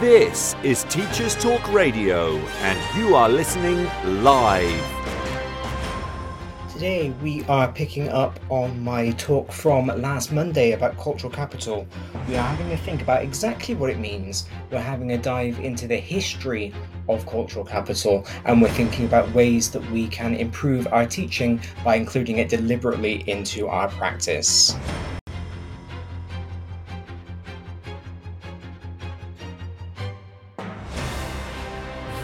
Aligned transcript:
This 0.00 0.54
is 0.62 0.84
Teachers 0.84 1.34
Talk 1.34 1.72
Radio, 1.72 2.36
and 2.36 2.96
you 2.96 3.16
are 3.16 3.28
listening 3.28 3.84
live. 4.22 4.84
Today 6.72 7.10
we 7.20 7.42
are 7.46 7.72
picking 7.72 8.08
up 8.08 8.38
on 8.48 8.80
my 8.84 9.10
talk 9.10 9.50
from 9.50 9.88
last 9.88 10.30
Monday 10.30 10.70
about 10.70 10.96
cultural 10.98 11.32
capital. 11.32 11.84
We 12.28 12.36
are 12.36 12.46
having 12.46 12.70
a 12.70 12.76
think 12.76 13.02
about 13.02 13.24
exactly 13.24 13.74
what 13.74 13.90
it 13.90 13.98
means. 13.98 14.46
We're 14.70 14.78
having 14.78 15.10
a 15.14 15.18
dive 15.18 15.58
into 15.58 15.88
the 15.88 15.96
history 15.96 16.72
of 17.08 17.26
cultural 17.26 17.64
capital, 17.64 18.24
and 18.44 18.62
we're 18.62 18.68
thinking 18.68 19.04
about 19.04 19.28
ways 19.32 19.68
that 19.72 19.90
we 19.90 20.06
can 20.06 20.36
improve 20.36 20.86
our 20.92 21.06
teaching 21.06 21.60
by 21.84 21.96
including 21.96 22.38
it 22.38 22.48
deliberately 22.48 23.28
into 23.28 23.66
our 23.66 23.88
practice. 23.88 24.76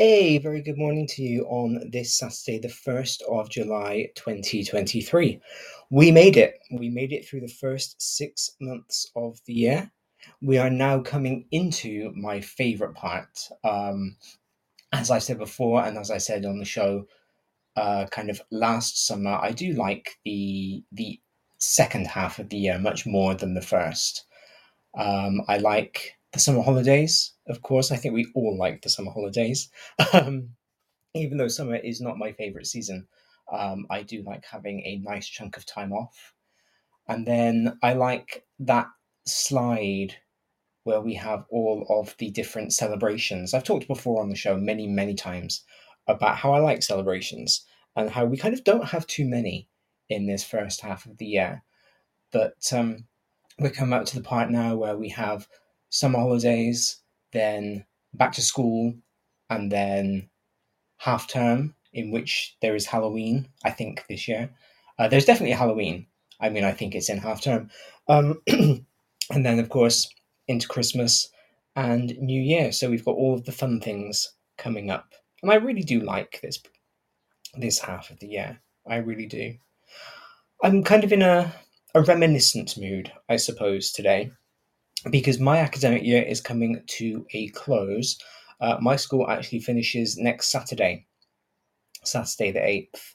A 0.00 0.38
very 0.38 0.62
good 0.62 0.78
morning 0.78 1.08
to 1.08 1.24
you 1.24 1.42
on 1.46 1.90
this 1.90 2.14
Saturday, 2.14 2.60
the 2.60 2.68
1st 2.68 3.20
of 3.28 3.50
July 3.50 4.08
2023. 4.14 5.40
We 5.90 6.12
made 6.12 6.36
it. 6.36 6.60
We 6.70 6.88
made 6.88 7.12
it 7.12 7.26
through 7.26 7.40
the 7.40 7.48
first 7.48 8.00
six 8.00 8.52
months 8.60 9.10
of 9.16 9.40
the 9.46 9.54
year. 9.54 9.90
We 10.40 10.56
are 10.56 10.70
now 10.70 11.00
coming 11.00 11.46
into 11.50 12.12
my 12.14 12.40
favorite 12.40 12.94
part. 12.94 13.48
Um, 13.64 14.16
as 14.92 15.10
I 15.10 15.18
said 15.18 15.38
before, 15.38 15.84
and 15.84 15.98
as 15.98 16.12
I 16.12 16.18
said 16.18 16.44
on 16.44 16.60
the 16.60 16.64
show, 16.64 17.08
uh, 17.74 18.06
kind 18.06 18.30
of 18.30 18.40
last 18.52 19.04
summer, 19.04 19.36
I 19.42 19.50
do 19.50 19.72
like 19.72 20.16
the 20.24 20.84
the 20.92 21.20
second 21.58 22.06
half 22.06 22.38
of 22.38 22.50
the 22.50 22.56
year 22.56 22.78
much 22.78 23.04
more 23.04 23.34
than 23.34 23.54
the 23.54 23.62
first. 23.62 24.26
Um, 24.96 25.42
I 25.48 25.58
like 25.58 26.16
the 26.32 26.38
summer 26.38 26.62
holidays. 26.62 27.32
Of 27.48 27.62
course, 27.62 27.90
I 27.90 27.96
think 27.96 28.14
we 28.14 28.30
all 28.34 28.56
like 28.56 28.82
the 28.82 28.90
summer 28.90 29.10
holidays. 29.10 29.70
Um, 30.12 30.50
even 31.14 31.38
though 31.38 31.48
summer 31.48 31.76
is 31.76 32.00
not 32.00 32.18
my 32.18 32.32
favorite 32.32 32.66
season, 32.66 33.08
um, 33.50 33.86
I 33.90 34.02
do 34.02 34.22
like 34.22 34.44
having 34.44 34.80
a 34.84 34.98
nice 34.98 35.26
chunk 35.26 35.56
of 35.56 35.66
time 35.66 35.92
off. 35.92 36.34
And 37.08 37.26
then 37.26 37.78
I 37.82 37.94
like 37.94 38.44
that 38.60 38.88
slide 39.26 40.16
where 40.84 41.00
we 41.00 41.14
have 41.14 41.44
all 41.50 41.86
of 41.88 42.14
the 42.18 42.30
different 42.30 42.72
celebrations. 42.72 43.54
I've 43.54 43.64
talked 43.64 43.88
before 43.88 44.22
on 44.22 44.28
the 44.28 44.36
show 44.36 44.56
many, 44.56 44.86
many 44.86 45.14
times 45.14 45.64
about 46.06 46.36
how 46.36 46.52
I 46.52 46.60
like 46.60 46.82
celebrations 46.82 47.64
and 47.96 48.10
how 48.10 48.24
we 48.26 48.36
kind 48.36 48.54
of 48.54 48.64
don't 48.64 48.88
have 48.88 49.06
too 49.06 49.26
many 49.26 49.68
in 50.08 50.26
this 50.26 50.44
first 50.44 50.80
half 50.80 51.06
of 51.06 51.18
the 51.18 51.26
year. 51.26 51.62
But 52.32 52.72
um, 52.72 53.04
we're 53.58 53.70
coming 53.70 53.98
up 53.98 54.06
to 54.06 54.16
the 54.16 54.22
part 54.22 54.50
now 54.50 54.76
where 54.76 54.96
we 54.96 55.08
have 55.10 55.48
summer 55.90 56.18
holidays, 56.18 57.00
then 57.32 57.84
back 58.14 58.32
to 58.32 58.42
school, 58.42 58.94
and 59.50 59.70
then 59.70 60.28
half 60.98 61.28
term, 61.28 61.74
in 61.92 62.10
which 62.10 62.56
there 62.60 62.74
is 62.74 62.86
Halloween, 62.86 63.48
I 63.64 63.70
think, 63.70 64.04
this 64.08 64.28
year. 64.28 64.50
Uh, 64.98 65.08
there's 65.08 65.24
definitely 65.24 65.54
Halloween. 65.54 66.06
I 66.40 66.48
mean, 66.50 66.64
I 66.64 66.72
think 66.72 66.94
it's 66.94 67.08
in 67.08 67.18
half 67.18 67.40
term. 67.40 67.70
Um, 68.08 68.40
and 68.48 68.84
then, 69.30 69.58
of 69.58 69.68
course, 69.68 70.08
into 70.46 70.68
Christmas 70.68 71.28
and 71.76 72.16
New 72.18 72.40
Year. 72.40 72.72
So 72.72 72.90
we've 72.90 73.04
got 73.04 73.16
all 73.16 73.34
of 73.34 73.44
the 73.44 73.52
fun 73.52 73.80
things 73.80 74.32
coming 74.56 74.90
up. 74.90 75.14
And 75.42 75.52
I 75.52 75.56
really 75.56 75.82
do 75.82 76.00
like 76.00 76.40
this 76.42 76.60
this 77.56 77.78
half 77.78 78.10
of 78.10 78.18
the 78.20 78.26
year. 78.26 78.60
I 78.86 78.96
really 78.96 79.26
do. 79.26 79.54
I'm 80.62 80.82
kind 80.82 81.04
of 81.04 81.12
in 81.12 81.22
a, 81.22 81.52
a 81.94 82.02
reminiscent 82.02 82.76
mood, 82.76 83.12
I 83.28 83.36
suppose, 83.36 83.90
today 83.92 84.32
because 85.10 85.38
my 85.38 85.58
academic 85.58 86.02
year 86.02 86.22
is 86.22 86.40
coming 86.40 86.82
to 86.86 87.26
a 87.32 87.48
close. 87.48 88.18
Uh, 88.60 88.76
my 88.80 88.96
school 88.96 89.28
actually 89.30 89.60
finishes 89.60 90.16
next 90.16 90.50
Saturday, 90.50 91.06
Saturday 92.04 92.50
the 92.50 92.60
8th, 92.60 93.14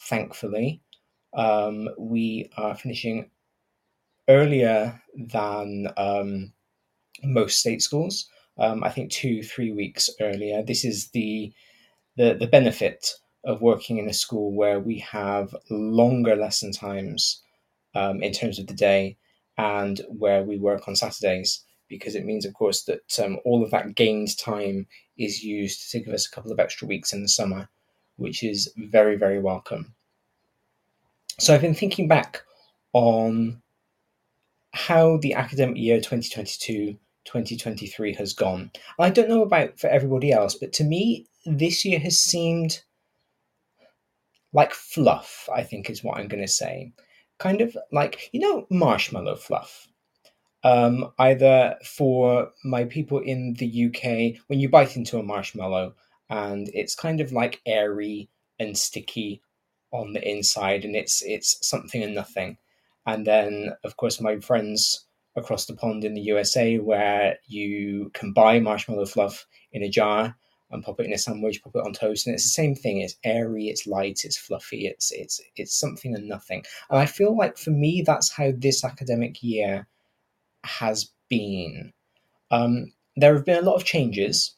thankfully. 0.00 0.82
Um, 1.34 1.88
we 1.98 2.50
are 2.56 2.74
finishing 2.74 3.30
earlier 4.28 5.00
than 5.14 5.88
um, 5.96 6.52
most 7.22 7.60
state 7.60 7.82
schools. 7.82 8.28
Um, 8.58 8.82
I 8.82 8.90
think 8.90 9.10
two, 9.10 9.42
three 9.42 9.72
weeks 9.72 10.10
earlier. 10.20 10.62
This 10.62 10.84
is 10.84 11.08
the, 11.10 11.52
the 12.16 12.34
the 12.34 12.46
benefit 12.46 13.12
of 13.44 13.62
working 13.62 13.98
in 13.98 14.08
a 14.08 14.12
school 14.12 14.52
where 14.52 14.80
we 14.80 14.98
have 14.98 15.54
longer 15.70 16.36
lesson 16.36 16.72
times 16.72 17.42
um, 17.94 18.22
in 18.22 18.32
terms 18.32 18.58
of 18.58 18.66
the 18.66 18.74
day 18.74 19.16
and 19.60 20.00
where 20.08 20.42
we 20.42 20.56
work 20.56 20.88
on 20.88 20.96
Saturdays, 20.96 21.62
because 21.86 22.14
it 22.14 22.24
means, 22.24 22.46
of 22.46 22.54
course, 22.54 22.84
that 22.84 23.18
um, 23.22 23.38
all 23.44 23.62
of 23.62 23.70
that 23.70 23.94
gained 23.94 24.38
time 24.38 24.86
is 25.18 25.44
used 25.44 25.90
to 25.90 26.00
give 26.00 26.14
us 26.14 26.26
a 26.26 26.30
couple 26.30 26.50
of 26.50 26.58
extra 26.58 26.88
weeks 26.88 27.12
in 27.12 27.20
the 27.20 27.28
summer, 27.28 27.68
which 28.16 28.42
is 28.42 28.72
very, 28.78 29.16
very 29.16 29.38
welcome. 29.38 29.94
So 31.38 31.54
I've 31.54 31.60
been 31.60 31.74
thinking 31.74 32.08
back 32.08 32.42
on 32.94 33.60
how 34.72 35.18
the 35.18 35.34
academic 35.34 35.76
year 35.76 35.98
2022 35.98 36.96
2023 37.26 38.14
has 38.14 38.32
gone. 38.32 38.70
I 38.98 39.10
don't 39.10 39.28
know 39.28 39.42
about 39.42 39.78
for 39.78 39.88
everybody 39.88 40.32
else, 40.32 40.54
but 40.54 40.72
to 40.74 40.84
me, 40.84 41.26
this 41.44 41.84
year 41.84 41.98
has 41.98 42.18
seemed 42.18 42.82
like 44.54 44.72
fluff, 44.72 45.50
I 45.54 45.62
think 45.64 45.90
is 45.90 46.02
what 46.02 46.16
I'm 46.16 46.28
going 46.28 46.42
to 46.42 46.48
say 46.48 46.94
kind 47.40 47.60
of 47.60 47.76
like 47.90 48.30
you 48.32 48.40
know 48.40 48.66
marshmallow 48.70 49.36
fluff? 49.36 49.88
Um, 50.62 51.12
either 51.18 51.76
for 51.84 52.52
my 52.64 52.84
people 52.84 53.18
in 53.18 53.54
the 53.54 53.86
UK 53.86 54.40
when 54.46 54.60
you 54.60 54.68
bite 54.68 54.94
into 54.94 55.18
a 55.18 55.22
marshmallow 55.22 55.94
and 56.28 56.70
it's 56.74 56.94
kind 56.94 57.20
of 57.20 57.32
like 57.32 57.62
airy 57.64 58.28
and 58.58 58.76
sticky 58.76 59.40
on 59.90 60.12
the 60.12 60.22
inside 60.28 60.84
and 60.84 60.94
it's 60.94 61.22
it's 61.22 61.66
something 61.66 62.02
and 62.02 62.14
nothing. 62.14 62.58
And 63.06 63.26
then 63.26 63.72
of 63.84 63.96
course 63.96 64.20
my 64.20 64.38
friends 64.38 65.06
across 65.36 65.66
the 65.66 65.74
pond 65.74 66.04
in 66.04 66.14
the 66.14 66.20
USA 66.20 66.78
where 66.78 67.38
you 67.46 68.10
can 68.12 68.32
buy 68.32 68.60
marshmallow 68.60 69.06
fluff 69.06 69.46
in 69.72 69.82
a 69.82 69.88
jar 69.88 70.36
and 70.70 70.82
pop 70.82 71.00
it 71.00 71.06
in 71.06 71.12
a 71.12 71.18
sandwich, 71.18 71.62
pop 71.62 71.74
it 71.74 71.84
on 71.84 71.92
toast, 71.92 72.26
and 72.26 72.34
it's 72.34 72.44
the 72.44 72.50
same 72.50 72.74
thing. 72.74 73.00
It's 73.00 73.16
airy, 73.24 73.68
it's 73.68 73.86
light, 73.86 74.24
it's 74.24 74.36
fluffy, 74.36 74.86
it's 74.86 75.10
it's 75.12 75.40
it's 75.56 75.74
something 75.74 76.14
and 76.14 76.28
nothing. 76.28 76.64
And 76.90 76.98
I 76.98 77.06
feel 77.06 77.36
like 77.36 77.58
for 77.58 77.70
me, 77.70 78.02
that's 78.06 78.30
how 78.30 78.52
this 78.56 78.84
academic 78.84 79.42
year 79.42 79.86
has 80.64 81.10
been. 81.28 81.92
Um, 82.50 82.92
there 83.16 83.34
have 83.34 83.44
been 83.44 83.62
a 83.62 83.66
lot 83.66 83.76
of 83.76 83.84
changes 83.84 84.54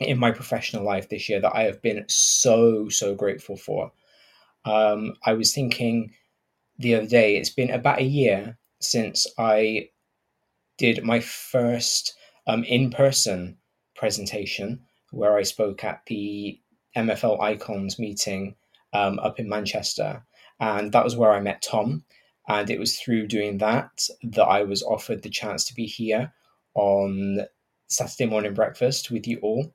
in 0.00 0.18
my 0.18 0.30
professional 0.30 0.84
life 0.84 1.08
this 1.08 1.28
year 1.28 1.40
that 1.40 1.54
I 1.54 1.62
have 1.62 1.82
been 1.82 2.04
so 2.08 2.88
so 2.88 3.14
grateful 3.14 3.56
for. 3.56 3.92
Um, 4.64 5.14
I 5.24 5.34
was 5.34 5.54
thinking 5.54 6.12
the 6.78 6.94
other 6.94 7.06
day, 7.06 7.36
it's 7.36 7.50
been 7.50 7.70
about 7.70 8.00
a 8.00 8.04
year 8.04 8.58
since 8.80 9.26
I 9.38 9.90
did 10.78 11.02
my 11.02 11.20
first 11.20 12.14
um, 12.46 12.64
in 12.64 12.90
person 12.90 13.58
presentation 13.96 14.80
where 15.10 15.36
I 15.36 15.42
spoke 15.42 15.84
at 15.84 16.02
the 16.06 16.60
MFL 16.96 17.40
Icons 17.40 17.98
meeting 17.98 18.54
um, 18.92 19.18
up 19.20 19.38
in 19.38 19.48
Manchester. 19.48 20.24
And 20.60 20.92
that 20.92 21.04
was 21.04 21.16
where 21.16 21.32
I 21.32 21.40
met 21.40 21.62
Tom. 21.62 22.04
And 22.48 22.70
it 22.70 22.78
was 22.78 22.98
through 22.98 23.26
doing 23.26 23.58
that 23.58 24.08
that 24.22 24.44
I 24.44 24.62
was 24.62 24.82
offered 24.82 25.22
the 25.22 25.30
chance 25.30 25.64
to 25.66 25.74
be 25.74 25.84
here 25.84 26.32
on 26.74 27.40
Saturday 27.88 28.26
morning 28.26 28.54
breakfast 28.54 29.10
with 29.10 29.26
you 29.26 29.38
all. 29.42 29.72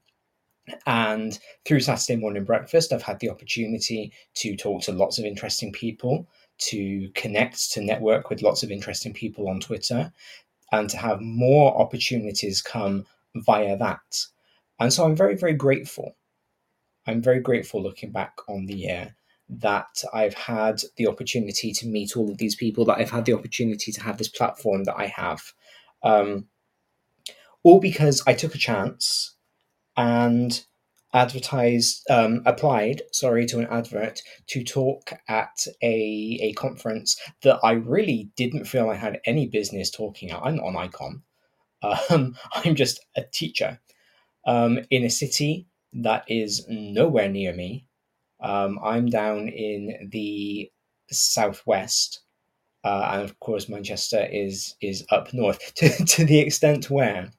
And 0.88 1.38
through 1.66 1.82
Saturday 1.82 2.20
morning 2.20 2.46
breakfast, 2.46 2.94
I've 2.94 3.04
had 3.04 3.20
the 3.20 3.30
opportunity 3.30 4.14
to 4.36 4.56
talk 4.56 4.82
to 4.84 4.94
lots 4.94 5.20
of 5.20 5.26
interesting 5.26 5.72
people, 5.72 6.28
to 6.60 7.10
connect, 7.16 7.72
to 7.74 7.82
network 7.82 8.30
with 8.30 8.42
lots 8.42 8.64
of 8.64 8.72
interesting 8.72 9.14
people 9.14 9.50
on 9.50 9.60
Twitter, 9.60 10.12
and 10.72 10.90
to 10.90 10.98
have 10.98 11.22
more 11.22 11.78
opportunities 11.80 12.62
come 12.62 13.06
via 13.36 13.78
that. 13.78 14.26
And 14.80 14.92
so 14.92 15.06
I'm 15.06 15.16
very, 15.16 15.36
very 15.36 15.54
grateful. 15.54 16.16
I'm 17.06 17.22
very 17.22 17.40
grateful 17.40 17.82
looking 17.82 18.12
back 18.12 18.34
on 18.48 18.66
the 18.66 18.76
year 18.76 19.16
that 19.50 20.04
I've 20.14 20.34
had 20.34 20.82
the 20.98 21.08
opportunity 21.08 21.74
to 21.74 21.88
meet 21.88 22.16
all 22.16 22.32
of 22.32 22.38
these 22.38 22.56
people, 22.56 22.86
that 22.86 22.98
I've 22.98 23.12
had 23.12 23.26
the 23.26 23.34
opportunity 23.34 23.92
to 23.92 24.02
have 24.02 24.18
this 24.18 24.30
platform 24.30 24.86
that 24.86 24.96
I 24.98 25.08
have. 25.08 25.42
Um, 26.02 26.48
all 27.64 27.80
because 27.80 28.22
I 28.28 28.34
took 28.34 28.56
a 28.56 28.60
chance 28.60 29.36
and 29.96 30.66
advertised, 31.14 32.04
um, 32.10 32.42
applied, 32.46 33.04
sorry, 33.12 33.46
to 33.46 33.60
an 33.60 33.68
advert 33.70 34.22
to 34.48 34.64
talk 34.64 35.14
at 35.28 35.66
a, 35.82 36.40
a 36.42 36.54
conference 36.54 37.20
that 37.44 37.60
I 37.64 37.74
really 37.74 38.32
didn't 38.36 38.66
feel 38.66 38.90
I 38.90 38.96
had 38.96 39.22
any 39.26 39.48
business 39.48 39.92
talking 39.92 40.32
at. 40.32 40.42
I'm 40.42 40.56
not 40.58 40.68
an 40.68 40.78
icon. 40.78 41.24
Um, 42.10 42.38
I'm 42.54 42.76
just 42.76 43.02
a 43.18 43.24
teacher 43.24 43.82
um, 44.46 44.80
in 44.90 45.04
a 45.04 45.10
city 45.10 45.68
that 45.94 46.24
is 46.28 46.66
nowhere 46.68 47.30
near 47.30 47.54
me. 47.54 47.88
Um, 48.42 48.80
I'm 48.84 49.08
down 49.08 49.48
in 49.48 50.10
the 50.12 50.70
southwest, 51.12 52.22
uh, 52.84 53.10
and 53.14 53.22
of 53.22 53.40
course 53.40 53.70
Manchester 53.70 54.28
is 54.32 54.76
is 54.82 55.06
up 55.12 55.34
north 55.34 55.74
to, 55.76 55.90
to 56.06 56.26
the 56.26 56.40
extent 56.40 56.90
where 56.90 57.32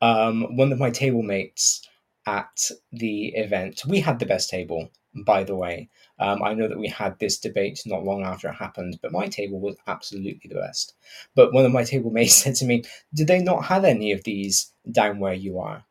um, 0.00 0.56
one 0.56 0.72
of 0.72 0.78
my 0.78 0.90
table 0.90 1.22
mates 1.22 1.86
at 2.26 2.70
the 2.92 3.28
event, 3.28 3.82
we 3.86 4.00
had 4.00 4.18
the 4.18 4.26
best 4.26 4.50
table, 4.50 4.90
by 5.14 5.44
the 5.44 5.56
way. 5.56 5.88
Um, 6.18 6.42
I 6.42 6.54
know 6.54 6.68
that 6.68 6.78
we 6.78 6.88
had 6.88 7.18
this 7.18 7.38
debate 7.38 7.82
not 7.86 8.04
long 8.04 8.22
after 8.22 8.48
it 8.48 8.54
happened, 8.54 8.98
but 9.02 9.12
my 9.12 9.26
table 9.26 9.60
was 9.60 9.76
absolutely 9.86 10.48
the 10.48 10.60
best. 10.60 10.94
But 11.34 11.52
one 11.52 11.64
of 11.64 11.72
my 11.72 11.84
table 11.92 12.10
mates 12.10 12.34
said 12.34 12.54
to 12.56 12.64
me, 12.64 12.84
"Did 13.14 13.26
they 13.26 13.42
not 13.42 13.64
have 13.64 13.84
any 13.84 14.12
of 14.12 14.24
these 14.24 14.72
down 14.90 15.18
where 15.18 15.34
you 15.34 15.58
are?" 15.58 15.84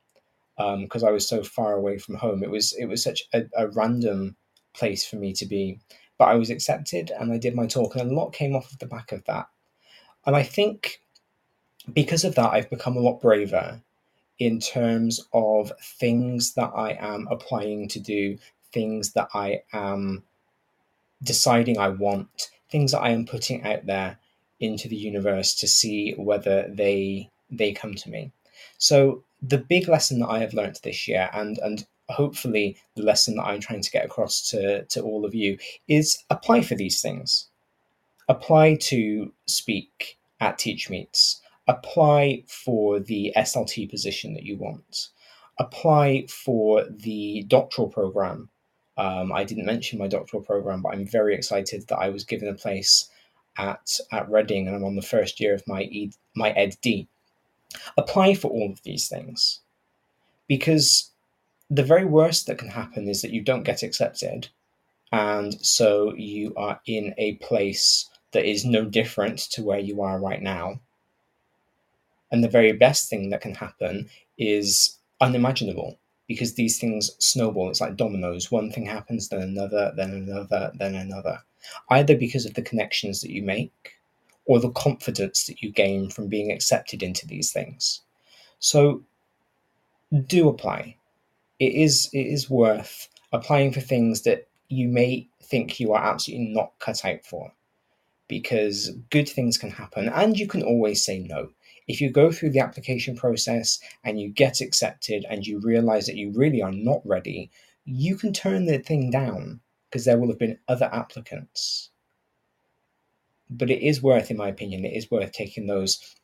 because 0.56 1.04
um, 1.04 1.10
I 1.10 1.12
was 1.12 1.28
so 1.28 1.44
far 1.44 1.74
away 1.74 1.98
from 1.98 2.16
home. 2.16 2.44
It 2.44 2.52
was 2.52 2.74
it 2.74 2.86
was 2.86 3.04
such 3.04 3.24
a, 3.34 3.44
a, 3.58 3.68
random 3.70 4.36
place 4.74 5.06
for 5.06 5.16
me 5.16 5.34
to 5.34 5.46
be, 5.46 5.80
but 6.18 6.26
I 6.26 6.36
was 6.36 6.52
accepted 6.52 7.12
and 7.12 7.34
I 7.34 7.38
did 7.38 7.56
my 7.56 7.66
talk, 7.66 7.96
and 7.96 8.12
a 8.12 8.14
lot 8.14 8.34
came 8.34 8.56
off 8.56 8.72
of 8.72 8.80
the 8.80 8.86
back 8.86 9.12
of 9.12 9.24
that. 9.26 9.48
And 10.26 10.36
I 10.36 10.44
think 10.44 11.02
because 11.92 12.24
of 12.24 12.36
that, 12.36 12.52
I've 12.52 12.70
become 12.70 12.96
a 12.96 13.02
lot 13.02 13.20
braver 13.22 13.82
in 14.40 14.60
terms 14.60 15.22
of 15.34 15.72
things 16.00 16.54
that 16.54 16.72
I 16.76 16.98
am 17.00 17.28
applying 17.30 17.88
to 17.90 18.00
do, 18.00 18.38
things 18.74 19.14
that 19.14 19.30
I 19.34 19.62
am 19.72 20.24
deciding 21.24 21.78
I 21.78 21.90
want, 21.90 22.50
things 22.70 22.92
that 22.92 23.02
I 23.02 23.10
am 23.10 23.26
putting 23.26 23.64
out 23.64 23.86
there 23.86 24.18
into 24.60 24.88
the 24.88 24.96
universe 24.96 25.56
to 25.56 25.68
see 25.68 26.14
whether 26.14 26.68
they 26.70 27.30
they 27.50 27.72
come 27.72 27.94
to 27.94 28.10
me. 28.10 28.32
So 28.78 29.24
the 29.42 29.58
big 29.58 29.88
lesson 29.88 30.20
that 30.20 30.30
I 30.30 30.40
have 30.40 30.54
learned 30.54 30.80
this 30.84 31.08
year, 31.08 31.30
and 31.34 31.58
and 31.60 31.86
hopefully 32.10 32.78
the 32.96 33.04
lesson 33.04 33.36
that 33.36 33.44
I'm 33.44 33.60
trying 33.60 33.82
to 33.82 33.92
get 33.92 34.06
across 34.06 34.50
to 34.50 34.84
to 34.86 35.02
all 35.02 35.26
of 35.26 35.36
you, 35.36 35.58
is 35.88 36.24
apply 36.30 36.62
for 36.62 36.76
these 36.76 37.02
things. 37.02 37.48
Apply 38.30 38.76
to 38.76 39.34
speak 39.46 40.18
at 40.40 40.58
Teach 40.58 40.90
Meets. 40.90 41.42
Apply 41.68 42.44
for 42.48 43.00
the 43.00 43.34
SLT 43.36 43.90
position 43.90 44.34
that 44.34 44.44
you 44.44 44.58
want. 44.58 45.10
Apply 45.60 46.26
for 46.28 46.86
the 46.90 47.44
doctoral 47.48 47.88
program. 47.88 48.50
Um, 48.98 49.32
I 49.32 49.44
didn't 49.44 49.66
mention 49.66 50.00
my 50.00 50.08
doctoral 50.08 50.44
program, 50.44 50.82
but 50.82 50.94
I'm 50.94 51.08
very 51.08 51.34
excited 51.34 51.88
that 51.88 51.98
I 51.98 52.10
was 52.10 52.24
given 52.24 52.48
a 52.48 52.54
place 52.54 53.10
at 53.58 54.00
at 54.12 54.30
Reading, 54.30 54.68
and 54.68 54.76
I'm 54.76 54.84
on 54.84 54.96
the 54.96 55.02
first 55.02 55.40
year 55.40 55.54
of 55.54 55.68
my 55.68 55.84
ed, 55.84 56.16
my 56.36 56.52
Ed 56.52 56.78
D. 56.82 57.08
Apply 57.98 58.36
for 58.36 58.50
all 58.50 58.72
of 58.72 58.84
these 58.84 59.08
things 59.08 59.62
because 60.48 61.12
the 61.70 61.84
very 61.84 62.06
worst 62.06 62.46
that 62.46 62.60
can 62.60 62.70
happen 62.70 63.08
is 63.08 63.24
that 63.24 63.32
you 63.32 63.42
don't 63.42 63.64
get 63.64 63.82
accepted 63.82 64.50
and 65.14 65.64
so 65.64 66.16
you 66.16 66.56
are 66.58 66.82
in 66.88 67.14
a 67.20 67.36
place 67.36 68.10
that 68.32 68.46
is 68.46 68.66
no 68.66 68.84
different 68.84 69.38
to 69.52 69.62
where 69.62 69.78
you 69.80 70.02
are 70.02 70.20
right 70.20 70.42
now. 70.42 70.80
And 72.32 72.44
the 72.44 72.50
very 72.50 72.72
best 72.72 73.12
thing 73.12 73.30
that 73.30 73.42
can 73.42 73.54
happen 73.54 74.10
is 74.40 74.98
unimaginable 75.22 76.00
because 76.28 76.54
these 76.54 76.80
things 76.80 77.12
snowball 77.20 77.70
it's 77.70 77.82
like 77.82 77.96
dominoes 77.96 78.52
one 78.52 78.72
thing 78.72 78.86
happens 78.86 79.30
then 79.30 79.42
another 79.42 79.92
then 79.96 80.12
another 80.12 80.72
then 80.76 80.96
another 80.96 81.40
either 81.90 82.16
because 82.18 82.46
of 82.46 82.54
the 82.54 82.62
connections 82.62 83.22
that 83.22 83.32
you 83.32 83.44
make 83.44 83.94
or 84.46 84.60
the 84.60 84.72
confidence 84.72 85.46
that 85.46 85.62
you 85.62 85.72
gain 85.72 86.10
from 86.10 86.28
being 86.28 86.52
accepted 86.52 87.02
into 87.02 87.26
these 87.28 87.52
things. 87.52 88.02
So 88.60 89.04
do 90.28 90.50
apply. 90.50 90.98
It 91.60 91.74
is 91.74 92.10
it 92.14 92.28
is 92.28 92.50
worth 92.50 93.08
applying 93.32 93.72
for 93.72 93.82
things 93.82 94.22
that 94.24 94.48
you 94.70 94.88
may 94.88 95.28
think 95.42 95.80
you 95.80 95.94
are 95.94 96.04
absolutely 96.04 96.48
not 96.48 96.74
cut 96.80 97.06
out 97.06 97.24
for. 97.26 97.52
Because 98.28 98.92
good 99.10 99.30
things 99.30 99.58
can 99.58 99.70
happen 99.70 100.10
and 100.10 100.38
you 100.38 100.48
can 100.48 100.64
always 100.64 101.04
say 101.04 101.20
no. 101.20 101.50
If 101.88 102.02
you 102.02 102.10
go 102.10 102.32
through 102.32 102.52
the 102.52 102.60
application 102.60 103.16
process 103.16 103.80
and 104.04 104.20
you 104.20 104.30
get 104.30 104.62
accepted 104.62 105.26
and 105.30 105.46
you 105.46 105.60
realize 105.60 106.06
that 106.06 106.18
you 106.18 106.32
really 106.32 106.62
are 106.62 106.72
not 106.72 107.02
ready, 107.06 107.52
you 107.86 108.16
can 108.16 108.34
turn 108.34 108.66
the 108.66 108.80
thing 108.80 109.12
down 109.12 109.60
because 109.90 110.06
there 110.06 110.18
will 110.18 110.30
have 110.30 110.40
been 110.40 110.60
other 110.68 110.90
applicants 110.94 111.90
but 113.58 113.70
it 113.70 113.82
is 113.82 114.02
worth, 114.02 114.32
in 114.32 114.38
my 114.38 114.48
opinion, 114.48 114.86
it 114.86 114.96
is 114.96 115.12
worth 115.12 115.32
taking 115.32 115.68
those 115.68 116.16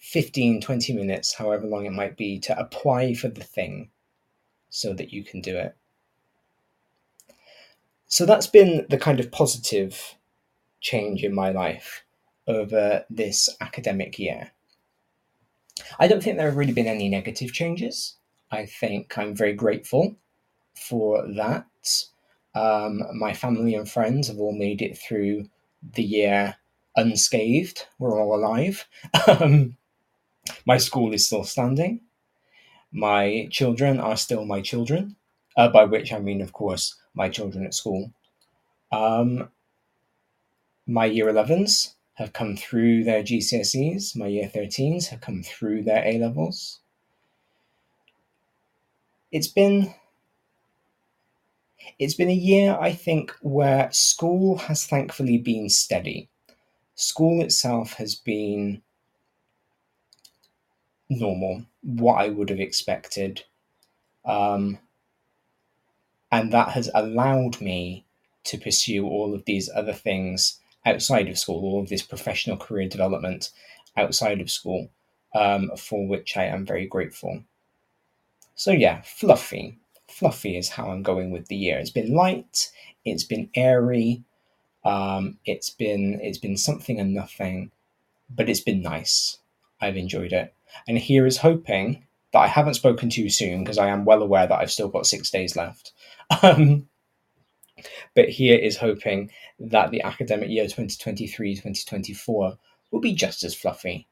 15, 0.00 0.60
20 0.60 0.92
minutes, 0.92 1.34
however 1.34 1.66
long 1.66 1.86
it 1.86 1.92
might 1.92 2.16
be, 2.16 2.38
to 2.40 2.58
apply 2.58 3.14
for 3.14 3.28
the 3.28 3.44
thing 3.44 3.90
so 4.68 4.92
that 4.94 5.12
you 5.12 5.24
can 5.24 5.40
do 5.40 5.56
it. 5.56 5.76
So 8.06 8.26
that's 8.26 8.46
been 8.46 8.86
the 8.90 8.98
kind 8.98 9.20
of 9.20 9.30
positive 9.30 10.16
change 10.80 11.22
in 11.22 11.34
my 11.34 11.50
life 11.50 12.04
over 12.46 13.04
this 13.08 13.48
academic 13.60 14.18
year. 14.18 14.50
I 15.98 16.08
don't 16.08 16.22
think 16.22 16.36
there 16.36 16.48
have 16.48 16.56
really 16.56 16.72
been 16.72 16.86
any 16.86 17.08
negative 17.08 17.52
changes. 17.52 18.16
I 18.50 18.66
think 18.66 19.16
I'm 19.16 19.34
very 19.34 19.54
grateful 19.54 20.16
for 20.74 21.26
that. 21.34 21.66
Um, 22.54 23.02
my 23.14 23.32
family 23.32 23.74
and 23.74 23.90
friends 23.90 24.28
have 24.28 24.38
all 24.38 24.52
made 24.52 24.82
it 24.82 24.98
through 24.98 25.48
the 25.94 26.02
year 26.02 26.56
unscathed. 26.96 27.86
We're 27.98 28.18
all 28.20 28.34
alive. 28.34 28.86
Um, 29.28 29.76
my 30.66 30.76
school 30.76 31.14
is 31.14 31.24
still 31.26 31.44
standing. 31.44 32.00
My 32.90 33.48
children 33.50 34.00
are 34.00 34.16
still 34.16 34.44
my 34.44 34.60
children, 34.60 35.16
uh, 35.56 35.68
by 35.68 35.84
which 35.84 36.12
I 36.12 36.18
mean, 36.18 36.40
of 36.40 36.52
course, 36.52 36.96
my 37.14 37.28
children 37.28 37.64
at 37.64 37.74
school. 37.74 38.12
Um, 38.90 39.50
my 40.86 41.06
year 41.06 41.28
11s 41.28 41.94
have 42.14 42.32
come 42.32 42.56
through 42.56 43.04
their 43.04 43.22
GCSEs. 43.22 44.16
My 44.16 44.26
year 44.26 44.50
13s 44.52 45.08
have 45.08 45.20
come 45.20 45.42
through 45.42 45.82
their 45.82 46.06
A 46.06 46.18
levels. 46.18 46.80
It's 49.30 49.48
been 49.48 49.94
it's 51.98 52.14
been 52.14 52.28
a 52.28 52.34
year, 52.34 52.76
I 52.80 52.92
think, 52.92 53.32
where 53.42 53.90
school 53.92 54.56
has 54.56 54.86
thankfully 54.86 55.38
been 55.38 55.68
steady. 55.68 56.28
School 56.94 57.42
itself 57.42 57.94
has 57.94 58.14
been 58.14 58.82
normal, 61.08 61.64
what 61.82 62.14
I 62.14 62.28
would 62.28 62.50
have 62.50 62.60
expected. 62.60 63.44
Um, 64.24 64.78
and 66.30 66.52
that 66.52 66.70
has 66.70 66.90
allowed 66.94 67.60
me 67.60 68.04
to 68.44 68.58
pursue 68.58 69.06
all 69.06 69.34
of 69.34 69.44
these 69.44 69.68
other 69.74 69.92
things 69.92 70.60
outside 70.84 71.28
of 71.28 71.38
school, 71.38 71.62
all 71.64 71.80
of 71.82 71.88
this 71.88 72.02
professional 72.02 72.56
career 72.56 72.88
development 72.88 73.50
outside 73.96 74.40
of 74.40 74.50
school, 74.50 74.90
um, 75.34 75.70
for 75.76 76.06
which 76.06 76.36
I 76.36 76.44
am 76.44 76.66
very 76.66 76.86
grateful. 76.86 77.44
So, 78.54 78.70
yeah, 78.70 79.02
fluffy 79.02 79.78
fluffy 80.12 80.56
is 80.56 80.68
how 80.68 80.90
I'm 80.90 81.02
going 81.02 81.30
with 81.30 81.48
the 81.48 81.56
year. 81.56 81.78
It's 81.78 81.90
been 81.90 82.14
light, 82.14 82.70
it's 83.04 83.24
been 83.24 83.48
airy, 83.54 84.22
um, 84.84 85.38
it's 85.44 85.70
been 85.70 86.20
it's 86.22 86.38
been 86.38 86.56
something 86.56 87.00
and 87.00 87.14
nothing, 87.14 87.70
but 88.30 88.48
it's 88.48 88.60
been 88.60 88.82
nice. 88.82 89.38
I've 89.80 89.96
enjoyed 89.96 90.32
it, 90.32 90.54
and 90.86 90.98
here 90.98 91.26
is 91.26 91.38
hoping 91.38 92.04
that 92.32 92.40
I 92.40 92.46
haven't 92.46 92.74
spoken 92.74 93.10
too 93.10 93.28
soon 93.28 93.64
because 93.64 93.78
I 93.78 93.88
am 93.88 94.04
well 94.04 94.22
aware 94.22 94.46
that 94.46 94.58
I've 94.58 94.72
still 94.72 94.88
got 94.88 95.06
six 95.06 95.30
days 95.30 95.56
left. 95.56 95.92
Um, 96.42 96.88
but 98.14 98.28
here 98.28 98.58
is 98.58 98.76
hoping 98.76 99.30
that 99.58 99.90
the 99.90 100.02
academic 100.02 100.48
year 100.48 100.64
2023 100.64 101.54
2024 101.54 102.58
will 102.90 103.00
be 103.00 103.14
just 103.14 103.42
as 103.44 103.54
fluffy 103.54 104.06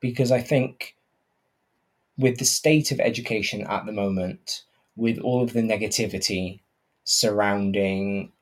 because 0.00 0.30
I 0.30 0.40
think 0.40 0.96
with 2.16 2.38
the 2.38 2.44
state 2.44 2.92
of 2.92 3.00
education 3.00 3.66
at 3.66 3.86
the 3.86 3.92
moment, 3.92 4.62
with 4.96 5.18
all 5.18 5.42
of 5.42 5.52
the 5.52 5.62
negativity 5.62 6.60
surrounding 7.04 8.32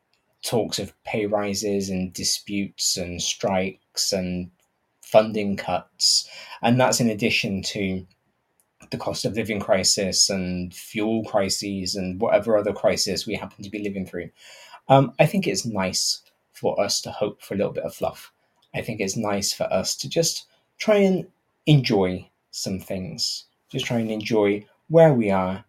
talks 0.42 0.78
of 0.78 0.92
pay 1.04 1.26
rises 1.26 1.88
and 1.88 2.12
disputes 2.12 2.96
and 2.96 3.22
strikes 3.22 4.12
and 4.12 4.50
funding 5.02 5.56
cuts. 5.56 6.28
And 6.62 6.78
that's 6.78 7.00
in 7.00 7.08
addition 7.08 7.62
to 7.62 8.06
the 8.90 8.98
cost 8.98 9.24
of 9.24 9.34
living 9.34 9.60
crisis 9.60 10.28
and 10.28 10.74
fuel 10.74 11.24
crises 11.24 11.94
and 11.94 12.20
whatever 12.20 12.56
other 12.56 12.72
crisis 12.72 13.26
we 13.26 13.34
happen 13.34 13.62
to 13.64 13.70
be 13.70 13.78
living 13.78 14.04
through. 14.04 14.30
Um, 14.88 15.12
I 15.18 15.26
think 15.26 15.46
it's 15.46 15.64
nice 15.64 16.22
for 16.52 16.80
us 16.80 17.00
to 17.02 17.10
hope 17.10 17.42
for 17.42 17.54
a 17.54 17.56
little 17.56 17.72
bit 17.72 17.84
of 17.84 17.94
fluff. 17.94 18.32
I 18.74 18.82
think 18.82 19.00
it's 19.00 19.16
nice 19.16 19.52
for 19.52 19.64
us 19.64 19.96
to 19.96 20.08
just 20.08 20.46
try 20.78 20.96
and 20.96 21.26
enjoy 21.66 22.28
some 22.50 22.80
things, 22.80 23.44
just 23.70 23.86
try 23.86 23.98
and 23.98 24.10
enjoy 24.10 24.64
where 24.88 25.14
we 25.14 25.30
are 25.30 25.64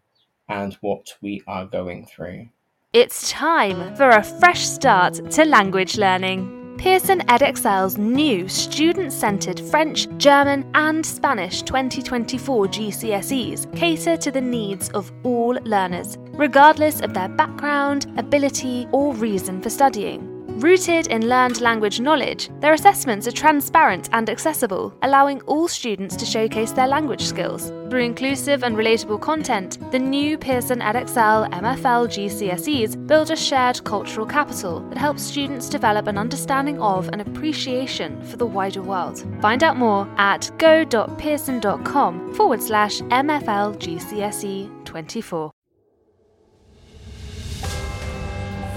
and 0.49 0.73
what 0.81 1.15
we 1.21 1.41
are 1.47 1.65
going 1.65 2.05
through. 2.05 2.47
It's 2.93 3.31
time 3.31 3.95
for 3.95 4.09
a 4.09 4.23
fresh 4.23 4.67
start 4.67 5.31
to 5.31 5.45
language 5.45 5.97
learning. 5.97 6.62
Pearson 6.77 7.19
Edexcel's 7.27 7.97
new 7.97 8.47
student 8.47 9.13
centred 9.13 9.59
French, 9.59 10.07
German, 10.17 10.69
and 10.73 11.05
Spanish 11.05 11.61
2024 11.61 12.67
GCSEs 12.67 13.75
cater 13.75 14.17
to 14.17 14.31
the 14.31 14.41
needs 14.41 14.89
of 14.89 15.11
all 15.23 15.53
learners, 15.63 16.17
regardless 16.31 16.99
of 17.01 17.13
their 17.13 17.29
background, 17.29 18.11
ability, 18.17 18.87
or 18.91 19.13
reason 19.13 19.61
for 19.61 19.69
studying. 19.69 20.32
Rooted 20.57 21.07
in 21.07 21.27
learned 21.27 21.61
language 21.61 21.99
knowledge, 21.99 22.49
their 22.59 22.73
assessments 22.73 23.27
are 23.27 23.31
transparent 23.31 24.09
and 24.13 24.29
accessible, 24.29 24.93
allowing 25.01 25.41
all 25.41 25.67
students 25.67 26.15
to 26.15 26.25
showcase 26.25 26.71
their 26.71 26.87
language 26.87 27.23
skills. 27.23 27.69
Through 27.89 28.03
inclusive 28.03 28.63
and 28.63 28.77
relatable 28.77 29.19
content, 29.19 29.79
the 29.91 29.97
new 29.97 30.37
Pearson 30.37 30.79
Edexcel 30.79 31.49
MFL 31.51 32.07
GCSEs 32.07 33.07
build 33.07 33.31
a 33.31 33.35
shared 33.35 33.83
cultural 33.83 34.27
capital 34.27 34.81
that 34.89 34.97
helps 34.97 35.23
students 35.23 35.69
develop 35.69 36.05
an 36.05 36.19
understanding 36.19 36.79
of 36.79 37.09
and 37.09 37.21
appreciation 37.21 38.21
for 38.21 38.37
the 38.37 38.45
wider 38.45 38.83
world. 38.83 39.25
Find 39.41 39.63
out 39.63 39.77
more 39.77 40.07
at 40.17 40.51
go.pearson.com 40.59 42.33
forward 42.35 42.61
slash 42.61 43.01
MFL 43.01 43.77
GCSE 43.79 44.85
24. 44.85 45.51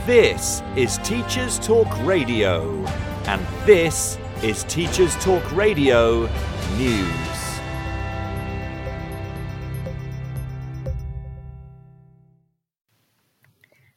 This 0.07 0.63
is 0.77 0.99
Teachers 0.99 1.59
Talk 1.59 1.89
Radio, 2.05 2.87
and 3.27 3.45
this 3.67 4.17
is 4.41 4.63
Teachers 4.63 5.17
Talk 5.17 5.43
Radio 5.51 6.27
News. 6.77 7.59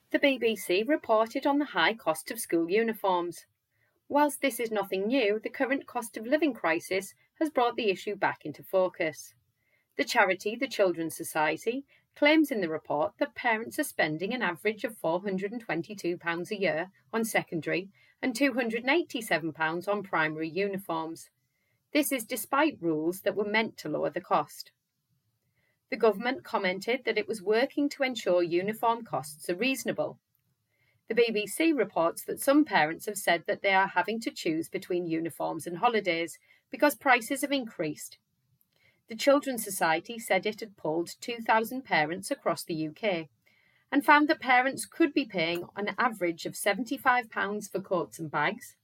The 0.09 0.17
BBC 0.17 0.87
reported 0.87 1.45
on 1.45 1.59
the 1.59 1.65
high 1.65 1.93
cost 1.93 2.31
of 2.31 2.39
school 2.39 2.71
uniforms. 2.71 3.45
Whilst 4.07 4.41
this 4.41 4.59
is 4.59 4.71
nothing 4.71 5.05
new, 5.05 5.39
the 5.43 5.49
current 5.49 5.85
cost 5.85 6.17
of 6.17 6.25
living 6.25 6.55
crisis 6.55 7.13
has 7.35 7.51
brought 7.51 7.75
the 7.75 7.91
issue 7.91 8.15
back 8.15 8.45
into 8.45 8.63
focus. 8.63 9.35
The 9.95 10.05
charity, 10.05 10.55
the 10.55 10.67
Children's 10.67 11.15
Society, 11.15 11.85
claims 12.19 12.51
in 12.51 12.59
the 12.59 12.67
report 12.67 13.13
that 13.17 13.33
parents 13.33 13.79
are 13.79 13.83
spending 13.85 14.33
an 14.33 14.41
average 14.41 14.83
of 14.83 14.99
£422 15.01 16.51
a 16.51 16.59
year 16.59 16.91
on 17.13 17.23
secondary 17.23 17.88
and 18.21 18.33
£287 18.33 19.88
on 19.88 20.03
primary 20.03 20.49
uniforms. 20.49 21.29
This 21.93 22.11
is 22.11 22.25
despite 22.25 22.77
rules 22.81 23.21
that 23.21 23.38
were 23.38 23.45
meant 23.45 23.77
to 23.77 23.88
lower 23.88 24.09
the 24.09 24.19
cost. 24.19 24.73
The 25.89 25.95
government 25.95 26.43
commented 26.43 27.05
that 27.05 27.17
it 27.17 27.25
was 27.25 27.41
working 27.41 27.88
to 27.88 28.03
ensure 28.03 28.43
uniform 28.43 29.05
costs 29.05 29.49
are 29.49 29.55
reasonable. 29.55 30.19
The 31.07 31.15
BBC 31.15 31.73
reports 31.73 32.25
that 32.25 32.41
some 32.41 32.65
parents 32.65 33.05
have 33.05 33.17
said 33.17 33.45
that 33.47 33.61
they 33.61 33.73
are 33.73 33.88
having 33.88 34.19
to 34.19 34.29
choose 34.29 34.67
between 34.67 35.07
uniforms 35.07 35.65
and 35.65 35.77
holidays 35.77 36.38
because 36.69 36.95
prices 36.95 37.43
have 37.43 37.53
increased 37.53 38.17
the 39.09 39.15
Children's 39.15 39.63
Society 39.63 40.19
said 40.19 40.45
it 40.45 40.59
had 40.59 40.77
polled 40.77 41.15
2,000 41.19 41.83
parents 41.83 42.29
across 42.29 42.63
the 42.63 42.87
UK 42.87 43.27
and 43.91 44.05
found 44.05 44.27
that 44.27 44.39
parents 44.39 44.85
could 44.85 45.13
be 45.13 45.25
paying 45.25 45.65
an 45.75 45.95
average 45.97 46.45
of 46.45 46.53
£75 46.53 47.71
for 47.71 47.81
coats 47.81 48.19
and 48.19 48.29
bags, 48.29 48.75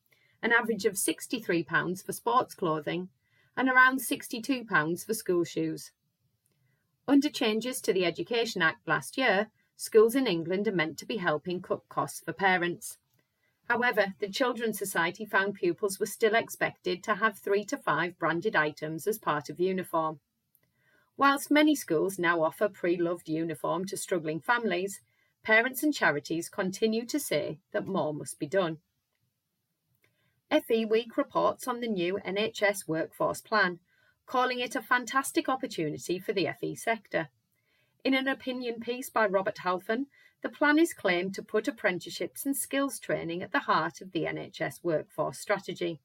an 0.41 0.51
average 0.51 0.85
of 0.85 0.93
£63 0.93 2.03
for 2.03 2.11
sports 2.11 2.55
clothing, 2.55 3.09
and 3.55 3.69
around 3.69 3.99
£62 3.99 5.05
for 5.05 5.13
school 5.13 5.43
shoes. 5.43 5.91
Under 7.07 7.29
changes 7.29 7.79
to 7.81 7.93
the 7.93 8.03
Education 8.03 8.63
Act 8.63 8.87
last 8.87 9.19
year, 9.19 9.51
schools 9.77 10.15
in 10.15 10.25
England 10.25 10.67
are 10.67 10.71
meant 10.71 10.97
to 10.97 11.05
be 11.05 11.17
helping 11.17 11.61
cut 11.61 11.87
costs 11.87 12.21
for 12.25 12.33
parents. 12.33 12.97
However, 13.67 14.13
the 14.19 14.29
Children's 14.29 14.77
Society 14.77 15.25
found 15.25 15.55
pupils 15.55 15.99
were 15.99 16.05
still 16.05 16.35
expected 16.35 17.03
to 17.03 17.15
have 17.15 17.37
three 17.37 17.63
to 17.65 17.77
five 17.77 18.17
branded 18.19 18.55
items 18.55 19.07
as 19.07 19.17
part 19.17 19.49
of 19.49 19.59
uniform. 19.59 20.19
Whilst 21.17 21.49
many 21.49 21.75
schools 21.75 22.19
now 22.19 22.43
offer 22.43 22.69
pre 22.69 22.97
loved 22.97 23.27
uniform 23.27 23.85
to 23.85 23.97
struggling 23.97 24.39
families, 24.39 25.01
parents 25.43 25.81
and 25.81 25.93
charities 25.93 26.49
continue 26.49 27.05
to 27.05 27.19
say 27.19 27.59
that 27.71 27.87
more 27.87 28.13
must 28.13 28.37
be 28.37 28.47
done. 28.47 28.77
FE 30.51 30.85
Week 30.85 31.17
reports 31.17 31.67
on 31.67 31.79
the 31.79 31.87
new 31.87 32.19
NHS 32.25 32.87
workforce 32.87 33.41
plan, 33.41 33.79
calling 34.25 34.59
it 34.59 34.75
a 34.75 34.81
fantastic 34.81 35.49
opportunity 35.49 36.19
for 36.19 36.33
the 36.33 36.47
FE 36.59 36.75
sector. 36.75 37.29
In 38.05 38.13
an 38.13 38.27
opinion 38.27 38.81
piece 38.81 39.09
by 39.09 39.25
Robert 39.25 39.57
Halfon, 39.63 40.05
the 40.43 40.49
plan 40.49 40.77
is 40.77 40.93
claimed 40.93 41.33
to 41.33 41.41
put 41.41 41.67
apprenticeships 41.67 42.45
and 42.45 42.55
skills 42.55 42.99
training 42.99 43.41
at 43.41 43.51
the 43.51 43.61
heart 43.61 43.99
of 43.99 44.11
the 44.11 44.25
NHS 44.25 44.83
workforce 44.83 45.39
strategy. 45.39 45.99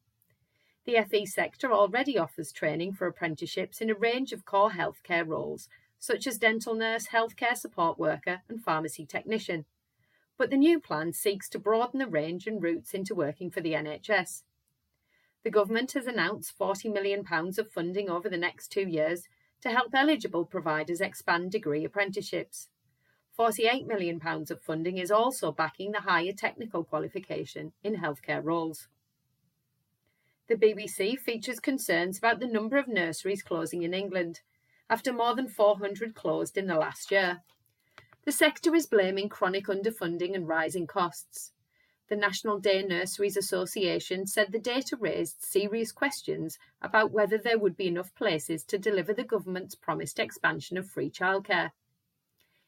The 0.87 0.97
FE 1.07 1.27
sector 1.27 1.71
already 1.71 2.17
offers 2.17 2.53
training 2.53 2.95
for 2.95 3.07
apprenticeships 3.07 3.83
in 3.83 3.91
a 3.91 3.95
range 3.95 4.33
of 4.33 4.47
core 4.47 4.71
healthcare 4.71 5.29
roles, 5.29 5.69
such 5.99 6.27
as 6.27 6.39
dental 6.39 6.75
nurse, 6.75 7.09
healthcare 7.09 7.55
support 7.55 7.99
worker, 7.99 8.41
and 8.49 8.65
pharmacy 8.65 9.05
technician. 9.05 9.67
But 10.39 10.49
the 10.49 10.57
new 10.57 10.81
plan 10.81 11.13
seeks 11.13 11.51
to 11.51 11.59
broaden 11.59 11.99
the 11.99 12.07
range 12.07 12.47
and 12.47 12.63
routes 12.63 12.95
into 12.95 13.15
working 13.15 13.51
for 13.51 13.61
the 13.61 13.75
NHS. 13.75 14.45
The 15.45 15.51
government 15.51 15.93
has 15.93 16.07
announced 16.07 16.59
£40 16.59 16.95
million 16.95 17.27
of 17.31 17.71
funding 17.71 18.09
over 18.09 18.31
the 18.31 18.39
next 18.39 18.69
two 18.69 18.89
years 18.89 19.29
to 19.63 19.71
help 19.71 19.95
eligible 19.95 20.45
providers 20.45 21.01
expand 21.01 21.53
degree 21.53 21.85
apprenticeships. 21.85 22.69
£48 23.39 23.87
million 23.87 24.21
of 24.25 24.63
funding 24.63 24.99
is 24.99 25.11
also 25.11 25.53
backing 25.53 25.93
the 25.93 26.01
higher 26.01 26.33
technical 26.33 26.85
qualification 26.85 27.73
in 27.83 27.97
healthcare 27.97 28.45
roles. 28.45 28.89
The 30.49 30.57
BBC 30.57 31.19
features 31.19 31.61
concerns 31.61 32.19
about 32.19 32.41
the 32.41 32.47
number 32.47 32.77
of 32.77 32.89
nurseries 32.89 33.43
closing 33.43 33.83
in 33.83 33.95
England, 33.95 34.41
after 34.91 35.13
more 35.13 35.35
than 35.35 35.49
400 35.49 36.15
closed 36.15 36.59
in 36.59 36.67
the 36.67 36.75
last 36.75 37.11
year. 37.11 37.43
The 38.25 38.33
sector 38.33 38.75
is 38.75 38.87
blaming 38.87 39.29
chronic 39.29 39.67
underfunding 39.67 40.35
and 40.35 40.49
rising 40.49 40.87
costs. 40.87 41.53
The 42.11 42.17
National 42.17 42.59
Day 42.59 42.83
Nurseries 42.83 43.37
Association 43.37 44.27
said 44.27 44.51
the 44.51 44.59
data 44.59 44.97
raised 44.97 45.43
serious 45.43 45.93
questions 45.93 46.59
about 46.83 47.13
whether 47.13 47.39
there 47.39 47.57
would 47.57 47.77
be 47.77 47.87
enough 47.87 48.13
places 48.17 48.65
to 48.65 48.79
deliver 48.79 49.15
the 49.15 49.23
government's 49.23 49.77
promised 49.77 50.19
expansion 50.19 50.77
of 50.77 50.91
free 50.91 51.09
childcare. 51.09 51.71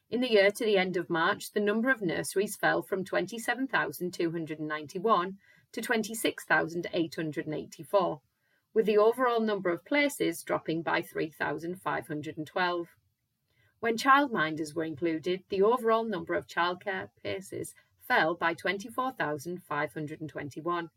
In 0.08 0.20
the 0.20 0.30
year 0.30 0.52
to 0.52 0.64
the 0.64 0.78
end 0.78 0.96
of 0.96 1.11
March, 1.11 1.50
the 1.50 1.58
number 1.58 1.90
of 1.90 2.00
nurseries 2.00 2.54
fell 2.54 2.82
from 2.82 3.04
27,291 3.04 5.38
to 5.72 5.82
26,884, 5.82 8.20
with 8.72 8.87
the 8.87 8.99
overall 8.99 9.40
number 9.40 9.70
of 9.70 9.84
places 9.84 10.44
dropping 10.44 10.82
by 10.82 11.02
3,512. 11.02 12.96
When 13.80 13.96
childminders 13.96 14.76
were 14.76 14.84
included, 14.84 15.42
the 15.49 15.62
overall 15.62 16.04
number 16.04 16.34
of 16.34 16.46
childcare 16.46 17.08
places 17.20 17.75
fell 18.06 18.35
by 18.35 18.54
24,521. 18.54 20.90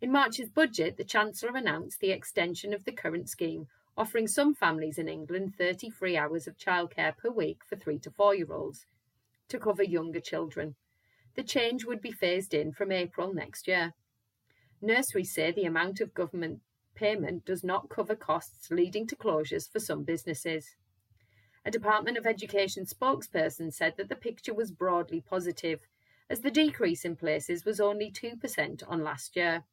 In 0.00 0.12
March's 0.12 0.48
budget, 0.48 0.96
the 0.96 1.04
Chancellor 1.04 1.56
announced 1.56 2.00
the 2.00 2.10
extension 2.10 2.74
of 2.74 2.84
the 2.84 2.92
current 2.92 3.28
scheme 3.28 3.68
offering 3.96 4.26
some 4.26 4.54
families 4.54 4.98
in 4.98 5.08
England 5.08 5.54
33 5.56 6.16
hours 6.16 6.46
of 6.46 6.58
childcare 6.58 7.16
per 7.16 7.30
week 7.30 7.58
for 7.68 7.76
three 7.76 7.98
to 8.00 8.10
four 8.10 8.34
year 8.34 8.52
olds 8.52 8.86
to 9.48 9.58
cover 9.58 9.82
younger 9.82 10.20
children. 10.20 10.74
The 11.36 11.42
change 11.42 11.84
would 11.84 12.00
be 12.00 12.12
phased 12.12 12.54
in 12.54 12.72
from 12.72 12.92
April 12.92 13.32
next 13.32 13.68
year. 13.68 13.92
Nurseries 14.80 15.32
say 15.32 15.52
the 15.52 15.64
amount 15.64 16.00
of 16.00 16.14
government 16.14 16.60
payment 16.94 17.44
does 17.44 17.64
not 17.64 17.88
cover 17.88 18.14
costs 18.14 18.70
leading 18.70 19.06
to 19.06 19.16
closures 19.16 19.70
for 19.70 19.80
some 19.80 20.04
businesses. 20.04 20.76
A 21.64 21.70
Department 21.70 22.18
of 22.18 22.26
Education 22.26 22.84
spokesperson 22.84 23.72
said 23.72 23.94
that 23.96 24.08
the 24.08 24.16
picture 24.16 24.54
was 24.54 24.70
broadly 24.70 25.20
positive, 25.20 25.80
as 26.30 26.40
the 26.40 26.50
decrease 26.50 27.04
in 27.04 27.16
places 27.16 27.64
was 27.64 27.80
only 27.80 28.10
2% 28.10 28.82
on 28.88 29.04
last 29.04 29.36
year, 29.36 29.64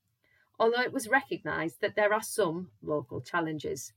although 0.60 0.82
it 0.82 0.94
was 0.94 1.08
recognised 1.08 1.82
that 1.82 1.96
there 1.96 2.14
are 2.14 2.22
some 2.22 2.70
local 2.82 3.22
challenges. 3.22 3.94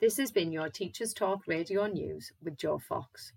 This 0.00 0.16
has 0.18 0.30
been 0.30 0.52
your 0.52 0.68
Teachers 0.68 1.12
Talk 1.12 1.46
Radio 1.46 1.86
News 1.86 2.32
with 2.42 2.56
Joe 2.56 2.78
Fox. 2.78 3.32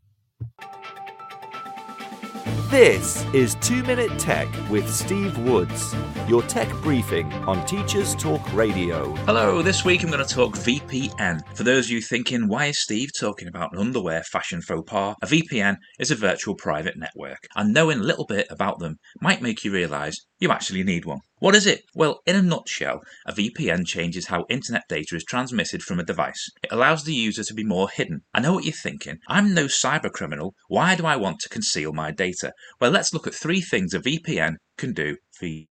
This 2.74 3.24
is 3.36 3.54
2 3.62 3.84
Minute 3.84 4.18
Tech 4.18 4.48
with 4.68 4.92
Steve 4.92 5.38
Woods, 5.38 5.94
your 6.28 6.42
tech 6.42 6.68
briefing 6.82 7.32
on 7.46 7.64
Teachers 7.68 8.16
Talk 8.16 8.42
Radio. 8.52 9.14
Hello, 9.28 9.62
this 9.62 9.86
week 9.86 10.02
I'm 10.02 10.10
going 10.10 10.26
to 10.26 10.34
talk 10.34 10.56
VPN. 10.56 11.42
For 11.56 11.62
those 11.62 11.86
of 11.86 11.92
you 11.92 12.02
thinking, 12.02 12.48
why 12.48 12.66
is 12.66 12.82
Steve 12.82 13.10
talking 13.16 13.48
about 13.48 13.74
an 13.74 13.80
underwear 13.80 14.24
fashion 14.24 14.60
faux 14.60 14.90
pas? 14.90 15.16
A 15.22 15.28
VPN 15.28 15.78
is 16.00 16.10
a 16.10 16.16
virtual 16.16 16.56
private 16.56 16.98
network, 16.98 17.38
and 17.56 17.76
knowing 17.76 18.00
a 18.00 18.04
little 18.04 18.26
bit 18.26 18.48
about 18.50 18.80
them 18.80 18.98
might 19.22 19.44
make 19.44 19.64
you 19.64 19.72
realise 19.72 20.26
you 20.44 20.52
actually 20.52 20.84
need 20.84 21.06
one. 21.06 21.22
What 21.40 21.56
is 21.56 21.66
it? 21.66 21.84
Well, 21.96 22.20
in 22.26 22.36
a 22.36 22.42
nutshell, 22.42 23.02
a 23.26 23.34
VPN 23.34 23.88
changes 23.88 24.28
how 24.28 24.46
internet 24.50 24.84
data 24.88 25.16
is 25.16 25.24
transmitted 25.24 25.82
from 25.82 26.00
a 26.00 26.04
device. 26.04 26.50
It 26.62 26.72
allows 26.72 27.04
the 27.04 27.14
user 27.14 27.44
to 27.44 27.54
be 27.54 27.64
more 27.64 27.90
hidden. 27.90 28.22
I 28.34 28.42
know 28.42 28.54
what 28.54 28.66
you're 28.66 28.74
thinking. 28.74 29.18
I'm 29.28 29.54
no 29.54 29.66
cyber 29.66 30.12
criminal. 30.12 30.54
Why 30.68 30.96
do 30.96 31.06
I 31.06 31.16
want 31.16 31.40
to 31.40 31.50
conceal 31.50 31.94
my 31.94 32.12
data? 32.12 32.52
Well, 32.80 32.92
let's 32.92 33.14
look 33.14 33.26
at 33.26 33.34
three 33.34 33.62
things 33.62 33.94
a 33.94 34.00
VPN 34.00 34.56
can 34.78 34.94
do 34.94 35.18
for 35.32 35.48
you 35.48 35.66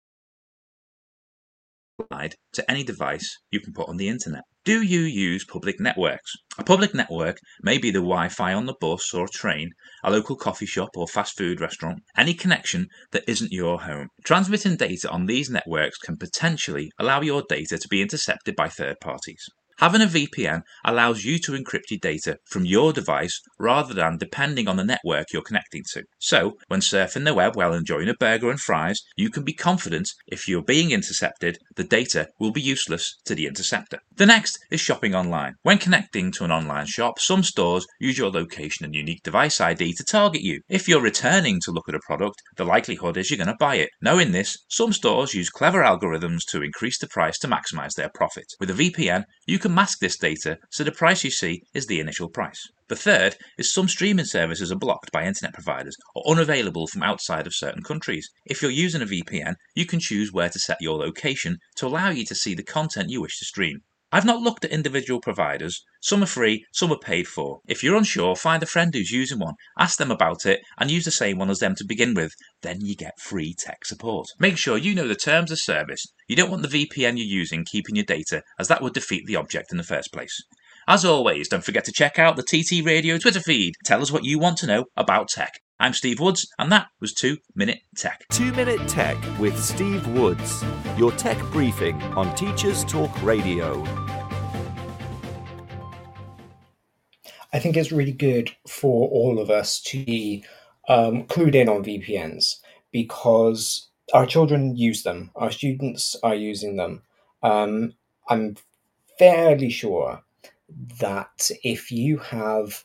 to 2.52 2.70
any 2.70 2.84
device 2.84 3.38
you 3.50 3.60
can 3.60 3.72
put 3.72 3.88
on 3.88 3.96
the 3.96 4.08
internet. 4.08 4.44
Do 4.68 4.82
you 4.82 5.00
use 5.00 5.46
public 5.46 5.80
networks? 5.80 6.36
A 6.58 6.62
public 6.62 6.92
network 6.92 7.40
may 7.62 7.78
be 7.78 7.90
the 7.90 8.00
Wi 8.00 8.28
Fi 8.28 8.52
on 8.52 8.66
the 8.66 8.74
bus 8.78 9.14
or 9.14 9.26
train, 9.26 9.70
a 10.04 10.10
local 10.10 10.36
coffee 10.36 10.66
shop 10.66 10.90
or 10.94 11.08
fast 11.08 11.38
food 11.38 11.58
restaurant, 11.58 12.02
any 12.18 12.34
connection 12.34 12.90
that 13.12 13.24
isn't 13.26 13.50
your 13.50 13.80
home. 13.80 14.10
Transmitting 14.24 14.76
data 14.76 15.08
on 15.08 15.24
these 15.24 15.48
networks 15.48 15.96
can 15.96 16.18
potentially 16.18 16.92
allow 16.98 17.22
your 17.22 17.44
data 17.48 17.78
to 17.78 17.88
be 17.88 18.02
intercepted 18.02 18.54
by 18.56 18.68
third 18.68 19.00
parties. 19.00 19.48
Having 19.78 20.02
a 20.02 20.06
VPN 20.06 20.62
allows 20.84 21.24
you 21.24 21.38
to 21.38 21.52
encrypt 21.52 21.90
your 21.90 22.00
data 22.00 22.38
from 22.46 22.64
your 22.64 22.92
device 22.92 23.40
rather 23.60 23.94
than 23.94 24.18
depending 24.18 24.66
on 24.66 24.76
the 24.76 24.84
network 24.84 25.26
you're 25.32 25.40
connecting 25.40 25.84
to. 25.92 26.02
So, 26.18 26.54
when 26.66 26.80
surfing 26.80 27.24
the 27.24 27.32
web 27.32 27.54
while 27.54 27.72
enjoying 27.72 28.08
a 28.08 28.14
burger 28.14 28.50
and 28.50 28.60
fries, 28.60 29.00
you 29.16 29.30
can 29.30 29.44
be 29.44 29.52
confident 29.52 30.08
if 30.26 30.48
you're 30.48 30.64
being 30.64 30.90
intercepted, 30.90 31.58
the 31.76 31.84
data 31.84 32.26
will 32.40 32.50
be 32.50 32.60
useless 32.60 33.14
to 33.26 33.36
the 33.36 33.46
interceptor. 33.46 34.00
The 34.16 34.26
next 34.26 34.58
is 34.72 34.80
shopping 34.80 35.14
online. 35.14 35.54
When 35.62 35.78
connecting 35.78 36.32
to 36.32 36.44
an 36.44 36.50
online 36.50 36.86
shop, 36.86 37.20
some 37.20 37.44
stores 37.44 37.86
use 38.00 38.18
your 38.18 38.32
location 38.32 38.84
and 38.84 38.96
unique 38.96 39.22
device 39.22 39.60
ID 39.60 39.92
to 39.92 40.04
target 40.04 40.42
you. 40.42 40.60
If 40.68 40.88
you're 40.88 41.00
returning 41.00 41.60
to 41.62 41.70
look 41.70 41.88
at 41.88 41.94
a 41.94 42.00
product, 42.04 42.42
the 42.56 42.64
likelihood 42.64 43.16
is 43.16 43.30
you're 43.30 43.38
going 43.38 43.46
to 43.46 43.56
buy 43.60 43.76
it. 43.76 43.90
Knowing 44.02 44.32
this, 44.32 44.58
some 44.68 44.92
stores 44.92 45.34
use 45.34 45.50
clever 45.50 45.84
algorithms 45.84 46.40
to 46.48 46.64
increase 46.64 46.98
the 46.98 47.06
price 47.06 47.38
to 47.38 47.46
maximize 47.46 47.94
their 47.94 48.10
profit. 48.12 48.46
With 48.58 48.70
a 48.70 48.72
VPN, 48.72 49.22
you 49.46 49.60
can 49.60 49.67
can 49.68 49.74
mask 49.74 49.98
this 49.98 50.16
data 50.16 50.58
so 50.70 50.82
the 50.82 50.90
price 50.90 51.22
you 51.22 51.30
see 51.30 51.62
is 51.74 51.86
the 51.86 52.00
initial 52.00 52.30
price. 52.30 52.66
The 52.88 52.96
third 52.96 53.36
is 53.58 53.70
some 53.70 53.86
streaming 53.86 54.24
services 54.24 54.72
are 54.72 54.76
blocked 54.76 55.12
by 55.12 55.26
internet 55.26 55.52
providers 55.52 55.94
or 56.14 56.26
unavailable 56.26 56.86
from 56.86 57.02
outside 57.02 57.46
of 57.46 57.54
certain 57.54 57.82
countries. 57.82 58.30
If 58.46 58.62
you're 58.62 58.70
using 58.70 59.02
a 59.02 59.06
VPN, 59.06 59.56
you 59.74 59.84
can 59.84 60.00
choose 60.00 60.32
where 60.32 60.48
to 60.48 60.58
set 60.58 60.78
your 60.80 60.96
location 60.96 61.58
to 61.76 61.86
allow 61.86 62.08
you 62.08 62.24
to 62.24 62.34
see 62.34 62.54
the 62.54 62.62
content 62.62 63.10
you 63.10 63.20
wish 63.20 63.38
to 63.40 63.44
stream. 63.44 63.80
I've 64.10 64.24
not 64.24 64.40
looked 64.40 64.64
at 64.64 64.70
individual 64.70 65.20
providers. 65.20 65.84
Some 66.00 66.22
are 66.22 66.26
free, 66.26 66.64
some 66.72 66.92
are 66.92 66.98
paid 66.98 67.26
for. 67.26 67.60
If 67.66 67.82
you're 67.82 67.96
unsure, 67.96 68.36
find 68.36 68.62
a 68.62 68.66
friend 68.66 68.94
who's 68.94 69.10
using 69.10 69.40
one, 69.40 69.54
ask 69.78 69.98
them 69.98 70.12
about 70.12 70.46
it, 70.46 70.60
and 70.78 70.90
use 70.90 71.04
the 71.04 71.10
same 71.10 71.38
one 71.38 71.50
as 71.50 71.58
them 71.58 71.74
to 71.74 71.84
begin 71.84 72.14
with. 72.14 72.32
Then 72.62 72.80
you 72.80 72.94
get 72.94 73.20
free 73.20 73.52
tech 73.52 73.84
support. 73.84 74.28
Make 74.38 74.58
sure 74.58 74.78
you 74.78 74.94
know 74.94 75.08
the 75.08 75.16
terms 75.16 75.50
of 75.50 75.58
service. 75.60 76.06
You 76.28 76.36
don't 76.36 76.50
want 76.50 76.62
the 76.62 76.68
VPN 76.68 77.18
you're 77.18 77.26
using 77.26 77.64
keeping 77.64 77.96
your 77.96 78.04
data, 78.04 78.42
as 78.58 78.68
that 78.68 78.80
would 78.80 78.94
defeat 78.94 79.26
the 79.26 79.36
object 79.36 79.72
in 79.72 79.76
the 79.76 79.82
first 79.82 80.12
place. 80.12 80.44
As 80.86 81.04
always, 81.04 81.48
don't 81.48 81.64
forget 81.64 81.84
to 81.84 81.92
check 81.92 82.18
out 82.18 82.36
the 82.36 82.42
TT 82.42 82.86
Radio 82.86 83.18
Twitter 83.18 83.40
feed. 83.40 83.74
Tell 83.84 84.00
us 84.00 84.10
what 84.10 84.24
you 84.24 84.38
want 84.38 84.56
to 84.58 84.66
know 84.66 84.84
about 84.96 85.28
tech. 85.28 85.60
I'm 85.80 85.92
Steve 85.92 86.18
Woods, 86.18 86.48
and 86.58 86.72
that 86.72 86.88
was 87.00 87.12
2 87.12 87.36
Minute 87.54 87.80
Tech. 87.96 88.24
2 88.32 88.52
Minute 88.52 88.88
Tech 88.88 89.16
with 89.38 89.62
Steve 89.62 90.06
Woods, 90.08 90.64
your 90.96 91.12
tech 91.12 91.38
briefing 91.52 92.00
on 92.14 92.34
Teachers 92.34 92.84
Talk 92.84 93.22
Radio. 93.22 94.17
I 97.52 97.58
think 97.58 97.76
it's 97.76 97.92
really 97.92 98.12
good 98.12 98.50
for 98.66 99.08
all 99.08 99.38
of 99.38 99.50
us 99.50 99.80
to 99.82 100.04
be 100.04 100.44
um, 100.88 101.24
clued 101.24 101.54
in 101.54 101.68
on 101.68 101.84
VPNs 101.84 102.56
because 102.92 103.88
our 104.12 104.26
children 104.26 104.76
use 104.76 105.02
them, 105.02 105.30
our 105.36 105.50
students 105.50 106.16
are 106.22 106.34
using 106.34 106.76
them. 106.76 107.02
Um, 107.42 107.94
I'm 108.28 108.56
fairly 109.18 109.70
sure 109.70 110.22
that 111.00 111.50
if 111.62 111.90
you 111.90 112.18
have 112.18 112.84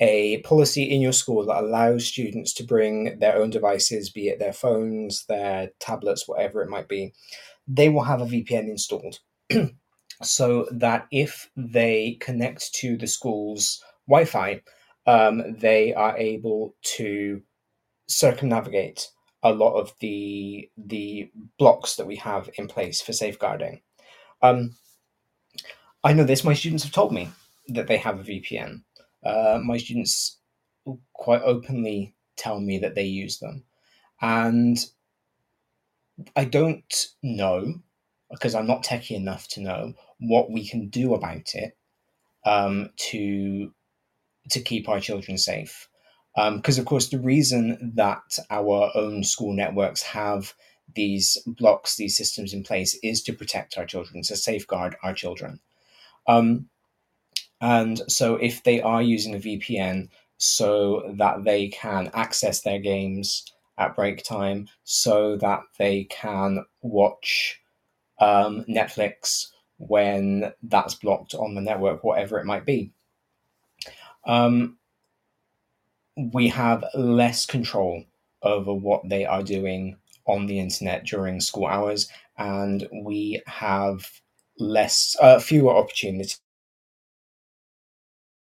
a 0.00 0.40
policy 0.42 0.84
in 0.84 1.00
your 1.00 1.12
school 1.12 1.44
that 1.46 1.62
allows 1.62 2.06
students 2.06 2.52
to 2.54 2.62
bring 2.62 3.18
their 3.18 3.36
own 3.36 3.50
devices, 3.50 4.10
be 4.10 4.28
it 4.28 4.38
their 4.38 4.52
phones, 4.52 5.24
their 5.26 5.70
tablets, 5.80 6.28
whatever 6.28 6.62
it 6.62 6.70
might 6.70 6.88
be, 6.88 7.12
they 7.66 7.88
will 7.88 8.04
have 8.04 8.20
a 8.20 8.26
VPN 8.26 8.68
installed. 8.68 9.18
so 10.22 10.66
that 10.70 11.06
if 11.10 11.50
they 11.56 12.16
connect 12.20 12.74
to 12.74 12.96
the 12.96 13.06
school's 13.06 13.84
Wi 14.08 14.24
Fi, 14.24 14.60
um, 15.06 15.56
they 15.58 15.94
are 15.94 16.16
able 16.16 16.74
to 16.96 17.42
circumnavigate 18.08 19.08
a 19.42 19.52
lot 19.52 19.74
of 19.74 19.92
the 20.00 20.68
the 20.76 21.30
blocks 21.58 21.96
that 21.96 22.06
we 22.06 22.16
have 22.16 22.50
in 22.58 22.66
place 22.66 23.00
for 23.00 23.12
safeguarding. 23.12 23.80
Um, 24.42 24.76
I 26.02 26.12
know 26.12 26.24
this. 26.24 26.44
My 26.44 26.54
students 26.54 26.84
have 26.84 26.92
told 26.92 27.12
me 27.12 27.28
that 27.68 27.86
they 27.86 27.98
have 27.98 28.18
a 28.20 28.24
VPN. 28.24 28.82
Uh, 29.24 29.60
my 29.62 29.76
students 29.76 30.38
quite 31.12 31.42
openly 31.42 32.14
tell 32.36 32.60
me 32.60 32.78
that 32.78 32.94
they 32.94 33.04
use 33.04 33.38
them, 33.38 33.64
and 34.20 34.78
I 36.34 36.44
don't 36.44 37.06
know 37.22 37.74
because 38.30 38.54
I'm 38.54 38.66
not 38.66 38.84
techie 38.84 39.16
enough 39.16 39.48
to 39.48 39.60
know 39.60 39.94
what 40.20 40.50
we 40.50 40.66
can 40.68 40.88
do 40.88 41.14
about 41.14 41.54
it 41.54 41.76
um, 42.44 42.90
to 42.96 43.72
to 44.50 44.60
keep 44.60 44.88
our 44.88 45.00
children 45.00 45.38
safe. 45.38 45.88
Because 46.34 46.78
um, 46.78 46.82
of 46.82 46.86
course, 46.86 47.08
the 47.08 47.18
reason 47.18 47.92
that 47.96 48.38
our 48.50 48.90
own 48.94 49.24
school 49.24 49.52
networks 49.52 50.02
have 50.02 50.54
these 50.94 51.36
blocks, 51.46 51.96
these 51.96 52.16
systems 52.16 52.54
in 52.54 52.62
place, 52.62 52.98
is 53.02 53.22
to 53.24 53.32
protect 53.32 53.76
our 53.76 53.84
children, 53.84 54.22
to 54.22 54.36
safeguard 54.36 54.96
our 55.02 55.14
children. 55.14 55.60
Um, 56.26 56.68
and 57.60 58.00
so, 58.10 58.36
if 58.36 58.62
they 58.62 58.80
are 58.80 59.02
using 59.02 59.34
a 59.34 59.38
VPN 59.38 60.10
so 60.36 61.12
that 61.16 61.42
they 61.44 61.68
can 61.68 62.10
access 62.14 62.60
their 62.60 62.78
games 62.78 63.44
at 63.76 63.96
break 63.96 64.22
time, 64.22 64.68
so 64.84 65.36
that 65.36 65.60
they 65.76 66.04
can 66.04 66.64
watch 66.82 67.60
um, 68.20 68.64
Netflix 68.68 69.48
when 69.78 70.52
that's 70.62 70.94
blocked 70.94 71.34
on 71.34 71.54
the 71.54 71.60
network, 71.60 72.04
whatever 72.04 72.38
it 72.38 72.46
might 72.46 72.64
be, 72.64 72.92
um, 74.28 74.76
we 76.32 76.48
have 76.48 76.84
less 76.94 77.46
control 77.46 78.04
over 78.42 78.72
what 78.74 79.08
they 79.08 79.24
are 79.24 79.42
doing 79.42 79.96
on 80.26 80.46
the 80.46 80.58
internet 80.60 81.06
during 81.06 81.40
school 81.40 81.66
hours, 81.66 82.08
and 82.36 82.86
we 83.04 83.42
have 83.46 84.06
less, 84.58 85.16
uh, 85.20 85.38
fewer 85.38 85.74
opportunities. 85.74 86.40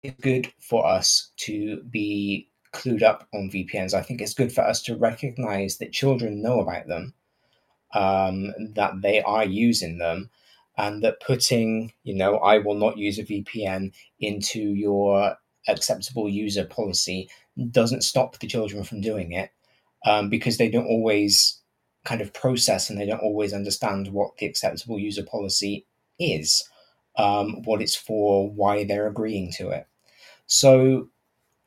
It's 0.02 0.20
good 0.20 0.52
for 0.60 0.86
us 0.86 1.32
to 1.38 1.82
be 1.90 2.48
clued 2.72 3.02
up 3.02 3.26
on 3.34 3.50
VPNs. 3.50 3.94
I 3.94 4.02
think 4.02 4.20
it's 4.20 4.34
good 4.34 4.52
for 4.52 4.62
us 4.62 4.82
to 4.82 4.96
recognize 4.96 5.78
that 5.78 5.92
children 5.92 6.42
know 6.42 6.60
about 6.60 6.86
them, 6.86 7.14
um, 7.94 8.52
that 8.74 9.00
they 9.02 9.22
are 9.22 9.44
using 9.44 9.98
them, 9.98 10.30
and 10.76 11.02
that 11.02 11.20
putting, 11.20 11.92
you 12.04 12.14
know, 12.14 12.36
I 12.38 12.58
will 12.58 12.74
not 12.74 12.98
use 12.98 13.18
a 13.18 13.24
VPN 13.24 13.92
into 14.20 14.60
your 14.60 15.36
acceptable 15.68 16.28
user 16.28 16.64
policy 16.64 17.28
doesn't 17.70 18.02
stop 18.02 18.38
the 18.38 18.46
children 18.46 18.84
from 18.84 19.00
doing 19.00 19.32
it 19.32 19.50
um, 20.06 20.28
because 20.28 20.58
they 20.58 20.68
don't 20.68 20.86
always 20.86 21.60
kind 22.04 22.20
of 22.20 22.32
process 22.34 22.90
and 22.90 23.00
they 23.00 23.06
don't 23.06 23.22
always 23.22 23.52
understand 23.52 24.08
what 24.08 24.36
the 24.36 24.46
acceptable 24.46 24.98
user 24.98 25.22
policy 25.22 25.86
is, 26.18 26.68
um, 27.16 27.62
what 27.64 27.80
it's 27.80 27.96
for, 27.96 28.50
why 28.50 28.84
they're 28.84 29.08
agreeing 29.08 29.50
to 29.52 29.70
it. 29.70 29.86
So, 30.46 31.08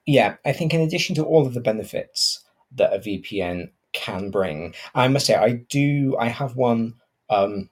yeah, 0.05 0.35
I 0.45 0.53
think 0.53 0.73
in 0.73 0.81
addition 0.81 1.15
to 1.15 1.23
all 1.23 1.47
of 1.47 1.53
the 1.53 1.61
benefits 1.61 2.43
that 2.75 2.93
a 2.93 2.99
VPN 2.99 3.71
can 3.93 4.29
bring, 4.29 4.75
I 4.93 5.07
must 5.07 5.25
say 5.25 5.35
I 5.35 5.53
do. 5.69 6.15
I 6.19 6.27
have 6.27 6.55
one 6.55 6.93
um, 7.29 7.69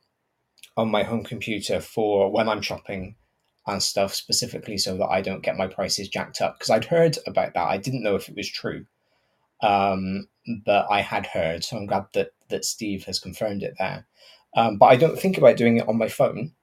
on 0.75 0.89
my 0.89 1.03
home 1.03 1.23
computer 1.23 1.79
for 1.79 2.31
when 2.31 2.49
I'm 2.49 2.61
shopping 2.61 3.15
and 3.67 3.81
stuff 3.81 4.13
specifically 4.13 4.77
so 4.77 4.97
that 4.97 5.07
I 5.07 5.21
don't 5.21 5.43
get 5.43 5.57
my 5.57 5.67
prices 5.67 6.07
jacked 6.07 6.41
up 6.41 6.57
because 6.57 6.69
I'd 6.69 6.85
heard 6.85 7.17
about 7.25 7.53
that. 7.53 7.67
I 7.67 7.77
didn't 7.77 8.03
know 8.03 8.15
if 8.15 8.29
it 8.29 8.35
was 8.35 8.49
true, 8.49 8.85
um, 9.61 10.27
but 10.65 10.85
I 10.89 11.01
had 11.01 11.25
heard. 11.25 11.63
So 11.63 11.77
I'm 11.77 11.87
glad 11.87 12.05
that 12.13 12.31
that 12.49 12.65
Steve 12.65 13.05
has 13.05 13.19
confirmed 13.19 13.63
it 13.63 13.75
there. 13.79 14.05
Um, 14.55 14.77
but 14.77 14.87
I 14.87 14.95
don't 14.95 15.19
think 15.19 15.37
about 15.37 15.57
doing 15.57 15.77
it 15.77 15.87
on 15.87 15.97
my 15.97 16.07
phone. 16.07 16.53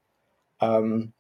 Um, 0.61 1.13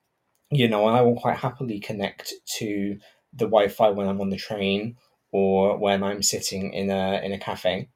you 0.51 0.69
know, 0.69 0.87
and 0.87 0.97
I 0.97 1.03
will 1.03 1.19
quite 1.19 1.39
happily 1.39 1.81
connect 1.81 2.33
to 2.59 2.99
the 3.33 3.47
Wi-Fi 3.47 3.91
when 3.91 4.09
I'm 4.09 4.21
on 4.21 4.31
the 4.31 4.37
train 4.37 4.97
or 5.33 5.77
when 5.79 6.03
I'm 6.03 6.23
sitting 6.23 6.73
in 6.73 6.91
a 6.91 7.21
in 7.25 7.33
a 7.33 7.39
cafe. 7.39 7.89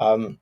Um, 0.00 0.38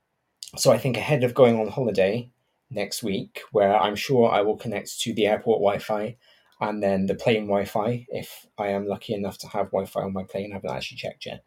so 0.56 0.70
I 0.70 0.78
think 0.78 0.96
ahead 0.96 1.24
of 1.24 1.34
going 1.34 1.58
on 1.58 1.68
holiday 1.68 2.30
next 2.70 3.02
week, 3.02 3.40
where 3.52 3.76
I'm 3.76 3.96
sure 3.96 4.30
I 4.30 4.42
will 4.42 4.56
connect 4.56 5.00
to 5.00 5.12
the 5.14 5.26
airport 5.26 5.60
Wi-Fi 5.60 6.16
and 6.60 6.82
then 6.82 7.06
the 7.06 7.14
plane 7.14 7.46
Wi-Fi 7.46 8.06
if 8.08 8.46
I 8.58 8.68
am 8.68 8.86
lucky 8.86 9.14
enough 9.14 9.38
to 9.38 9.48
have 9.48 9.66
Wi-Fi 9.66 10.02
on 10.02 10.12
my 10.12 10.24
plane. 10.24 10.52
I 10.52 10.56
haven't 10.56 10.70
actually 10.70 10.98
checked 10.98 11.26
yet. 11.26 11.44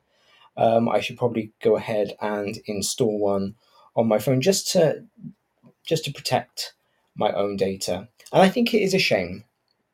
Um, 0.57 0.89
I 0.89 0.99
should 0.99 1.17
probably 1.17 1.53
go 1.61 1.77
ahead 1.77 2.15
and 2.21 2.59
install 2.65 3.19
one 3.19 3.55
on 3.95 4.07
my 4.07 4.19
phone 4.19 4.41
just 4.41 4.71
to 4.73 5.03
just 5.85 6.05
to 6.05 6.13
protect 6.13 6.73
my 7.15 7.31
own 7.31 7.57
data. 7.57 8.07
And 8.31 8.41
I 8.41 8.49
think 8.49 8.73
it 8.73 8.81
is 8.81 8.93
a 8.93 8.99
shame. 8.99 9.45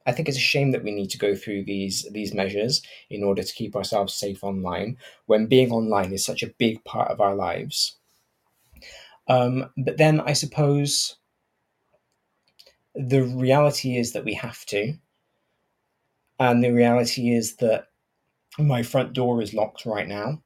I 0.06 0.12
think 0.12 0.28
it's 0.28 0.38
a 0.38 0.42
shame 0.42 0.72
that 0.72 0.84
we 0.84 0.92
need 0.92 1.10
to 1.12 1.18
go 1.18 1.36
through 1.36 1.64
these 1.64 2.08
these 2.12 2.34
measures 2.34 2.82
in 3.10 3.24
order 3.24 3.44
to 3.44 3.54
keep 3.54 3.76
ourselves 3.76 4.14
safe 4.14 4.44
online 4.44 4.98
when 5.26 5.48
being 5.48 5.72
online 5.72 6.12
is 6.12 6.26
such 6.26 6.44
a 6.44 6.54
big 6.58 6.84
part 6.84 7.10
of 7.10 7.22
our 7.22 7.36
lives. 7.36 7.98
Um, 9.28 9.72
but 9.78 9.98
then 9.98 10.20
I 10.22 10.34
suppose 10.34 11.18
the 12.94 13.24
reality 13.24 13.98
is 13.98 14.14
that 14.14 14.26
we 14.26 14.34
have 14.36 14.66
to. 14.68 14.94
And 16.40 16.64
the 16.64 16.72
reality 16.72 17.34
is 17.34 17.56
that 17.58 17.88
my 18.58 18.84
front 18.84 19.14
door 19.14 19.42
is 19.42 19.54
locked 19.54 19.86
right 19.86 20.08
now. 20.08 20.42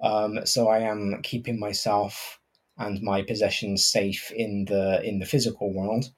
Um, 0.00 0.44
so 0.44 0.68
I 0.68 0.80
am 0.80 1.20
keeping 1.22 1.58
myself 1.58 2.38
and 2.78 3.02
my 3.02 3.22
possessions 3.22 3.84
safe 3.84 4.30
in 4.30 4.66
the 4.66 5.02
in 5.02 5.18
the 5.18 5.26
physical 5.26 5.72
world. 5.72 6.10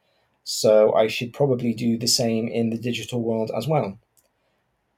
So 0.44 0.94
I 0.94 1.06
should 1.08 1.32
probably 1.32 1.74
do 1.74 1.98
the 1.98 2.08
same 2.08 2.48
in 2.48 2.70
the 2.70 2.78
digital 2.78 3.22
world 3.22 3.50
as 3.56 3.68
well. 3.68 3.98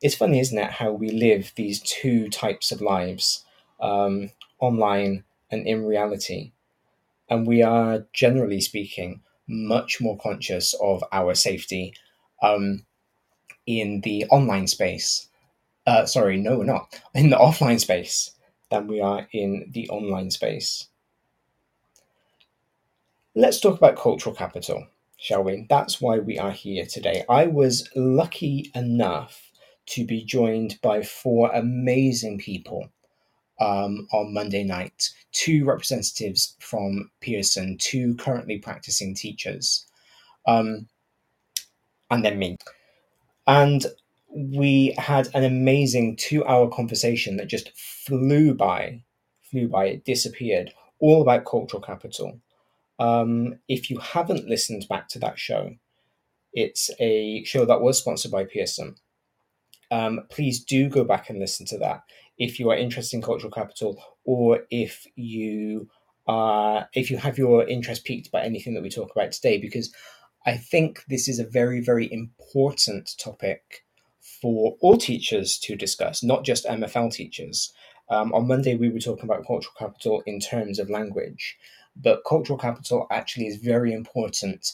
It's 0.00 0.14
funny, 0.14 0.40
isn't 0.40 0.56
it, 0.56 0.70
how 0.70 0.92
we 0.92 1.10
live 1.10 1.52
these 1.56 1.80
two 1.80 2.30
types 2.30 2.72
of 2.72 2.80
lives, 2.80 3.44
um, 3.80 4.30
online 4.58 5.24
and 5.50 5.66
in 5.66 5.84
reality. 5.84 6.52
And 7.28 7.46
we 7.46 7.62
are, 7.62 8.06
generally 8.12 8.60
speaking, 8.60 9.20
much 9.46 10.00
more 10.00 10.16
conscious 10.16 10.74
of 10.80 11.04
our 11.12 11.34
safety 11.34 11.92
um, 12.42 12.86
in 13.66 14.00
the 14.02 14.24
online 14.26 14.66
space. 14.66 15.28
Uh, 15.86 16.06
sorry, 16.06 16.36
no, 16.36 16.58
we're 16.58 16.64
not. 16.64 17.00
In 17.14 17.30
the 17.30 17.36
offline 17.36 17.80
space 17.80 18.32
than 18.70 18.86
we 18.86 19.00
are 19.00 19.26
in 19.32 19.66
the 19.72 19.88
online 19.90 20.30
space. 20.30 20.86
Let's 23.34 23.60
talk 23.60 23.76
about 23.76 23.96
cultural 23.96 24.34
capital, 24.34 24.86
shall 25.16 25.44
we? 25.44 25.66
That's 25.68 26.00
why 26.00 26.18
we 26.18 26.38
are 26.38 26.50
here 26.50 26.86
today. 26.86 27.24
I 27.28 27.46
was 27.46 27.88
lucky 27.94 28.70
enough 28.74 29.50
to 29.86 30.04
be 30.04 30.24
joined 30.24 30.78
by 30.82 31.02
four 31.02 31.50
amazing 31.52 32.38
people 32.38 32.88
um, 33.60 34.08
on 34.12 34.32
Monday 34.32 34.64
night. 34.64 35.10
Two 35.32 35.64
representatives 35.64 36.56
from 36.60 37.10
Pearson, 37.20 37.76
two 37.78 38.14
currently 38.16 38.58
practicing 38.58 39.14
teachers, 39.14 39.86
um, 40.46 40.88
and 42.10 42.24
then 42.24 42.38
me. 42.38 42.56
And 43.50 43.84
we 44.32 44.94
had 44.96 45.28
an 45.34 45.42
amazing 45.42 46.14
two 46.14 46.44
hour 46.46 46.68
conversation 46.70 47.36
that 47.36 47.48
just 47.48 47.76
flew 47.76 48.54
by, 48.54 49.02
flew 49.42 49.66
by, 49.66 49.86
it 49.86 50.04
disappeared, 50.04 50.72
all 51.00 51.20
about 51.20 51.46
cultural 51.46 51.82
capital. 51.82 52.40
Um, 53.00 53.58
if 53.66 53.90
you 53.90 53.98
haven't 53.98 54.48
listened 54.48 54.86
back 54.88 55.08
to 55.08 55.18
that 55.18 55.36
show, 55.36 55.74
it's 56.52 56.90
a 57.00 57.42
show 57.42 57.64
that 57.64 57.80
was 57.80 57.98
sponsored 57.98 58.30
by 58.30 58.44
Pearson. 58.44 58.94
Um, 59.90 60.20
please 60.30 60.62
do 60.62 60.88
go 60.88 61.02
back 61.02 61.28
and 61.28 61.40
listen 61.40 61.66
to 61.66 61.78
that 61.78 62.02
if 62.38 62.60
you 62.60 62.70
are 62.70 62.76
interested 62.76 63.16
in 63.16 63.22
cultural 63.22 63.50
capital 63.50 64.00
or 64.24 64.60
if 64.70 65.08
you 65.16 65.88
are 66.28 66.88
if 66.94 67.10
you 67.10 67.16
have 67.16 67.36
your 67.36 67.66
interest 67.66 68.04
piqued 68.04 68.30
by 68.30 68.42
anything 68.44 68.74
that 68.74 68.82
we 68.84 68.90
talk 68.90 69.10
about 69.10 69.32
today 69.32 69.58
because 69.58 69.92
i 70.46 70.56
think 70.56 71.04
this 71.08 71.28
is 71.28 71.38
a 71.38 71.46
very 71.46 71.80
very 71.80 72.12
important 72.12 73.10
topic 73.18 73.84
for 74.20 74.76
all 74.80 74.96
teachers 74.96 75.58
to 75.58 75.76
discuss 75.76 76.22
not 76.22 76.44
just 76.44 76.64
mfl 76.66 77.12
teachers. 77.12 77.72
Um, 78.08 78.32
on 78.32 78.48
monday 78.48 78.74
we 78.76 78.88
were 78.88 78.98
talking 78.98 79.24
about 79.24 79.46
cultural 79.46 79.74
capital 79.78 80.22
in 80.26 80.40
terms 80.40 80.78
of 80.78 80.90
language 80.90 81.56
but 81.96 82.24
cultural 82.26 82.58
capital 82.58 83.06
actually 83.10 83.46
is 83.46 83.56
very 83.56 83.92
important 83.92 84.72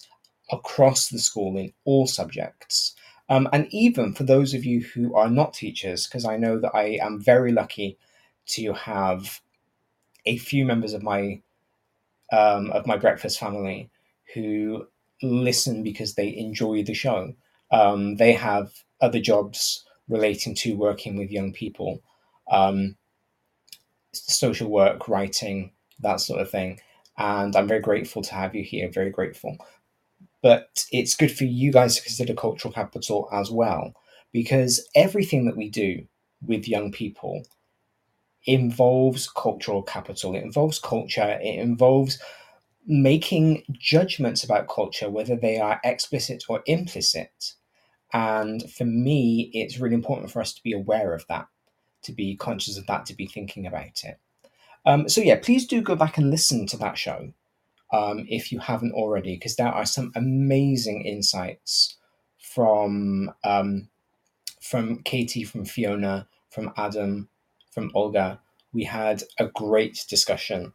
across 0.50 1.08
the 1.08 1.18
school 1.18 1.56
in 1.56 1.72
all 1.84 2.06
subjects. 2.06 2.94
Um, 3.28 3.48
and 3.52 3.66
even 3.72 4.14
for 4.14 4.22
those 4.22 4.54
of 4.54 4.64
you 4.64 4.82
who 4.82 5.14
are 5.14 5.28
not 5.28 5.54
teachers, 5.54 6.06
because 6.06 6.24
I 6.24 6.36
know 6.36 6.60
that 6.60 6.74
I 6.74 6.98
am 7.02 7.20
very 7.20 7.50
lucky 7.52 7.98
to 8.48 8.72
have 8.72 9.40
a 10.24 10.38
few 10.38 10.64
members 10.64 10.92
of 10.92 11.02
my 11.02 11.40
um, 12.32 12.70
of 12.72 12.86
my 12.86 12.96
breakfast 12.96 13.38
family 13.38 13.88
who 14.34 14.86
listen 15.22 15.82
because 15.82 16.14
they 16.14 16.36
enjoy 16.36 16.82
the 16.82 16.94
show. 16.94 17.32
Um, 17.70 18.16
they 18.16 18.32
have 18.32 18.72
other 19.00 19.20
jobs 19.20 19.84
relating 20.08 20.54
to 20.56 20.76
working 20.76 21.16
with 21.16 21.30
young 21.30 21.52
people, 21.52 22.02
um, 22.50 22.96
social 24.12 24.70
work, 24.70 25.08
writing, 25.08 25.72
that 26.00 26.20
sort 26.20 26.40
of 26.40 26.50
thing. 26.50 26.80
And 27.18 27.56
I'm 27.56 27.66
very 27.66 27.80
grateful 27.80 28.22
to 28.22 28.34
have 28.34 28.54
you 28.54 28.62
here. 28.62 28.90
Very 28.90 29.10
grateful 29.10 29.56
but 30.42 30.84
it's 30.92 31.16
good 31.16 31.36
for 31.36 31.42
you 31.42 31.72
guys 31.72 31.96
to 31.96 32.02
consider 32.02 32.32
cultural 32.32 32.72
capital 32.72 33.28
as 33.32 33.50
well 33.50 33.92
because 34.32 34.88
everything 34.94 35.44
that 35.46 35.56
we 35.56 35.68
do 35.68 36.06
with 36.46 36.68
young 36.68 36.92
people 36.92 37.42
involves 38.44 39.28
cultural 39.28 39.82
capital 39.82 40.36
it 40.36 40.44
involves 40.44 40.78
culture 40.78 41.36
it 41.42 41.58
involves 41.58 42.20
making 42.86 43.62
judgments 43.72 44.44
about 44.44 44.68
culture 44.68 45.10
whether 45.10 45.36
they 45.36 45.58
are 45.58 45.80
explicit 45.84 46.44
or 46.48 46.62
implicit 46.66 47.54
and 48.12 48.70
for 48.70 48.84
me 48.84 49.50
it's 49.52 49.78
really 49.78 49.94
important 49.94 50.30
for 50.30 50.40
us 50.40 50.52
to 50.52 50.62
be 50.62 50.72
aware 50.72 51.14
of 51.14 51.24
that 51.28 51.46
to 52.02 52.12
be 52.12 52.36
conscious 52.36 52.78
of 52.78 52.86
that 52.86 53.04
to 53.04 53.14
be 53.14 53.26
thinking 53.26 53.66
about 53.66 54.04
it 54.04 54.18
um, 54.84 55.08
so 55.08 55.20
yeah 55.20 55.36
please 55.36 55.66
do 55.66 55.80
go 55.80 55.96
back 55.96 56.16
and 56.16 56.30
listen 56.30 56.66
to 56.66 56.76
that 56.76 56.96
show 56.96 57.32
um, 57.92 58.26
if 58.28 58.50
you 58.50 58.58
haven't 58.58 58.92
already, 58.92 59.36
because 59.36 59.56
there 59.56 59.68
are 59.68 59.86
some 59.86 60.12
amazing 60.14 61.04
insights 61.04 61.96
from 62.38 63.32
um, 63.44 63.88
from 64.60 65.02
Katie, 65.04 65.44
from 65.44 65.64
Fiona, 65.64 66.26
from 66.50 66.72
Adam, 66.76 67.28
from 67.70 67.90
Olga. 67.94 68.40
We 68.72 68.84
had 68.84 69.22
a 69.38 69.46
great 69.46 70.04
discussion. 70.08 70.72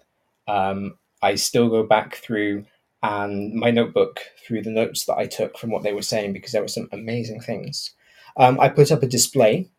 I 1.22 1.36
still 1.36 1.70
go 1.70 1.84
back 1.84 2.16
through 2.16 2.66
and 3.04 3.54
my 3.54 3.72
notebook 3.72 4.22
through 4.46 4.62
the 4.62 4.70
notes 4.70 5.06
that 5.06 5.18
I 5.18 5.26
took 5.26 5.58
from 5.58 5.72
what 5.72 5.84
they 5.84 5.94
were 5.94 6.02
saying 6.02 6.34
because 6.34 6.52
there 6.52 6.62
were 6.62 6.68
some 6.68 6.90
amazing 6.92 7.42
things. 7.42 7.92
Um, 8.38 8.60
I 8.60 8.70
put 8.70 8.92
up 8.92 9.04
a 9.04 9.08
display 9.08 9.70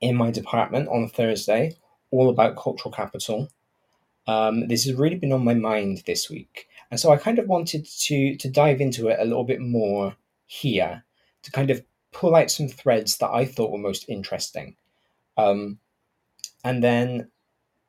in 0.00 0.16
my 0.16 0.30
department 0.30 0.88
on 0.88 1.08
Thursday, 1.08 1.76
all 2.10 2.30
about 2.30 2.56
cultural 2.56 2.92
capital. 2.92 3.48
Um, 4.26 4.68
this 4.68 4.84
has 4.84 4.94
really 4.94 5.16
been 5.16 5.32
on 5.32 5.44
my 5.44 5.54
mind 5.54 6.02
this 6.06 6.28
week, 6.28 6.68
and 6.90 6.98
so 6.98 7.12
I 7.12 7.16
kind 7.16 7.38
of 7.38 7.46
wanted 7.46 7.86
to 7.86 8.36
to 8.36 8.50
dive 8.50 8.80
into 8.80 9.08
it 9.08 9.18
a 9.20 9.24
little 9.24 9.44
bit 9.44 9.60
more 9.60 10.16
here 10.46 11.04
to 11.42 11.50
kind 11.52 11.70
of 11.70 11.82
pull 12.12 12.34
out 12.34 12.50
some 12.50 12.68
threads 12.68 13.18
that 13.18 13.30
I 13.30 13.44
thought 13.44 13.70
were 13.70 13.78
most 13.78 14.08
interesting, 14.08 14.76
um, 15.36 15.78
and 16.64 16.82
then 16.82 17.30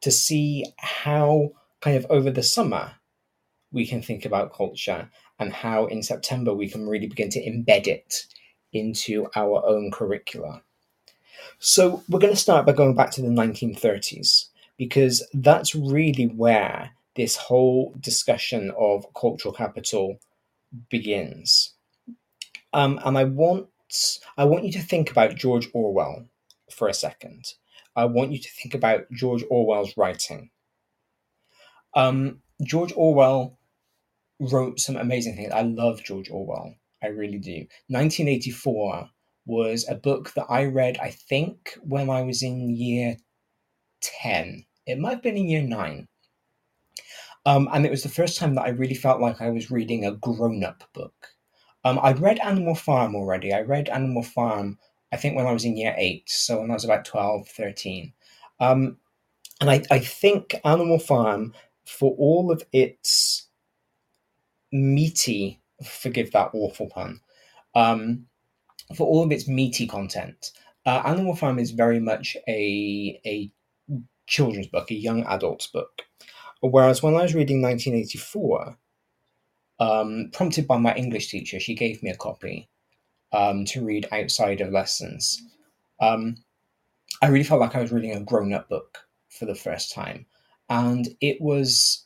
to 0.02 0.12
see 0.12 0.66
how 0.78 1.52
kind 1.82 1.98
of 1.98 2.06
over 2.10 2.32
the 2.32 2.44
summer 2.44 2.94
we 3.72 3.86
can 3.86 4.02
think 4.02 4.26
about 4.26 4.54
culture 4.54 5.10
and 5.40 5.54
how 5.54 5.86
in 5.88 6.02
September 6.02 6.54
we 6.54 6.70
can 6.70 6.88
really 6.88 7.08
begin 7.08 7.30
to 7.30 7.44
embed 7.44 7.88
it 7.88 8.26
into 8.74 9.28
our 9.36 9.66
own 9.66 9.92
curricula. 9.92 10.62
So 11.60 12.04
we're 12.10 12.20
going 12.20 12.34
to 12.34 12.40
start 12.40 12.66
by 12.66 12.74
going 12.74 12.96
back 12.96 13.12
to 13.12 13.22
the 13.22 13.28
1930s 13.28 14.46
because 14.78 15.28
that's 15.34 15.76
really 15.76 16.28
where 16.28 16.92
this 17.16 17.36
whole 17.36 17.94
discussion 18.00 18.72
of 18.78 19.06
cultural 19.14 19.54
capital 19.54 20.20
begins. 20.90 21.74
Um, 22.74 23.00
and 23.04 23.18
I 23.18 23.24
want 23.24 23.68
I 24.38 24.44
want 24.44 24.66
you 24.66 24.72
to 24.74 24.82
think 24.82 25.10
about 25.10 25.36
George 25.36 25.70
Orwell 25.74 26.26
for 26.70 26.88
a 26.88 26.94
second. 26.94 27.54
I 27.96 28.06
want 28.06 28.32
you 28.32 28.40
to 28.40 28.50
think 28.50 28.76
about 28.76 29.12
George 29.12 29.44
Orwell's 29.50 29.98
writing. 29.98 30.52
Um, 31.94 32.42
George 32.64 32.94
Orwell 32.96 33.58
wrote 34.40 34.80
some 34.80 34.98
amazing 34.98 35.36
things. 35.36 35.52
I 35.52 35.62
love 35.62 36.04
George 36.04 36.30
Orwell. 36.30 36.76
I 37.04 37.08
really 37.08 37.40
do. 37.40 37.66
1984 37.88 39.10
was 39.46 39.86
a 39.88 39.96
book 39.96 40.34
that 40.34 40.46
I 40.50 40.66
read, 40.66 40.98
I 41.00 41.12
think, 41.12 41.78
when 41.82 42.10
I 42.10 42.22
was 42.22 42.44
in 42.44 42.76
year 42.76 43.18
10. 44.02 44.66
It 44.86 45.00
might 45.00 45.12
have 45.12 45.24
been 45.24 45.38
in 45.38 45.50
year 45.50 45.62
nine. 45.62 46.08
Um, 47.46 47.70
and 47.72 47.86
it 47.86 47.92
was 47.92 48.04
the 48.04 48.10
first 48.10 48.38
time 48.38 48.56
that 48.56 48.66
I 48.66 48.70
really 48.70 48.94
felt 48.94 49.22
like 49.22 49.42
I 49.42 49.50
was 49.50 49.72
reading 49.72 50.06
a 50.06 50.12
grown 50.12 50.64
up 50.64 50.84
book. 50.94 51.30
Um, 51.86 52.00
I'd 52.04 52.20
read 52.20 52.40
Animal 52.40 52.76
Farm 52.76 53.16
already. 53.16 53.54
I 53.54 53.62
read 53.62 53.88
Animal 53.88 54.24
Farm, 54.24 54.78
I 55.14 55.18
think, 55.18 55.36
when 55.36 55.48
I 55.48 55.54
was 55.54 55.64
in 55.64 55.78
year 55.78 55.96
eight. 55.98 56.30
So 56.30 56.60
when 56.60 56.72
I 56.72 56.74
was 56.74 56.84
about 56.84 57.06
12, 57.06 57.48
13. 57.48 58.12
Um, 58.60 58.98
and 59.62 59.70
I, 59.70 59.82
I 59.90 60.00
think 60.00 60.56
Animal 60.66 61.00
Farm, 61.00 61.54
for 61.88 62.16
all 62.18 62.52
of 62.52 62.64
its 62.74 63.48
meaty, 64.72 65.62
forgive 65.84 66.32
that 66.32 66.52
awful 66.54 66.90
pun, 66.90 67.22
um, 67.76 68.26
for 68.96 69.08
all 69.08 69.24
of 69.24 69.32
its 69.32 69.48
meaty 69.48 69.88
content, 69.88 70.52
uh, 70.86 71.02
Animal 71.06 71.36
Farm 71.36 71.60
is 71.60 71.72
very 71.72 72.00
much 72.00 72.38
a 72.48 73.20
a 73.26 73.52
children's 74.28 74.68
book, 74.68 74.92
a 74.92 74.96
young 74.96 75.24
adult's 75.26 75.68
book. 75.68 76.04
Whereas 76.62 77.04
when 77.04 77.16
I 77.16 77.22
was 77.22 77.36
reading 77.36 77.62
1984, 77.62 78.78
um, 79.80 80.30
prompted 80.34 80.68
by 80.68 80.78
my 80.78 80.94
English 80.96 81.30
teacher, 81.30 81.60
she 81.60 81.76
gave 81.76 82.02
me 82.02 82.10
a 82.10 82.18
copy 82.18 82.68
um, 83.32 83.66
to 83.66 83.86
read 83.86 84.08
outside 84.12 84.62
of 84.62 84.72
lessons. 84.72 85.42
Um, 86.02 86.38
I 87.22 87.28
really 87.28 87.44
felt 87.44 87.62
like 87.62 87.76
I 87.76 87.82
was 87.82 87.92
reading 87.92 88.12
a 88.12 88.22
grown 88.22 88.54
up 88.54 88.70
book 88.70 88.98
for 89.30 89.46
the 89.46 89.56
first 89.56 89.94
time. 89.94 90.26
And 90.70 91.08
it 91.22 91.42
was 91.42 92.06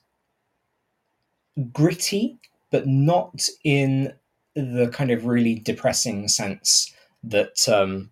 gritty, 1.71 2.37
but 2.71 2.87
not 2.87 3.47
in 3.63 4.13
the 4.55 4.89
kind 4.89 5.11
of 5.11 5.25
really 5.25 5.55
depressing 5.55 6.27
sense 6.27 6.93
that 7.23 7.67
um, 7.69 8.11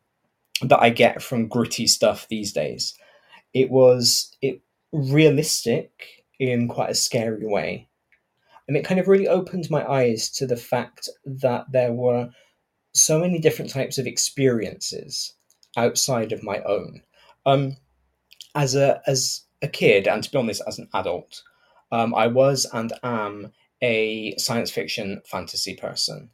that 0.62 0.82
I 0.82 0.90
get 0.90 1.22
from 1.22 1.48
gritty 1.48 1.88
stuff 1.88 2.28
these 2.28 2.52
days. 2.54 2.96
It 3.54 3.70
was 3.70 4.36
it 4.42 4.62
realistic 4.92 6.26
in 6.40 6.68
quite 6.68 6.90
a 6.90 6.96
scary 6.96 7.46
way. 7.46 7.88
And 8.68 8.78
it 8.78 8.86
kind 8.86 9.00
of 9.00 9.08
really 9.08 9.28
opened 9.28 9.70
my 9.70 9.86
eyes 9.86 10.30
to 10.32 10.46
the 10.46 10.56
fact 10.58 11.10
that 11.26 11.72
there 11.72 11.92
were 11.92 12.30
so 12.94 13.20
many 13.20 13.40
different 13.40 13.72
types 13.72 13.98
of 13.98 14.06
experiences 14.06 15.34
outside 15.76 16.32
of 16.32 16.44
my 16.44 16.60
own. 16.62 17.02
Um, 17.46 17.78
as 18.56 18.76
a 18.76 19.02
as 19.08 19.42
a 19.62 19.68
kid, 19.68 20.08
and 20.08 20.24
to 20.24 20.32
be 20.32 20.38
honest, 20.38 20.62
as 20.68 20.80
an 20.80 20.90
adult, 20.94 21.44
um, 21.92 22.14
I 22.16 22.28
was 22.28 22.66
and 22.74 22.94
am 23.04 23.52
a 23.82 24.36
science 24.38 24.72
fiction 24.72 25.22
fantasy 25.26 25.76
person. 25.76 26.30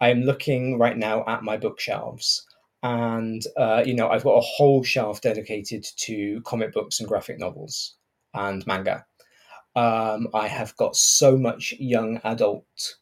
I 0.00 0.10
am 0.10 0.22
looking 0.22 0.78
right 0.78 0.96
now 0.96 1.24
at 1.26 1.42
my 1.42 1.56
bookshelves, 1.56 2.46
and 2.82 3.42
uh, 3.56 3.82
you 3.86 3.94
know 3.94 4.08
I've 4.08 4.24
got 4.24 4.38
a 4.38 4.46
whole 4.56 4.82
shelf 4.82 5.20
dedicated 5.20 5.86
to 5.96 6.40
comic 6.42 6.72
books 6.72 7.00
and 7.00 7.08
graphic 7.08 7.38
novels 7.38 7.94
and 8.34 8.66
manga. 8.66 9.06
Um, 9.74 10.28
I 10.34 10.48
have 10.48 10.76
got 10.76 10.96
so 10.96 11.36
much 11.36 11.74
young 11.78 12.20
adult 12.24 12.96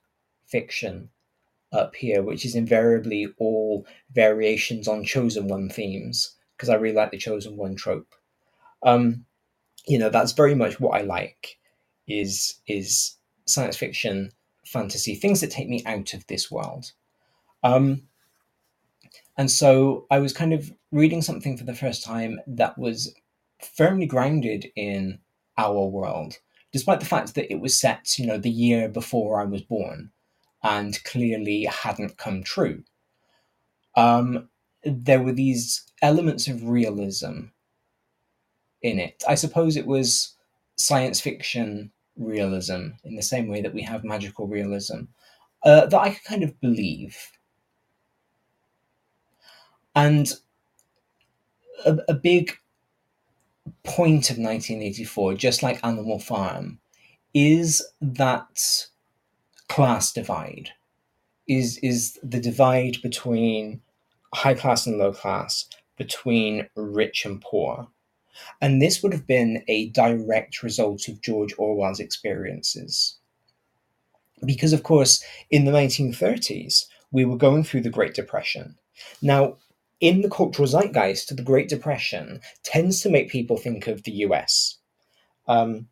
fiction 0.47 1.11
up 1.73 1.95
here, 1.97 2.23
which 2.23 2.45
is 2.45 2.55
invariably 2.55 3.29
all 3.39 3.87
variations 4.13 4.89
on 4.89 5.05
chosen 5.05 5.49
one 5.49 5.69
themes 5.69 6.37
because 6.57 6.69
I 6.69 6.75
really 6.75 6.95
like 6.95 7.11
the 7.11 7.19
chosen 7.19 7.57
one 7.57 7.75
trope. 7.75 8.15
Um, 8.83 9.25
you 9.87 9.99
know, 9.99 10.11
that's 10.11 10.33
very 10.33 10.55
much 10.55 10.81
what 10.81 11.01
I 11.01 11.05
like 11.05 11.59
is 12.07 12.61
is 12.66 13.16
science 13.47 13.77
fiction, 13.77 14.31
fantasy, 14.66 15.14
things 15.14 15.40
that 15.40 15.51
take 15.51 15.68
me 15.68 15.83
out 15.87 16.14
of 16.14 16.27
this 16.27 16.51
world. 16.51 16.92
Um, 17.62 18.03
and 19.37 19.51
so 19.51 20.07
I 20.11 20.18
was 20.18 20.33
kind 20.33 20.53
of 20.53 20.73
reading 20.92 21.23
something 21.23 21.57
for 21.57 21.64
the 21.64 21.75
first 21.75 22.05
time 22.05 22.40
that 22.47 22.79
was 22.79 23.14
firmly 23.77 24.07
grounded 24.07 24.70
in 24.77 25.18
our 25.59 25.87
world, 25.87 26.38
despite 26.73 27.01
the 27.01 27.07
fact 27.07 27.35
that 27.35 27.51
it 27.53 27.61
was 27.61 27.79
set, 27.79 28.18
you 28.18 28.27
know, 28.27 28.38
the 28.38 28.51
year 28.51 28.88
before 28.88 29.40
I 29.40 29.44
was 29.44 29.62
born 29.62 30.11
and 30.62 31.03
clearly 31.05 31.64
hadn't 31.64 32.16
come 32.16 32.42
true. 32.42 32.85
Um, 33.97 34.49
there 34.83 35.23
were 35.23 35.33
these 35.33 35.85
elements 36.03 36.49
of 36.49 36.68
realism 36.68 37.47
in 38.85 39.01
it. 39.01 39.25
I 39.27 39.35
suppose 39.35 39.77
it 39.77 39.87
was 39.87 40.35
science 40.77 41.20
fiction 41.20 41.90
realism 42.16 42.90
in 43.03 43.16
the 43.16 43.23
same 43.23 43.49
way 43.49 43.61
that 43.62 43.75
we 43.75 43.83
have 43.83 44.05
magical 44.05 44.47
realism 44.47 45.05
uh, 45.64 45.87
that 45.87 46.01
I 46.01 46.11
could 46.11 46.25
kind 46.25 46.44
of 46.44 46.61
believe. 46.61 47.16
And 49.97 50.31
a, 51.87 51.99
a 52.09 52.14
big 52.14 52.53
point 53.83 54.31
of 54.31 54.37
1984, 54.37 55.35
just 55.35 55.62
like 55.62 55.85
Animal 55.85 56.18
Farm, 56.18 56.79
is 57.33 57.83
that 58.01 58.87
class 59.68 60.12
divide 60.12 60.70
is 61.49 61.79
is 61.79 62.18
the 62.23 62.40
divide 62.40 63.01
between 63.03 63.81
high 64.35 64.55
class 64.55 64.87
and 64.87 64.99
low 64.99 65.12
class 65.12 65.66
between 65.97 66.68
rich 66.77 67.25
and 67.25 67.40
poor 67.40 67.88
and 68.61 68.81
this 68.81 69.03
would 69.03 69.12
have 69.12 69.27
been 69.27 69.62
a 69.68 69.88
direct 69.90 70.62
result 70.62 71.09
of 71.09 71.20
george 71.20 71.55
orwell's 71.59 72.01
experiences 72.01 73.18
because 74.44 74.73
of 74.73 74.83
course 74.83 75.23
in 75.51 75.64
the 75.64 75.73
1930s 75.73 76.85
we 77.12 77.25
were 77.25 77.37
going 77.37 77.64
through 77.64 77.81
the 77.81 77.90
great 77.90 78.14
depression 78.14 78.75
now 79.23 79.57
in 80.01 80.20
the 80.20 80.31
cultural 80.31 80.66
zeitgeist 80.66 81.35
the 81.37 81.42
great 81.42 81.68
depression 81.68 82.40
tends 82.62 83.01
to 83.01 83.11
make 83.11 83.31
people 83.31 83.57
think 83.57 83.87
of 83.87 84.03
the 84.03 84.12
us 84.12 84.79
um, 85.47 85.87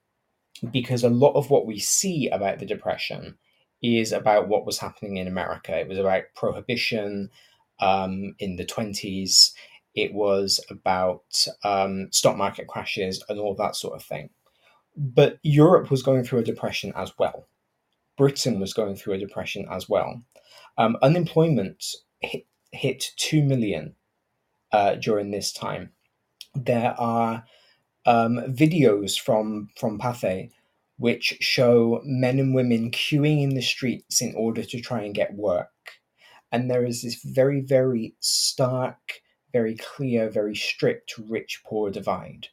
because 0.70 1.02
a 1.02 1.08
lot 1.08 1.34
of 1.34 1.50
what 1.50 1.66
we 1.66 1.78
see 1.78 2.28
about 2.28 2.58
the 2.58 2.66
depression 2.66 3.36
is 3.82 4.12
about 4.12 4.48
what 4.48 4.64
was 4.64 4.78
happening 4.78 5.16
in 5.16 5.26
America. 5.26 5.76
It 5.76 5.88
was 5.88 5.98
about 5.98 6.22
prohibition 6.34 7.30
um, 7.80 8.34
in 8.38 8.56
the 8.56 8.64
20s. 8.64 9.52
It 9.94 10.14
was 10.14 10.60
about 10.70 11.46
um, 11.64 12.08
stock 12.10 12.36
market 12.36 12.66
crashes 12.66 13.22
and 13.28 13.38
all 13.38 13.54
that 13.56 13.76
sort 13.76 13.94
of 13.94 14.04
thing. 14.04 14.30
But 14.96 15.38
Europe 15.42 15.90
was 15.90 16.02
going 16.02 16.24
through 16.24 16.40
a 16.40 16.44
depression 16.44 16.92
as 16.96 17.12
well. 17.18 17.48
Britain 18.16 18.60
was 18.60 18.74
going 18.74 18.96
through 18.96 19.14
a 19.14 19.18
depression 19.18 19.66
as 19.70 19.88
well. 19.88 20.22
Um, 20.78 20.96
unemployment 21.02 21.84
hit, 22.20 22.46
hit 22.72 23.12
2 23.16 23.42
million 23.42 23.94
uh, 24.72 24.96
during 24.96 25.30
this 25.30 25.52
time. 25.52 25.92
There 26.54 26.94
are 26.98 27.44
um, 28.04 28.36
videos 28.48 29.18
from, 29.18 29.68
from 29.76 29.98
Pathé 29.98 30.50
which 31.02 31.36
show 31.40 32.00
men 32.04 32.38
and 32.38 32.54
women 32.54 32.88
queuing 32.92 33.42
in 33.42 33.54
the 33.54 33.60
streets 33.60 34.22
in 34.22 34.32
order 34.36 34.62
to 34.62 34.80
try 34.80 35.02
and 35.02 35.16
get 35.16 35.34
work. 35.34 35.68
And 36.52 36.70
there 36.70 36.84
is 36.84 37.02
this 37.02 37.20
very, 37.24 37.60
very 37.60 38.14
stark, 38.20 39.20
very 39.52 39.76
clear, 39.76 40.28
very 40.28 40.56
strict 40.56 41.14
rich 41.28 41.62
poor 41.64 41.90
divide. 41.90 42.48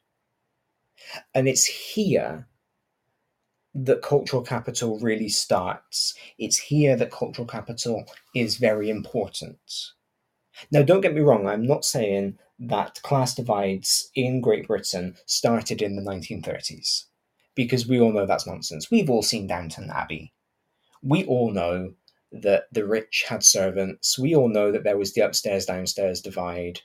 And 1.34 1.48
it's 1.48 1.66
here 1.66 2.48
that 3.74 4.02
cultural 4.02 4.42
capital 4.42 5.00
really 5.00 5.30
starts. 5.30 6.14
It's 6.38 6.58
here 6.58 6.96
that 6.96 7.12
cultural 7.12 7.48
capital 7.48 8.06
is 8.36 8.58
very 8.58 8.90
important. 8.90 9.60
Now, 10.72 10.82
don't 10.82 11.02
get 11.02 11.14
me 11.14 11.22
wrong, 11.22 11.48
I'm 11.48 11.66
not 11.66 11.86
saying 11.86 12.38
that 12.60 13.02
class 13.04 13.36
divides 13.36 14.10
in 14.16 14.42
Great 14.42 14.68
Britain 14.68 15.16
started 15.26 15.82
in 15.82 15.96
the 15.96 16.02
1930s 16.02 17.06
because 17.56 17.88
we 17.88 18.00
all 18.00 18.12
know 18.12 18.26
that's 18.26 18.48
nonsense. 18.48 18.92
We've 18.92 19.10
all 19.10 19.24
seen 19.24 19.48
Downton 19.48 19.90
Abbey. 19.90 20.34
We 21.02 21.24
all 21.26 21.52
know 21.52 21.94
that 22.32 22.66
the 22.72 22.86
rich 22.86 23.26
had 23.28 23.44
servants. 23.44 24.20
We 24.20 24.36
all 24.36 24.50
know 24.50 24.72
that 24.72 24.84
there 24.84 24.98
was 24.98 25.14
the 25.14 25.22
upstairs 25.22 25.66
downstairs 25.66 26.22
divide. 26.22 26.82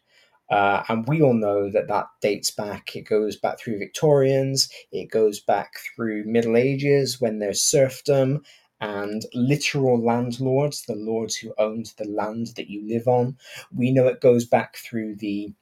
Uh, 0.50 0.82
and 0.88 1.06
we 1.08 1.22
all 1.22 1.34
know 1.34 1.70
that 1.70 1.88
that 1.88 2.06
dates 2.20 2.50
back, 2.50 2.94
it 2.94 3.02
goes 3.02 3.36
back 3.36 3.58
through 3.58 3.78
Victorians, 3.78 4.68
it 4.92 5.10
goes 5.10 5.40
back 5.40 5.72
through 5.96 6.24
Middle 6.26 6.56
Ages 6.56 7.20
when 7.20 7.38
there's 7.38 7.62
serfdom 7.62 8.42
and 8.80 9.22
literal 9.32 10.04
landlords, 10.04 10.82
the 10.82 10.94
lords 10.94 11.36
who 11.36 11.54
owned 11.56 11.92
the 11.96 12.06
land 12.08 12.48
that 12.56 12.68
you 12.68 12.86
live 12.86 13.08
on. 13.08 13.36
We 13.74 13.90
know 13.90 14.06
it 14.06 14.20
goes 14.20 14.44
back 14.44 14.76
through 14.76 15.16
the 15.16 15.52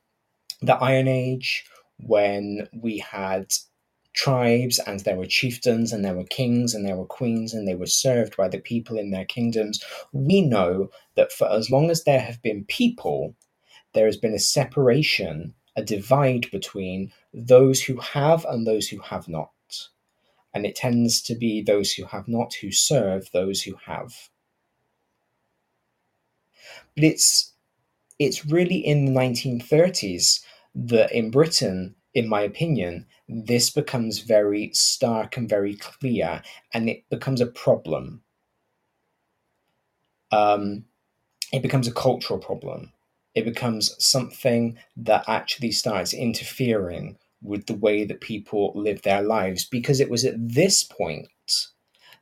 the 0.60 0.74
Iron 0.76 1.08
Age 1.08 1.64
when 1.98 2.68
we 2.72 2.98
had 2.98 3.52
tribes 4.12 4.78
and 4.80 5.00
there 5.00 5.16
were 5.16 5.26
chieftains 5.26 5.92
and 5.92 6.04
there 6.04 6.14
were 6.14 6.24
kings 6.24 6.74
and 6.74 6.86
there 6.86 6.96
were 6.96 7.06
queens 7.06 7.54
and 7.54 7.66
they 7.66 7.74
were 7.74 7.86
served 7.86 8.36
by 8.36 8.48
the 8.48 8.58
people 8.58 8.98
in 8.98 9.10
their 9.10 9.24
kingdoms, 9.24 9.82
we 10.12 10.40
know 10.40 10.90
that 11.14 11.32
for 11.32 11.50
as 11.50 11.70
long 11.70 11.90
as 11.90 12.04
there 12.04 12.20
have 12.20 12.40
been 12.42 12.64
people, 12.64 13.34
there 13.94 14.06
has 14.06 14.16
been 14.16 14.34
a 14.34 14.38
separation, 14.38 15.54
a 15.76 15.82
divide 15.82 16.50
between 16.50 17.12
those 17.32 17.82
who 17.82 17.96
have 17.98 18.44
and 18.44 18.66
those 18.66 18.88
who 18.88 18.98
have 19.00 19.28
not. 19.28 19.50
And 20.54 20.66
it 20.66 20.76
tends 20.76 21.22
to 21.22 21.34
be 21.34 21.62
those 21.62 21.92
who 21.92 22.04
have 22.04 22.28
not 22.28 22.54
who 22.54 22.70
serve 22.70 23.30
those 23.32 23.62
who 23.62 23.74
have. 23.86 24.28
But 26.94 27.04
it's 27.04 27.52
it's 28.18 28.46
really 28.46 28.76
in 28.76 29.06
the 29.06 29.12
1930s 29.12 30.44
that 30.74 31.10
in 31.12 31.30
Britain 31.30 31.94
in 32.14 32.28
my 32.28 32.42
opinion, 32.42 33.06
this 33.28 33.70
becomes 33.70 34.20
very 34.20 34.70
stark 34.72 35.36
and 35.36 35.48
very 35.48 35.74
clear, 35.76 36.42
and 36.72 36.88
it 36.88 37.08
becomes 37.10 37.40
a 37.40 37.46
problem. 37.46 38.22
Um, 40.30 40.84
it 41.52 41.62
becomes 41.62 41.86
a 41.86 41.92
cultural 41.92 42.38
problem. 42.38 42.92
It 43.34 43.44
becomes 43.44 43.94
something 43.98 44.78
that 44.96 45.24
actually 45.26 45.72
starts 45.72 46.12
interfering 46.12 47.18
with 47.42 47.66
the 47.66 47.74
way 47.74 48.04
that 48.04 48.20
people 48.20 48.72
live 48.74 49.02
their 49.02 49.22
lives 49.22 49.64
because 49.64 50.00
it 50.00 50.10
was 50.10 50.24
at 50.24 50.34
this 50.36 50.84
point 50.84 51.28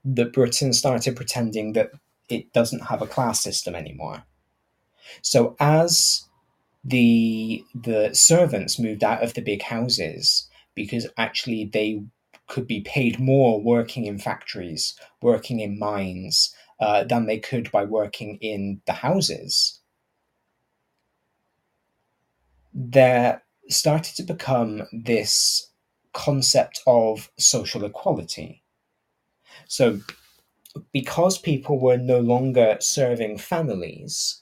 that 0.04 0.32
Britain 0.32 0.72
started 0.72 1.16
pretending 1.16 1.72
that 1.74 1.90
it 2.28 2.52
doesn't 2.52 2.86
have 2.86 3.02
a 3.02 3.06
class 3.06 3.42
system 3.42 3.74
anymore. 3.74 4.22
So 5.22 5.56
as 5.60 6.24
the 6.84 7.64
the 7.74 8.12
servants 8.14 8.78
moved 8.78 9.04
out 9.04 9.22
of 9.22 9.34
the 9.34 9.42
big 9.42 9.62
houses 9.62 10.48
because 10.74 11.06
actually 11.18 11.66
they 11.66 12.02
could 12.46 12.66
be 12.66 12.80
paid 12.80 13.20
more 13.20 13.60
working 13.60 14.06
in 14.06 14.18
factories, 14.18 14.94
working 15.22 15.60
in 15.60 15.78
mines, 15.78 16.54
uh, 16.80 17.04
than 17.04 17.26
they 17.26 17.38
could 17.38 17.70
by 17.70 17.84
working 17.84 18.38
in 18.40 18.80
the 18.86 18.92
houses. 18.92 19.80
There 22.72 23.42
started 23.68 24.16
to 24.16 24.22
become 24.22 24.82
this 24.92 25.70
concept 26.12 26.80
of 26.86 27.30
social 27.38 27.84
equality. 27.84 28.62
So, 29.68 30.00
because 30.92 31.38
people 31.38 31.78
were 31.78 31.98
no 31.98 32.20
longer 32.20 32.78
serving 32.80 33.38
families 33.38 34.39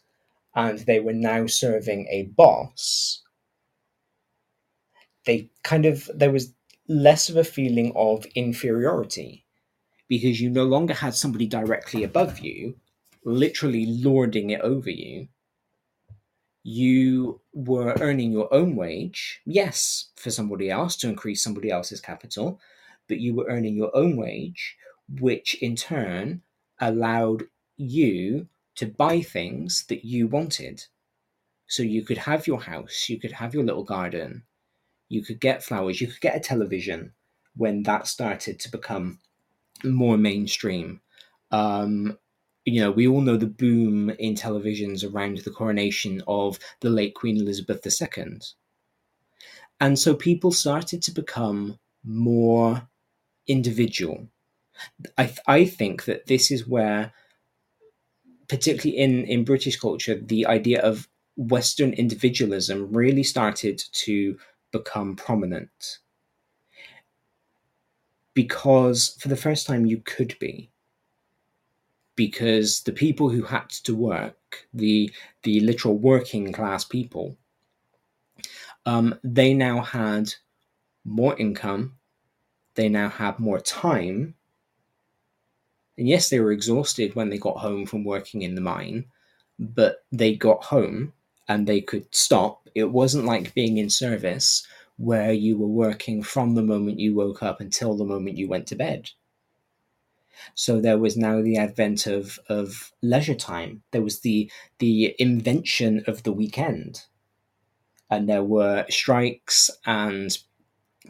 and 0.59 0.81
they 0.81 0.99
were 0.99 1.13
now 1.13 1.47
serving 1.47 2.09
a 2.11 2.25
boss, 2.37 3.23
they 5.25 5.49
kind 5.63 5.87
of, 5.87 6.11
there 6.13 6.33
was 6.33 6.53
less 6.89 7.29
of 7.29 7.37
a 7.37 7.45
feeling 7.45 7.93
of 7.95 8.27
inferiority 8.35 9.47
because 10.09 10.41
you 10.41 10.51
no 10.51 10.65
longer 10.65 10.95
had 10.95 11.15
somebody 11.15 11.47
directly 11.47 12.03
above 12.03 12.41
you, 12.41 12.75
literally 13.25 13.87
lording 13.87 14.51
it 14.51 14.61
over 14.63 14.91
you. 14.91 15.29
You 16.65 17.41
were 17.53 17.95
earning 18.01 18.33
your 18.33 18.53
own 18.53 18.75
wage, 18.75 19.41
yes, 19.47 20.11
for 20.17 20.33
somebody 20.33 20.71
else 20.71 20.97
to 20.97 21.09
increase 21.09 21.41
somebody 21.41 21.71
else's 21.71 22.01
capital, 22.01 22.59
but 23.07 23.21
you 23.21 23.33
were 23.33 23.47
earning 23.49 23.77
your 23.77 23.97
own 23.97 24.17
wage, 24.17 24.77
which 25.21 25.55
in 25.63 25.77
turn 25.77 26.43
allowed 26.81 27.45
you 27.77 28.49
to 28.79 28.87
buy 28.87 29.21
things 29.21 29.85
that 29.89 30.05
you 30.05 30.27
wanted. 30.27 30.85
So 31.67 31.83
you 31.83 32.05
could 32.05 32.19
have 32.19 32.47
your 32.47 32.61
house, 32.61 33.07
you 33.09 33.21
could 33.21 33.33
have 33.33 33.55
your 33.55 33.65
little 33.65 33.85
garden, 33.85 34.45
you 35.09 35.23
could 35.23 35.41
get 35.41 35.63
flowers, 35.63 36.01
you 36.01 36.07
could 36.07 36.21
get 36.21 36.37
a 36.37 36.41
television 36.41 37.13
when 37.57 37.83
that 37.83 38.07
started 38.07 38.59
to 38.61 38.71
become 38.71 39.19
more 39.85 40.17
mainstream. 40.17 41.01
Um, 41.51 42.19
you 42.65 42.81
know, 42.81 42.91
we 42.91 43.09
all 43.09 43.21
know 43.21 43.37
the 43.37 43.47
boom 43.47 44.11
in 44.11 44.35
televisions 44.35 45.05
around 45.05 45.39
the 45.39 45.51
coronation 45.51 46.23
of 46.29 46.59
the 46.81 46.91
late 46.91 47.15
Queen 47.15 47.37
Elizabeth 47.37 47.85
II. 47.85 48.39
And 49.81 49.99
so 49.99 50.15
people 50.15 50.53
started 50.53 51.03
to 51.03 51.11
become 51.11 51.79
more 52.05 52.89
individual. 53.47 54.29
I, 55.17 55.27
th- 55.27 55.39
I 55.47 55.65
think 55.65 56.05
that 56.05 56.27
this 56.27 56.51
is 56.51 56.67
where, 56.67 57.13
particularly 58.49 58.99
in, 58.99 59.25
in 59.25 59.45
British 59.45 59.79
culture, 59.79 60.17
the 60.17 60.47
idea 60.47 60.81
of 60.81 61.09
Western 61.37 61.93
individualism 61.93 62.93
really 62.93 63.23
started 63.23 63.83
to 63.93 64.39
become 64.73 65.15
prominent. 65.17 65.99
Because 68.35 69.17
for 69.21 69.29
the 69.29 69.37
first 69.37 69.67
time 69.67 69.87
you 69.87 69.99
could 69.99 70.37
be. 70.39 70.71
Because 72.17 72.81
the 72.81 72.93
people 72.93 73.29
who 73.29 73.43
had 73.43 73.69
to 73.71 73.95
work 73.95 74.39
the 74.75 75.13
the 75.43 75.61
literal 75.61 75.97
working 75.97 76.53
class 76.53 76.85
people 76.85 77.37
um, 78.87 79.15
they 79.23 79.55
now 79.55 79.83
had 79.83 80.33
more 81.05 81.37
income 81.37 81.95
they 82.75 82.89
now 82.89 83.09
had 83.09 83.39
more 83.39 83.61
time 83.61 84.35
and 85.99 86.09
yes 86.09 86.31
they 86.31 86.41
were 86.41 86.53
exhausted 86.53 87.15
when 87.15 87.29
they 87.29 87.39
got 87.39 87.59
home 87.59 87.85
from 87.85 88.05
working 88.05 88.43
in 88.43 88.55
the 88.55 88.61
mine 88.61 89.05
but 89.59 90.05
they 90.13 90.35
got 90.35 90.65
home 90.65 91.13
and 91.49 91.67
they 91.67 91.81
could 91.81 92.07
stop. 92.15 92.69
It 92.75 92.85
wasn't 92.85 93.25
like 93.25 93.55
being 93.55 93.79
in 93.79 93.91
service 93.91 94.67
where 94.97 95.33
you 95.33 95.57
were 95.57 95.67
working 95.67 96.23
from 96.23 96.55
the 96.55 96.63
moment 96.63 97.01
you 97.01 97.15
woke 97.15 97.43
up 97.43 97.61
until 97.61 97.97
the 97.97 98.05
moment 98.05 98.37
you 98.37 98.49
went 98.49 98.67
to 98.69 98.77
bed. 98.77 99.11
So 100.55 100.81
there 100.81 100.99
was 100.99 101.17
now 101.17 101.43
the 101.43 101.57
advent 101.57 102.07
of, 102.07 102.39
of 102.49 102.93
leisure 103.03 103.35
time. 103.35 103.83
There 103.91 104.03
was 104.03 104.21
the 104.21 104.51
the 104.79 105.15
invention 105.19 106.05
of 106.07 106.23
the 106.23 106.33
weekend. 106.33 107.03
And 108.11 108.29
there 108.29 108.45
were 108.45 108.87
strikes 108.89 109.71
and 109.85 110.37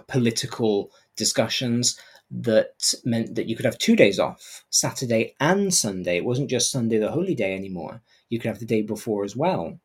political 0.06 0.90
discussions 1.16 1.98
that 2.30 2.92
meant 3.04 3.34
that 3.34 3.46
you 3.46 3.56
could 3.56 3.64
have 3.64 3.78
two 3.78 3.96
days 3.96 4.18
off, 4.18 4.64
Saturday 4.70 5.34
and 5.40 5.72
Sunday. 5.72 6.18
It 6.18 6.24
wasn't 6.24 6.50
just 6.50 6.70
Sunday 6.70 6.98
the 6.98 7.10
holy 7.10 7.34
day 7.34 7.54
anymore. 7.54 8.02
You 8.28 8.38
could 8.38 8.48
have 8.48 8.58
the 8.58 8.66
day 8.66 8.82
before 8.82 9.24
as 9.24 9.34
well 9.34 9.80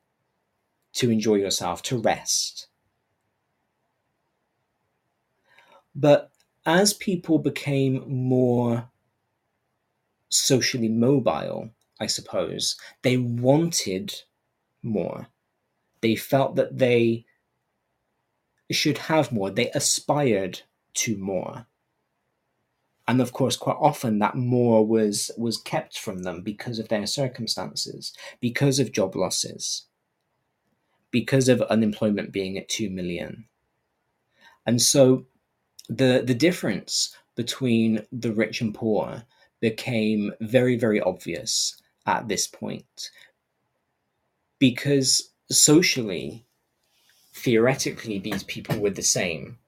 to 0.94 1.10
enjoy 1.10 1.36
yourself, 1.36 1.82
to 1.84 1.98
rest. 1.98 2.68
But 5.96 6.32
as 6.66 6.94
people 6.94 7.40
became 7.40 8.04
more 8.08 8.90
socially 10.30 10.90
mobile, 10.90 11.70
I 12.00 12.08
suppose, 12.08 12.76
they 13.02 13.18
wanted 13.18 14.14
more. 14.82 15.28
They 16.02 16.16
felt 16.16 16.56
that 16.56 16.78
they 16.78 17.26
should 18.72 18.98
have 18.98 19.32
more. 19.32 19.50
They 19.50 19.70
aspired 19.72 20.62
to 20.96 21.18
more. 21.18 21.68
And 23.08 23.22
of 23.22 23.34
course, 23.34 23.58
quite 23.58 23.78
often 23.80 24.20
that 24.20 24.36
more 24.36 24.86
was 24.86 25.30
was 25.38 25.58
kept 25.58 26.00
from 26.00 26.24
them 26.24 26.42
because 26.42 26.80
of 26.80 26.88
their 26.88 27.06
circumstances, 27.06 28.14
because 28.40 28.80
of 28.80 28.94
job 28.94 29.16
losses 29.16 29.84
because 31.14 31.48
of 31.48 31.62
unemployment 31.62 32.34
being 32.34 32.58
at 32.58 32.68
2 32.68 32.90
million. 32.90 33.46
And 34.66 34.82
so 34.82 35.28
the, 35.88 36.24
the 36.26 36.34
difference 36.34 37.16
between 37.36 38.06
the 38.12 38.34
rich 38.34 38.60
and 38.60 38.74
poor 38.74 39.24
became 39.62 40.34
very, 40.42 40.76
very 40.76 41.00
obvious 41.00 41.78
at 42.08 42.28
this 42.28 42.48
point. 42.48 43.12
Because 44.58 45.32
socially, 45.52 46.46
theoretically, 47.34 48.18
these 48.18 48.44
people 48.44 48.80
were 48.80 48.90
the 48.90 49.04
same. 49.04 49.60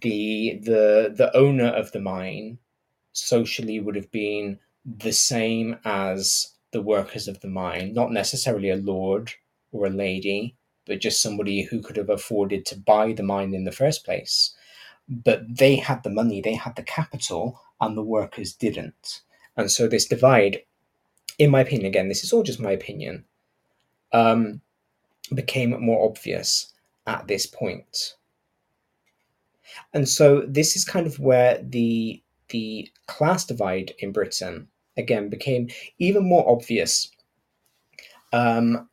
The, 0.00 0.60
the, 0.62 1.14
the 1.16 1.34
owner 1.36 1.68
of 1.68 1.92
the 1.92 2.00
mine 2.00 2.58
socially 3.12 3.80
would 3.80 3.96
have 3.96 4.10
been 4.10 4.58
the 4.84 5.12
same 5.12 5.76
as 5.84 6.52
the 6.72 6.82
workers 6.82 7.28
of 7.28 7.40
the 7.40 7.48
mine, 7.48 7.94
not 7.94 8.12
necessarily 8.12 8.70
a 8.70 8.76
lord 8.76 9.32
or 9.72 9.86
a 9.86 9.90
lady, 9.90 10.54
but 10.86 11.00
just 11.00 11.22
somebody 11.22 11.62
who 11.62 11.80
could 11.80 11.96
have 11.96 12.10
afforded 12.10 12.64
to 12.66 12.78
buy 12.78 13.12
the 13.12 13.22
mine 13.22 13.54
in 13.54 13.64
the 13.64 13.72
first 13.72 14.04
place. 14.04 14.54
But 15.08 15.42
they 15.48 15.76
had 15.76 16.02
the 16.02 16.10
money, 16.10 16.40
they 16.40 16.54
had 16.54 16.76
the 16.76 16.82
capital, 16.82 17.60
and 17.80 17.96
the 17.96 18.02
workers 18.02 18.52
didn't. 18.52 19.22
And 19.56 19.70
so 19.70 19.88
this 19.88 20.06
divide, 20.06 20.62
in 21.38 21.50
my 21.50 21.60
opinion, 21.60 21.86
again, 21.86 22.08
this 22.08 22.24
is 22.24 22.32
all 22.32 22.42
just 22.42 22.60
my 22.60 22.72
opinion, 22.72 23.24
um, 24.12 24.60
became 25.34 25.70
more 25.80 26.08
obvious 26.08 26.72
at 27.06 27.26
this 27.26 27.46
point. 27.46 28.14
And 29.94 30.08
so 30.08 30.42
this 30.46 30.76
is 30.76 30.84
kind 30.84 31.06
of 31.06 31.18
where 31.18 31.60
the 31.62 32.22
the 32.50 32.88
class 33.06 33.44
divide 33.44 33.92
in 33.98 34.12
Britain 34.12 34.68
again 34.96 35.28
became 35.28 35.68
even 35.98 36.26
more 36.26 36.48
obvious 36.50 37.10
um, 38.32 38.88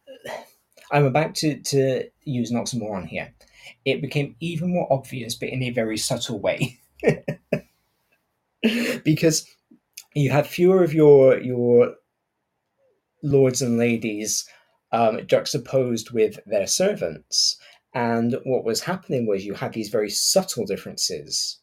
I'm 0.91 1.05
about 1.05 1.35
to, 1.35 1.57
to 1.57 2.09
use 2.23 2.51
an 2.51 2.57
oxymoron 2.57 3.07
here. 3.07 3.33
It 3.83 4.01
became 4.01 4.35
even 4.39 4.71
more 4.71 4.91
obvious, 4.91 5.35
but 5.35 5.49
in 5.49 5.63
a 5.63 5.71
very 5.71 5.97
subtle 5.97 6.39
way. 6.39 6.79
because 9.03 9.45
you 10.13 10.31
have 10.31 10.47
fewer 10.47 10.83
of 10.83 10.93
your 10.93 11.39
your 11.39 11.95
lords 13.21 13.61
and 13.61 13.77
ladies 13.77 14.47
um, 14.91 15.19
juxtaposed 15.27 16.11
with 16.11 16.39
their 16.45 16.67
servants. 16.67 17.57
And 17.95 18.35
what 18.43 18.65
was 18.65 18.81
happening 18.81 19.25
was 19.25 19.45
you 19.45 19.53
had 19.53 19.71
these 19.71 19.87
very 19.87 20.09
subtle 20.09 20.65
differences 20.65 21.59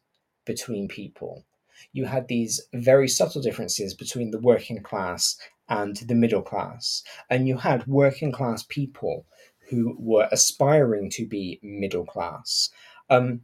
between 0.46 0.88
people. 0.88 1.44
You 1.92 2.06
had 2.06 2.26
these 2.26 2.60
very 2.72 3.06
subtle 3.06 3.42
differences 3.42 3.92
between 3.92 4.30
the 4.30 4.40
working 4.40 4.82
class 4.82 5.36
and 5.68 5.94
the 5.96 6.14
middle 6.14 6.40
class. 6.40 7.02
And 7.28 7.46
you 7.46 7.58
had 7.58 7.86
working 7.86 8.32
class 8.32 8.64
people 8.66 9.26
who 9.68 9.94
were 9.98 10.28
aspiring 10.32 11.10
to 11.10 11.26
be 11.26 11.60
middle 11.62 12.06
class. 12.06 12.70
Um, 13.10 13.42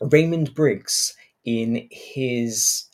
Raymond 0.00 0.54
Briggs, 0.54 1.14
in 1.44 1.88
his 1.90 2.84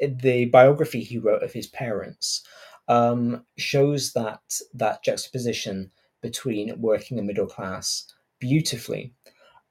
the 0.00 0.46
biography 0.46 1.02
he 1.04 1.18
wrote 1.18 1.44
of 1.44 1.52
his 1.52 1.68
parents, 1.68 2.42
um, 2.88 3.44
shows 3.56 4.12
that 4.14 4.40
that 4.74 5.04
juxtaposition 5.04 5.92
between 6.22 6.80
working 6.80 7.18
and 7.18 7.26
middle 7.26 7.46
class 7.46 8.06
beautifully. 8.40 9.12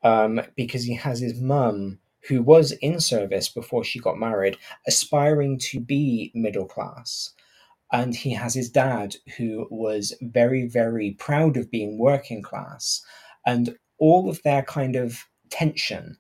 um, 0.04 0.41
because 0.56 0.84
he 0.84 0.95
has 0.95 1.20
his 1.20 1.39
mum 1.39 2.00
who 2.28 2.41
was 2.41 2.72
in 2.74 3.00
service 3.00 3.50
before 3.50 3.84
she 3.84 4.00
got 4.00 4.18
married, 4.18 4.58
aspiring 4.88 5.58
to 5.58 5.80
be 5.80 6.32
middle 6.36 6.66
class. 6.66 7.32
And 7.91 8.16
he 8.16 8.32
has 8.32 8.54
his 8.54 8.70
dad 8.70 9.16
who 9.38 9.68
was 9.72 10.14
very, 10.22 10.68
very 10.68 11.12
proud 11.12 11.58
of 11.58 11.72
being 11.72 11.98
working 11.98 12.41
class. 12.41 13.02
And 13.45 13.78
all 13.98 14.30
of 14.30 14.43
their 14.43 14.64
kind 14.64 14.95
of 14.95 15.26
tension 15.50 16.18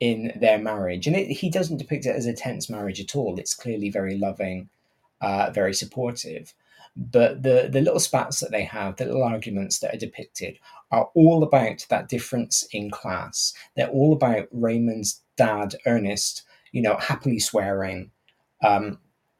in 0.00 0.32
their 0.40 0.58
marriage. 0.58 1.06
And 1.06 1.16
it, 1.16 1.28
he 1.28 1.50
doesn't 1.50 1.78
depict 1.78 2.06
it 2.06 2.16
as 2.16 2.26
a 2.26 2.34
tense 2.34 2.68
marriage 2.68 3.00
at 3.00 3.16
all. 3.16 3.38
It's 3.38 3.54
clearly 3.54 3.90
very 3.90 4.18
loving, 4.18 4.68
uh, 5.20 5.50
very 5.52 5.74
supportive. 5.74 6.54
But 6.96 7.42
the, 7.42 7.68
the 7.70 7.80
little 7.80 8.00
spats 8.00 8.40
that 8.40 8.50
they 8.50 8.64
have, 8.64 8.96
the 8.96 9.06
little 9.06 9.22
arguments 9.22 9.78
that 9.78 9.94
are 9.94 9.98
depicted, 9.98 10.58
are 10.90 11.08
all 11.14 11.42
about 11.42 11.86
that 11.88 12.08
difference 12.08 12.66
in 12.72 12.90
class. 12.90 13.54
They're 13.76 13.88
all 13.88 14.12
about 14.12 14.48
Raymond's 14.50 15.22
dad, 15.36 15.76
Ernest, 15.86 16.42
you 16.72 16.82
know, 16.82 16.96
happily 16.96 17.38
swearing, 17.38 18.10
um, 18.62 18.98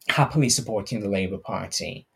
happily 0.09 0.48
supporting 0.48 1.01
the 1.01 1.09
Labour 1.09 1.38
Party, 1.38 2.07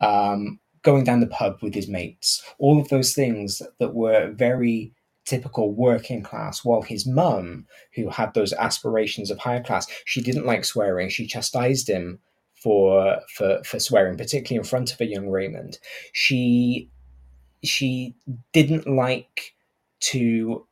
um, 0.00 0.60
going 0.82 1.04
down 1.04 1.20
the 1.20 1.26
pub 1.26 1.58
with 1.62 1.74
his 1.74 1.88
mates, 1.88 2.44
all 2.58 2.80
of 2.80 2.88
those 2.88 3.12
things 3.12 3.60
that 3.80 3.94
were 3.94 4.32
very 4.32 4.92
typical 5.24 5.72
working 5.72 6.22
class, 6.22 6.64
while 6.64 6.82
his 6.82 7.04
mum, 7.06 7.66
who 7.94 8.08
had 8.08 8.32
those 8.32 8.52
aspirations 8.52 9.30
of 9.30 9.38
higher 9.38 9.62
class, 9.62 9.86
she 10.04 10.20
didn't 10.20 10.46
like 10.46 10.64
swearing. 10.64 11.08
She 11.08 11.26
chastised 11.26 11.88
him 11.88 12.20
for 12.56 13.20
for 13.34 13.62
for 13.64 13.78
swearing, 13.78 14.16
particularly 14.16 14.58
in 14.58 14.64
front 14.64 14.92
of 14.92 15.00
a 15.00 15.06
young 15.06 15.28
Raymond. 15.28 15.78
She 16.12 16.90
she 17.62 18.14
didn't 18.52 18.86
like 18.86 19.54
to 20.00 20.66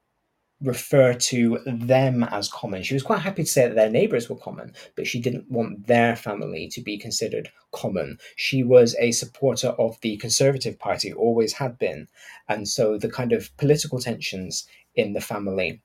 refer 0.60 1.12
to 1.12 1.58
them 1.66 2.22
as 2.24 2.48
common. 2.48 2.82
She 2.82 2.94
was 2.94 3.02
quite 3.02 3.20
happy 3.20 3.42
to 3.44 3.48
say 3.48 3.66
that 3.66 3.74
their 3.74 3.90
neighbours 3.90 4.28
were 4.28 4.36
common, 4.36 4.72
but 4.96 5.06
she 5.06 5.20
didn't 5.20 5.50
want 5.50 5.86
their 5.86 6.16
family 6.16 6.68
to 6.68 6.80
be 6.80 6.98
considered 6.98 7.50
common. 7.72 8.18
She 8.36 8.62
was 8.62 8.96
a 8.98 9.12
supporter 9.12 9.68
of 9.68 10.00
the 10.00 10.16
Conservative 10.16 10.78
Party, 10.78 11.12
always 11.12 11.52
had 11.52 11.78
been. 11.78 12.08
And 12.48 12.68
so 12.68 12.96
the 12.96 13.10
kind 13.10 13.32
of 13.32 13.54
political 13.56 13.98
tensions 13.98 14.66
in 14.94 15.12
the 15.12 15.20
family 15.20 15.82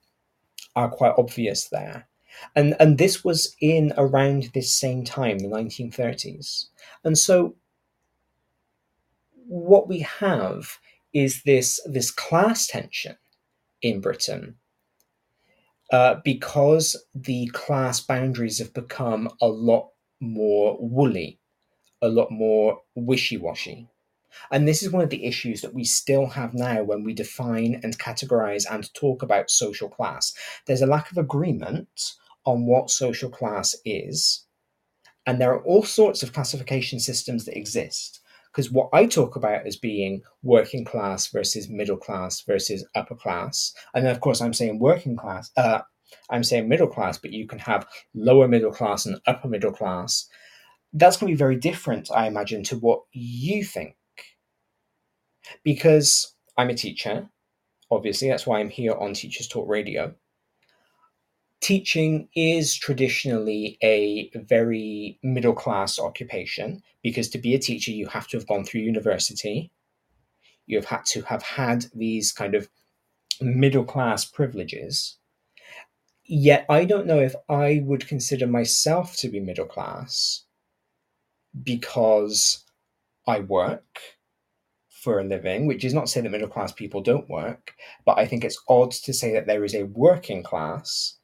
are 0.75 0.89
quite 0.89 1.13
obvious 1.17 1.67
there. 1.69 2.07
And, 2.55 2.75
and 2.79 2.97
this 2.97 3.23
was 3.23 3.55
in 3.61 3.93
around 3.97 4.51
this 4.53 4.75
same 4.75 5.03
time, 5.03 5.39
the 5.39 5.47
1930s. 5.47 6.65
And 7.03 7.17
so 7.17 7.55
what 9.47 9.87
we 9.87 9.99
have 9.99 10.77
is 11.13 11.43
this, 11.43 11.79
this 11.85 12.11
class 12.11 12.67
tension 12.67 13.17
in 13.81 14.01
Britain 14.01 14.55
uh, 15.91 16.15
because 16.23 16.95
the 17.15 17.47
class 17.47 17.99
boundaries 17.99 18.59
have 18.59 18.73
become 18.73 19.29
a 19.41 19.47
lot 19.47 19.89
more 20.19 20.77
woolly, 20.79 21.39
a 22.01 22.09
lot 22.09 22.31
more 22.31 22.81
wishy 22.95 23.37
washy. 23.37 23.87
And 24.51 24.67
this 24.67 24.83
is 24.83 24.91
one 24.91 25.03
of 25.03 25.09
the 25.09 25.25
issues 25.25 25.61
that 25.61 25.73
we 25.73 25.83
still 25.83 26.27
have 26.27 26.53
now 26.53 26.83
when 26.83 27.03
we 27.03 27.13
define 27.13 27.79
and 27.83 27.97
categorize 27.97 28.65
and 28.69 28.93
talk 28.93 29.23
about 29.23 29.49
social 29.49 29.89
class. 29.89 30.33
There's 30.65 30.81
a 30.81 30.87
lack 30.87 31.11
of 31.11 31.17
agreement 31.17 32.13
on 32.49 32.65
what 32.65 32.89
social 32.89 33.29
class 33.29 33.75
is. 33.85 34.45
And 35.25 35.39
there 35.39 35.53
are 35.53 35.63
all 35.63 35.83
sorts 35.83 36.23
of 36.23 36.33
classification 36.33 36.99
systems 36.99 37.45
that 37.45 37.57
exist. 37.57 38.21
Because 38.51 38.71
what 38.71 38.89
I 38.91 39.05
talk 39.05 39.35
about 39.35 39.67
as 39.67 39.77
being 39.77 40.23
working 40.41 40.83
class 40.83 41.27
versus 41.27 41.69
middle 41.69 41.97
class 41.97 42.41
versus 42.41 42.83
upper 42.95 43.15
class, 43.15 43.73
and 43.93 44.03
then 44.03 44.11
of 44.11 44.21
course 44.21 44.41
I'm 44.41 44.55
saying 44.55 44.79
working 44.79 45.15
class, 45.15 45.51
uh, 45.55 45.81
I'm 46.31 46.43
saying 46.43 46.67
middle 46.67 46.87
class, 46.87 47.19
but 47.19 47.31
you 47.31 47.45
can 47.45 47.59
have 47.59 47.87
lower 48.15 48.47
middle 48.47 48.71
class 48.71 49.05
and 49.05 49.21
upper 49.27 49.47
middle 49.47 49.71
class. 49.71 50.27
That's 50.93 51.17
going 51.17 51.31
to 51.31 51.35
be 51.35 51.37
very 51.37 51.57
different, 51.57 52.09
I 52.11 52.25
imagine, 52.25 52.63
to 52.63 52.77
what 52.77 53.01
you 53.11 53.63
think. 53.63 53.95
Because 55.63 56.33
I'm 56.57 56.71
a 56.71 56.73
teacher, 56.73 57.29
obviously, 57.91 58.29
that's 58.29 58.47
why 58.47 58.59
I'm 58.59 58.71
here 58.71 58.95
on 58.95 59.13
Teachers 59.13 59.47
Talk 59.47 59.69
Radio 59.69 60.15
teaching 61.61 62.29
is 62.35 62.75
traditionally 62.75 63.77
a 63.83 64.31
very 64.35 65.19
middle 65.23 65.53
class 65.53 65.99
occupation 65.99 66.81
because 67.03 67.29
to 67.29 67.37
be 67.37 67.53
a 67.53 67.59
teacher, 67.59 67.91
you 67.91 68.07
have 68.07 68.27
to 68.27 68.37
have 68.37 68.47
gone 68.47 68.63
through 68.63 68.81
university. 68.81 69.71
You 70.67 70.77
have 70.77 70.85
had 70.85 71.05
to 71.07 71.21
have 71.23 71.43
had 71.43 71.85
these 71.93 72.31
kind 72.31 72.55
of 72.55 72.69
middle 73.41 73.83
class 73.83 74.25
privileges. 74.25 75.17
Yet, 76.25 76.65
I 76.69 76.85
don't 76.85 77.07
know 77.07 77.19
if 77.19 77.35
I 77.49 77.81
would 77.83 78.07
consider 78.07 78.45
myself 78.45 79.15
to 79.17 79.29
be 79.29 79.39
middle 79.39 79.65
class 79.65 80.43
because 81.63 82.63
I 83.27 83.39
work 83.39 83.99
for 84.89 85.19
a 85.19 85.23
living, 85.23 85.65
which 85.65 85.83
is 85.83 85.93
not 85.93 86.05
to 86.05 86.11
say 86.11 86.21
that 86.21 86.29
middle 86.29 86.47
class 86.47 86.71
people 86.71 87.01
don't 87.01 87.29
work, 87.29 87.73
but 88.05 88.17
I 88.19 88.27
think 88.27 88.43
it's 88.43 88.61
odd 88.67 88.91
to 88.91 89.13
say 89.13 89.33
that 89.33 89.47
there 89.47 89.63
is 89.63 89.73
a 89.73 89.83
working 89.83 90.43
class 90.43 91.18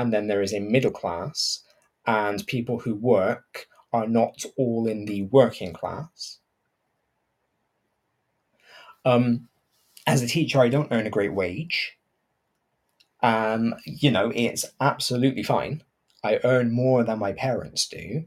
and 0.00 0.14
then 0.14 0.28
there 0.28 0.40
is 0.40 0.54
a 0.54 0.60
middle 0.60 0.90
class, 0.90 1.62
and 2.06 2.46
people 2.46 2.78
who 2.78 2.94
work 2.94 3.66
are 3.92 4.06
not 4.06 4.44
all 4.56 4.86
in 4.86 5.04
the 5.04 5.22
working 5.24 5.74
class. 5.74 6.38
Um, 9.04 9.48
as 10.06 10.22
a 10.22 10.26
teacher, 10.26 10.58
I 10.58 10.70
don't 10.70 10.90
earn 10.90 11.06
a 11.06 11.10
great 11.10 11.34
wage. 11.34 11.98
Um, 13.22 13.74
you 13.84 14.10
know, 14.10 14.32
it's 14.34 14.64
absolutely 14.80 15.42
fine. 15.42 15.82
I 16.24 16.40
earn 16.44 16.72
more 16.72 17.04
than 17.04 17.18
my 17.18 17.32
parents 17.32 17.86
do, 17.86 18.24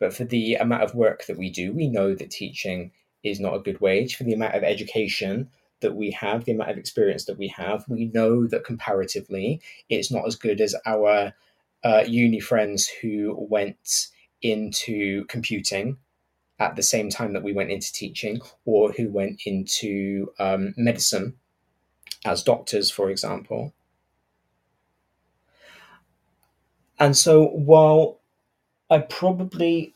but 0.00 0.12
for 0.12 0.24
the 0.24 0.56
amount 0.56 0.82
of 0.82 0.94
work 0.94 1.26
that 1.26 1.38
we 1.38 1.50
do, 1.50 1.72
we 1.72 1.86
know 1.86 2.16
that 2.16 2.32
teaching 2.32 2.90
is 3.22 3.38
not 3.38 3.54
a 3.54 3.60
good 3.60 3.80
wage. 3.80 4.16
For 4.16 4.24
the 4.24 4.34
amount 4.34 4.56
of 4.56 4.64
education 4.64 5.50
that 5.80 5.94
we 5.94 6.10
have, 6.12 6.44
the 6.44 6.52
amount 6.52 6.70
of 6.70 6.78
experience 6.78 7.24
that 7.26 7.38
we 7.38 7.48
have, 7.48 7.84
we 7.88 8.06
know 8.06 8.46
that 8.46 8.64
comparatively 8.64 9.60
it's 9.88 10.10
not 10.10 10.26
as 10.26 10.36
good 10.36 10.60
as 10.60 10.74
our 10.86 11.32
uh, 11.84 12.04
uni 12.06 12.40
friends 12.40 12.88
who 12.88 13.34
went 13.38 14.08
into 14.42 15.24
computing 15.26 15.98
at 16.58 16.76
the 16.76 16.82
same 16.82 17.10
time 17.10 17.32
that 17.34 17.42
we 17.42 17.52
went 17.52 17.70
into 17.70 17.92
teaching 17.92 18.40
or 18.64 18.92
who 18.92 19.10
went 19.10 19.42
into 19.44 20.32
um, 20.38 20.74
medicine 20.76 21.34
as 22.24 22.42
doctors, 22.42 22.90
for 22.90 23.10
example. 23.10 23.74
And 26.98 27.16
so 27.16 27.46
while 27.48 28.20
I 28.88 28.98
probably 28.98 29.94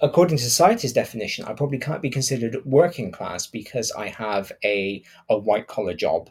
according 0.00 0.38
to 0.38 0.42
society's 0.42 0.92
definition, 0.92 1.44
I 1.44 1.52
probably 1.52 1.78
can't 1.78 2.02
be 2.02 2.10
considered 2.10 2.64
working 2.64 3.10
class 3.12 3.46
because 3.46 3.92
I 3.92 4.08
have 4.08 4.52
a, 4.64 5.02
a 5.28 5.38
white 5.38 5.66
collar 5.66 5.94
job. 5.94 6.30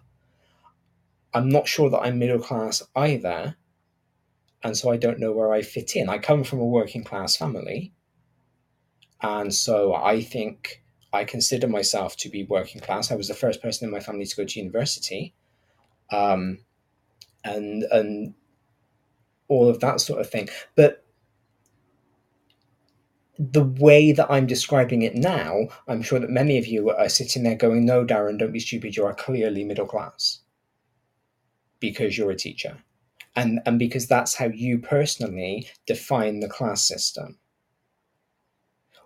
I'm 1.33 1.49
not 1.49 1.67
sure 1.67 1.89
that 1.89 1.99
I'm 1.99 2.19
middle 2.19 2.39
class 2.39 2.83
either, 2.95 3.55
and 4.63 4.77
so 4.77 4.91
I 4.91 4.97
don't 4.97 5.19
know 5.19 5.31
where 5.31 5.53
I 5.53 5.61
fit 5.61 5.95
in. 5.95 6.09
I 6.09 6.17
come 6.17 6.43
from 6.43 6.59
a 6.59 6.65
working 6.65 7.03
class 7.03 7.37
family, 7.37 7.93
and 9.21 9.53
so 9.53 9.93
I 9.93 10.21
think 10.21 10.83
I 11.13 11.23
consider 11.23 11.67
myself 11.67 12.17
to 12.17 12.29
be 12.29 12.43
working 12.43 12.81
class. 12.81 13.11
I 13.11 13.15
was 13.15 13.27
the 13.27 13.33
first 13.33 13.61
person 13.61 13.85
in 13.85 13.91
my 13.91 13.99
family 13.99 14.25
to 14.25 14.35
go 14.35 14.45
to 14.45 14.59
university, 14.59 15.33
um, 16.11 16.59
and 17.43 17.83
and 17.83 18.33
all 19.47 19.69
of 19.69 19.79
that 19.81 19.99
sort 20.01 20.19
of 20.19 20.29
thing. 20.29 20.49
But 20.75 21.00
the 23.41 23.63
way 23.63 24.11
that 24.11 24.29
I'm 24.29 24.45
describing 24.45 25.01
it 25.01 25.15
now, 25.15 25.69
I'm 25.87 26.03
sure 26.03 26.19
that 26.19 26.29
many 26.29 26.59
of 26.59 26.67
you 26.67 26.91
are 26.91 27.09
sitting 27.09 27.41
there 27.41 27.55
going, 27.55 27.85
No, 27.85 28.05
Darren, 28.05 28.37
don't 28.37 28.51
be 28.51 28.59
stupid. 28.59 28.95
You 28.95 29.05
are 29.05 29.15
clearly 29.15 29.63
middle 29.63 29.87
class 29.87 30.41
because 31.79 32.17
you're 32.17 32.29
a 32.29 32.35
teacher. 32.35 32.77
And, 33.35 33.59
and 33.65 33.79
because 33.79 34.07
that's 34.07 34.35
how 34.35 34.45
you 34.45 34.77
personally 34.77 35.67
define 35.87 36.39
the 36.39 36.49
class 36.49 36.87
system. 36.87 37.39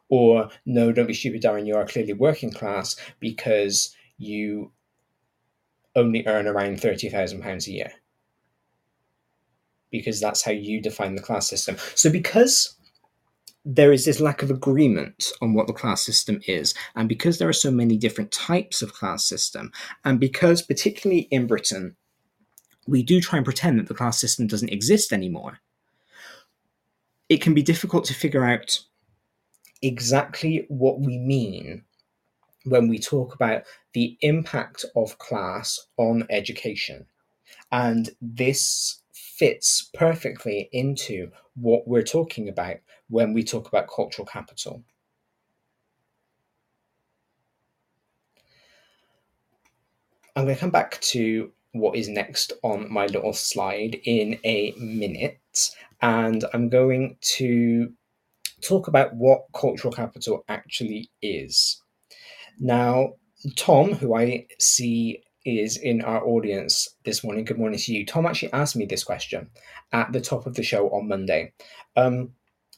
Or, 0.10 0.50
no, 0.66 0.92
don't 0.92 1.08
be 1.08 1.14
stupid, 1.14 1.42
Darren, 1.42 1.66
you 1.66 1.78
are 1.78 1.86
clearly 1.86 2.14
working 2.14 2.52
class 2.52 2.98
because 3.22 3.96
you 4.18 4.74
only 5.96 6.28
earn 6.28 6.48
around 6.48 6.82
£30,000 6.82 7.68
a 7.68 7.72
year. 7.72 7.92
Because 9.92 10.20
that's 10.20 10.42
how 10.42 10.52
you 10.52 10.82
define 10.82 11.16
the 11.16 11.22
class 11.22 11.48
system. 11.48 11.78
So, 11.96 12.12
because 12.12 12.76
there 13.66 13.92
is 13.92 14.06
this 14.06 14.20
lack 14.20 14.44
of 14.44 14.52
agreement 14.52 15.32
on 15.42 15.56
what 15.56 15.66
the 15.66 15.74
class 15.74 16.04
system 16.04 16.40
is. 16.48 16.76
And 16.96 17.10
because 17.10 17.40
there 17.40 17.50
are 17.50 17.54
so 17.54 17.72
many 17.72 17.98
different 17.98 18.32
types 18.32 18.84
of 18.84 18.94
class 18.94 19.26
system, 19.26 19.72
and 20.06 20.20
because, 20.20 20.62
particularly 20.62 21.28
in 21.32 21.48
Britain, 21.48 21.96
we 22.88 23.02
do 23.02 23.20
try 23.20 23.38
and 23.38 23.46
pretend 23.46 23.80
that 23.80 23.88
the 23.88 23.96
class 23.96 24.22
system 24.22 24.46
doesn't 24.46 24.70
exist 24.70 25.12
anymore, 25.12 25.60
it 27.28 27.42
can 27.42 27.56
be 27.56 27.64
difficult 27.64 28.06
to 28.06 28.14
figure 28.14 28.46
out 28.46 28.80
exactly 29.82 30.66
what 30.70 31.00
we 31.00 31.18
mean 31.18 31.84
when 32.66 32.88
we 32.88 33.00
talk 33.00 33.34
about 33.34 33.64
the 33.94 34.16
impact 34.22 34.86
of 34.96 35.18
class 35.18 35.88
on 35.98 36.26
education. 36.30 37.08
And 37.72 38.12
this 38.22 39.02
fits 39.12 39.90
perfectly 39.94 40.70
into 40.72 41.32
what 41.56 41.88
we're 41.88 42.04
talking 42.04 42.48
about 42.48 42.78
when 43.10 43.34
we 43.34 43.44
talk 43.44 43.68
about 43.68 43.88
cultural 43.88 44.26
capital. 44.26 44.84
I'm 50.36 50.44
going 50.46 50.56
to 50.56 50.60
come 50.60 50.72
back 50.72 51.00
to 51.02 51.52
what 51.72 51.96
is 51.96 52.10
next 52.10 52.54
on 52.64 52.92
my 52.92 53.06
little 53.06 53.34
slide 53.34 54.00
in 54.04 54.40
a 54.44 54.74
minute, 54.78 55.40
and 56.02 56.44
I'm 56.54 56.70
going 56.70 57.18
to 57.38 57.94
talk 58.62 58.88
about 58.88 59.16
what 59.16 59.46
cultural 59.54 59.94
capital 59.94 60.44
actually 60.48 61.10
is. 61.22 61.82
Now, 62.60 63.14
Tom, 63.56 63.94
who 63.94 64.16
I 64.16 64.48
see 64.60 65.22
is 65.46 65.78
in 65.78 66.02
our 66.02 66.26
audience 66.26 66.90
this 67.04 67.24
morning, 67.24 67.46
good 67.46 67.60
morning 67.60 67.80
to 67.80 67.94
you. 67.94 68.06
Tom 68.06 68.26
actually 68.26 68.52
asked 68.54 68.76
me 68.76 68.86
this 68.86 69.04
question 69.04 69.50
at 69.92 70.12
the 70.12 70.22
top 70.22 70.48
of 70.48 70.56
the 70.56 70.64
show 70.64 70.90
on 70.90 71.08
Monday. 71.08 71.54
Um, 71.96 72.32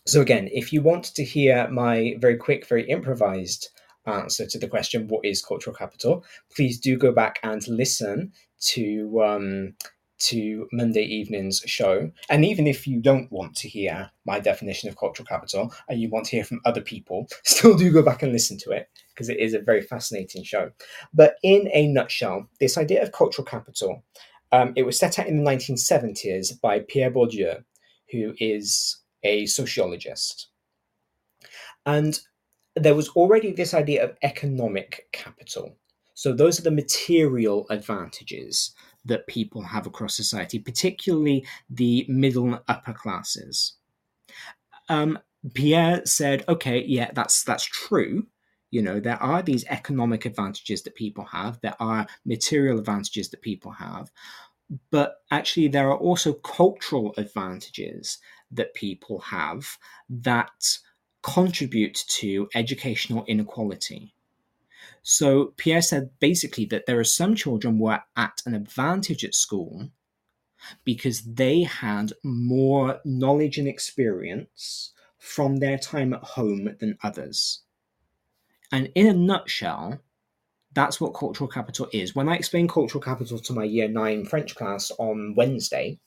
so, 0.07 0.21
again, 0.21 0.49
if 0.51 0.71
you 0.71 0.81
want 0.81 1.05
to 1.15 1.23
hear 1.23 1.67
my 1.69 2.15
very 2.19 2.37
quick, 2.37 2.65
very 2.67 2.87
improvised 2.89 3.69
answer 4.05 4.45
to 4.47 4.57
the 4.57 4.67
question, 4.67 5.07
what 5.07 5.25
is 5.25 5.43
cultural 5.43 5.75
capital, 5.75 6.23
please 6.55 6.79
do 6.79 6.97
go 6.97 7.11
back 7.11 7.39
and 7.43 7.67
listen 7.67 8.31
to 8.59 9.21
um, 9.23 9.73
to 10.19 10.67
Monday 10.71 11.03
evening's 11.03 11.61
show. 11.65 12.09
And 12.29 12.43
even 12.43 12.67
if 12.67 12.87
you 12.87 12.99
don't 12.99 13.31
want 13.31 13.55
to 13.57 13.69
hear 13.69 14.09
my 14.25 14.39
definition 14.39 14.89
of 14.89 14.97
cultural 14.97 15.27
capital 15.27 15.73
and 15.87 15.99
you 15.99 16.09
want 16.09 16.25
to 16.27 16.37
hear 16.37 16.43
from 16.43 16.61
other 16.65 16.81
people, 16.81 17.27
still 17.43 17.75
do 17.75 17.91
go 17.91 18.01
back 18.01 18.23
and 18.23 18.31
listen 18.31 18.57
to 18.59 18.71
it 18.71 18.89
because 19.13 19.29
it 19.29 19.39
is 19.39 19.53
a 19.53 19.59
very 19.59 19.81
fascinating 19.81 20.43
show. 20.43 20.71
But 21.13 21.35
in 21.43 21.69
a 21.73 21.87
nutshell, 21.87 22.47
this 22.59 22.77
idea 22.77 23.03
of 23.03 23.11
cultural 23.11 23.45
capital, 23.45 24.03
um, 24.51 24.73
it 24.75 24.83
was 24.83 24.97
set 24.97 25.19
out 25.19 25.27
in 25.27 25.43
the 25.43 25.49
1970s 25.49 26.59
by 26.61 26.79
Pierre 26.79 27.11
Bourdieu, 27.11 27.63
who 28.11 28.33
is 28.39 28.97
a 29.27 29.45
sociologist. 29.45 30.47
And 31.85 32.19
there 32.75 32.95
was 32.95 33.09
already 33.09 33.51
this 33.51 33.73
idea 33.73 34.03
of 34.03 34.17
economic 34.23 35.07
capital. 35.11 35.77
So 36.13 36.33
those 36.33 36.59
are 36.59 36.63
the 36.63 36.71
material 36.71 37.67
advantages 37.69 38.73
that 39.05 39.27
people 39.27 39.61
have 39.61 39.85
across 39.87 40.15
society, 40.15 40.59
particularly 40.59 41.45
the 41.69 42.05
middle 42.09 42.45
and 42.45 42.59
upper 42.67 42.93
classes. 42.93 43.73
Um, 44.89 45.19
Pierre 45.53 46.05
said, 46.05 46.43
"Okay, 46.49 46.83
yeah, 46.85 47.11
that's 47.13 47.43
that's 47.43 47.65
true. 47.65 48.27
You 48.71 48.81
know, 48.81 48.99
there 48.99 49.21
are 49.21 49.41
these 49.41 49.65
economic 49.65 50.25
advantages 50.25 50.83
that 50.83 50.95
people 50.95 51.25
have. 51.25 51.59
There 51.61 51.75
are 51.79 52.07
material 52.25 52.79
advantages 52.79 53.29
that 53.29 53.41
people 53.41 53.71
have, 53.71 54.11
but 54.91 55.17
actually, 55.31 55.69
there 55.69 55.89
are 55.89 55.97
also 55.97 56.33
cultural 56.33 57.13
advantages 57.17 58.17
that 58.51 58.73
people 58.73 59.19
have 59.19 59.77
that." 60.09 60.79
contribute 61.27 62.05
to 62.07 62.47
educational 62.55 63.25
inequality. 63.27 64.13
So 65.03 65.53
Pierre 65.57 65.81
said 65.81 66.11
basically 66.19 66.65
that 66.65 66.85
there 66.85 66.99
are 66.99 67.03
some 67.03 67.35
children 67.35 67.77
who 67.77 67.87
are 67.87 68.05
at 68.15 68.41
an 68.45 68.53
advantage 68.53 69.25
at 69.25 69.35
school 69.35 69.89
because 70.85 71.21
they 71.21 71.63
had 71.63 72.13
more 72.23 72.99
knowledge 73.03 73.57
and 73.57 73.67
experience 73.67 74.93
from 75.17 75.57
their 75.57 75.77
time 75.77 76.13
at 76.13 76.23
home 76.23 76.75
than 76.79 76.97
others. 77.03 77.61
And 78.71 78.91
in 78.95 79.07
a 79.07 79.13
nutshell, 79.13 79.99
that's 80.73 81.01
what 81.01 81.13
cultural 81.13 81.49
capital 81.49 81.89
is. 81.91 82.15
When 82.15 82.29
I 82.29 82.35
explained 82.35 82.69
cultural 82.69 83.03
capital 83.03 83.39
to 83.39 83.53
my 83.53 83.63
year 83.63 83.87
nine 83.87 84.25
French 84.25 84.55
class 84.55 84.91
on 84.97 85.35
Wednesday, 85.35 85.99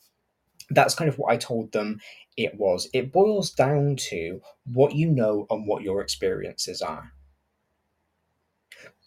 that's 0.70 0.94
kind 0.94 1.08
of 1.08 1.18
what 1.18 1.32
I 1.32 1.36
told 1.36 1.72
them 1.72 2.00
it 2.36 2.56
was. 2.56 2.88
It 2.92 3.12
boils 3.12 3.50
down 3.50 3.96
to 4.10 4.40
what 4.64 4.94
you 4.94 5.10
know 5.10 5.46
and 5.50 5.66
what 5.66 5.82
your 5.82 6.00
experiences 6.00 6.80
are. 6.80 7.12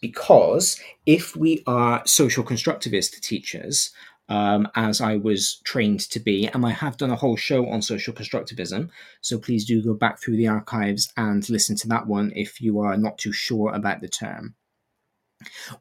Because 0.00 0.78
if 1.06 1.34
we 1.34 1.62
are 1.66 2.02
social 2.06 2.44
constructivist 2.44 3.20
teachers, 3.20 3.90
um, 4.28 4.68
as 4.74 5.00
I 5.00 5.16
was 5.16 5.60
trained 5.64 6.00
to 6.10 6.20
be, 6.20 6.46
and 6.46 6.64
I 6.64 6.70
have 6.70 6.96
done 6.96 7.10
a 7.10 7.16
whole 7.16 7.36
show 7.36 7.66
on 7.68 7.82
social 7.82 8.14
constructivism, 8.14 8.90
so 9.20 9.38
please 9.38 9.64
do 9.64 9.82
go 9.82 9.94
back 9.94 10.20
through 10.20 10.36
the 10.36 10.48
archives 10.48 11.12
and 11.16 11.48
listen 11.50 11.76
to 11.76 11.88
that 11.88 12.06
one 12.06 12.32
if 12.34 12.60
you 12.60 12.80
are 12.80 12.96
not 12.96 13.18
too 13.18 13.32
sure 13.32 13.72
about 13.72 14.00
the 14.00 14.08
term. 14.08 14.54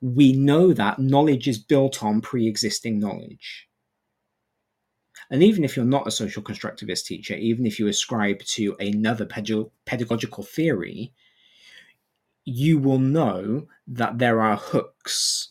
We 0.02 0.34
know 0.34 0.74
that 0.74 1.00
knowledge 1.00 1.48
is 1.48 1.58
built 1.58 2.04
on 2.04 2.22
pre 2.22 2.48
existing 2.48 3.00
knowledge. 3.00 3.68
And 5.34 5.42
even 5.42 5.64
if 5.64 5.76
you're 5.76 5.84
not 5.84 6.06
a 6.06 6.12
social 6.12 6.44
constructivist 6.44 7.06
teacher, 7.06 7.34
even 7.34 7.66
if 7.66 7.80
you 7.80 7.88
ascribe 7.88 8.44
to 8.44 8.76
another 8.80 9.26
pedagogical 9.26 10.44
theory, 10.44 11.12
you 12.46 12.78
will 12.78 13.00
know 13.00 13.68
that 13.88 14.20
there 14.20 14.42
are 14.42 14.56
hooks 14.56 15.50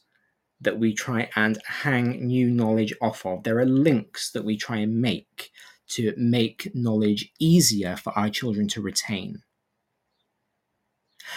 that 0.61 0.79
we 0.79 0.95
try 0.95 1.29
and 1.35 1.59
hang 1.67 2.25
new 2.25 2.49
knowledge 2.49 2.95
off 3.03 3.27
of. 3.27 3.43
There 3.43 3.59
are 3.59 3.67
links 3.67 4.31
that 4.31 4.45
we 4.45 4.57
try 4.57 4.77
and 4.77 5.01
make 5.01 5.51
to 5.89 6.15
make 6.17 6.71
knowledge 6.77 7.33
easier 7.41 7.97
for 7.97 8.17
our 8.17 8.31
children 8.31 8.69
to 8.69 8.81
retain. 8.81 9.43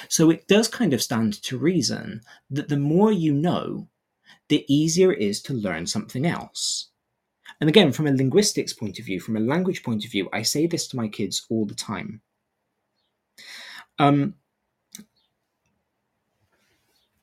So 0.07 0.29
it 0.29 0.47
does 0.47 0.67
kind 0.67 0.93
of 0.93 1.01
stand 1.01 1.41
to 1.41 1.57
reason 1.57 2.21
that 2.51 2.69
the 2.69 2.77
more 2.77 3.11
you 3.11 3.33
know, 3.33 3.87
the 4.49 4.71
easier 4.71 5.11
it 5.11 5.19
is 5.19 5.41
to 5.41 5.53
learn 5.55 5.87
something 5.87 6.27
else. 6.27 6.91
And 7.62 7.70
again, 7.70 7.91
from 7.91 8.08
a 8.08 8.12
linguistics 8.12 8.74
point 8.74 8.99
of 8.99 9.06
view, 9.06 9.20
from 9.20 9.38
a 9.38 9.41
language 9.41 9.84
point 9.84 10.06
of 10.06 10.12
view, 10.12 10.30
I 10.34 10.41
say 10.41 10.68
this 10.68 10.88
to 10.89 10.97
my 10.97 11.08
kids 11.08 11.45
all 11.49 11.66
the 11.66 11.76
time. 11.76 12.22
Um, 13.97 14.36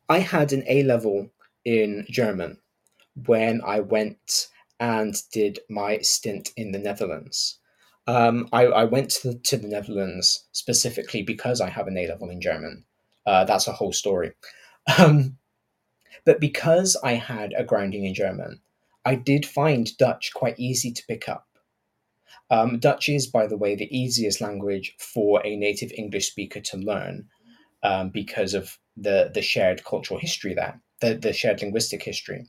I 0.09 0.19
had 0.19 0.53
an 0.53 0.65
A 0.69 0.83
level 0.83 1.31
in 1.65 2.07
German 2.11 2.59
when 3.27 3.61
I 3.65 3.81
went 3.81 4.49
and 4.81 5.15
did 5.33 5.61
my 5.69 5.99
stint 5.99 6.53
in 6.57 6.73
the 6.73 6.79
Netherlands. 6.79 7.59
Um, 8.07 8.49
I, 8.53 8.67
I, 8.67 8.85
went 8.85 9.11
to, 9.23 9.39
to, 9.39 9.57
the 9.57 9.69
Netherlands 9.69 10.47
specifically 10.51 11.23
because 11.23 11.61
I 11.61 11.71
have 11.71 11.87
an 11.87 11.97
A 11.97 12.09
level 12.09 12.31
in 12.31 12.41
German. 12.41 12.85
Uh, 13.25 13.45
that's 13.45 13.69
a 13.69 13.73
whole 13.73 13.93
story. 13.93 14.33
Um, 14.99 15.39
but 16.25 16.41
because 16.41 16.97
I 17.05 17.13
had 17.13 17.55
a 17.57 17.63
grounding 17.63 18.05
in 18.05 18.15
German, 18.15 18.61
I 19.05 19.17
did 19.17 19.47
find 19.47 19.97
Dutch 19.97 20.33
quite 20.35 20.59
easy 20.59 20.93
to 20.93 21.07
pick 21.07 21.29
up. 21.29 21.47
Um, 22.51 22.79
Dutch 22.79 23.09
is, 23.09 23.27
by 23.27 23.47
the 23.47 23.57
way, 23.57 23.75
the 23.75 23.97
easiest 23.97 24.41
language 24.41 24.95
for 24.99 25.45
a 25.45 25.57
native 25.57 25.91
English 25.97 26.31
speaker 26.31 26.61
to 26.61 26.77
learn 26.77 27.29
um, 27.83 28.11
because 28.11 28.55
of 28.55 28.79
the, 28.97 29.31
the 29.33 29.43
shared 29.43 29.85
cultural 29.85 30.21
history 30.21 30.55
there, 30.55 30.81
the, 31.01 31.15
the 31.15 31.33
shared 31.33 31.63
linguistic 31.63 32.03
history. 32.03 32.47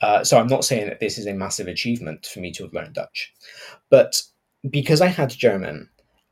Uh, 0.00 0.24
so 0.24 0.38
I'm 0.38 0.46
not 0.46 0.64
saying 0.64 0.88
that 0.88 1.00
this 1.00 1.18
is 1.18 1.26
a 1.26 1.34
massive 1.34 1.66
achievement 1.66 2.26
for 2.26 2.40
me 2.40 2.52
to 2.52 2.64
have 2.64 2.72
learned 2.72 2.94
Dutch, 2.94 3.34
but 3.90 4.22
because 4.70 5.00
I 5.00 5.08
had 5.08 5.30
German 5.30 5.88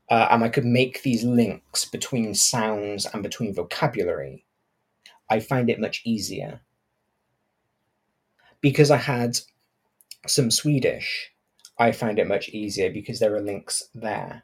uh, 0.09 0.27
and 0.31 0.43
I 0.43 0.49
could 0.49 0.65
make 0.65 1.03
these 1.03 1.23
links 1.23 1.85
between 1.85 2.33
sounds 2.33 3.05
and 3.05 3.21
between 3.21 3.53
vocabulary, 3.53 4.45
I 5.29 5.41
find 5.41 5.69
it 5.69 5.79
much 5.81 6.01
easier 6.05 6.61
because 8.67 8.91
I 8.91 8.97
had 8.97 9.37
some 10.25 10.51
Swedish, 10.51 11.31
I 11.79 11.93
found 11.93 12.19
it 12.19 12.27
much 12.27 12.49
easier 12.49 12.91
because 12.91 13.17
there 13.21 13.33
are 13.33 13.39
links 13.39 13.81
there. 13.95 14.43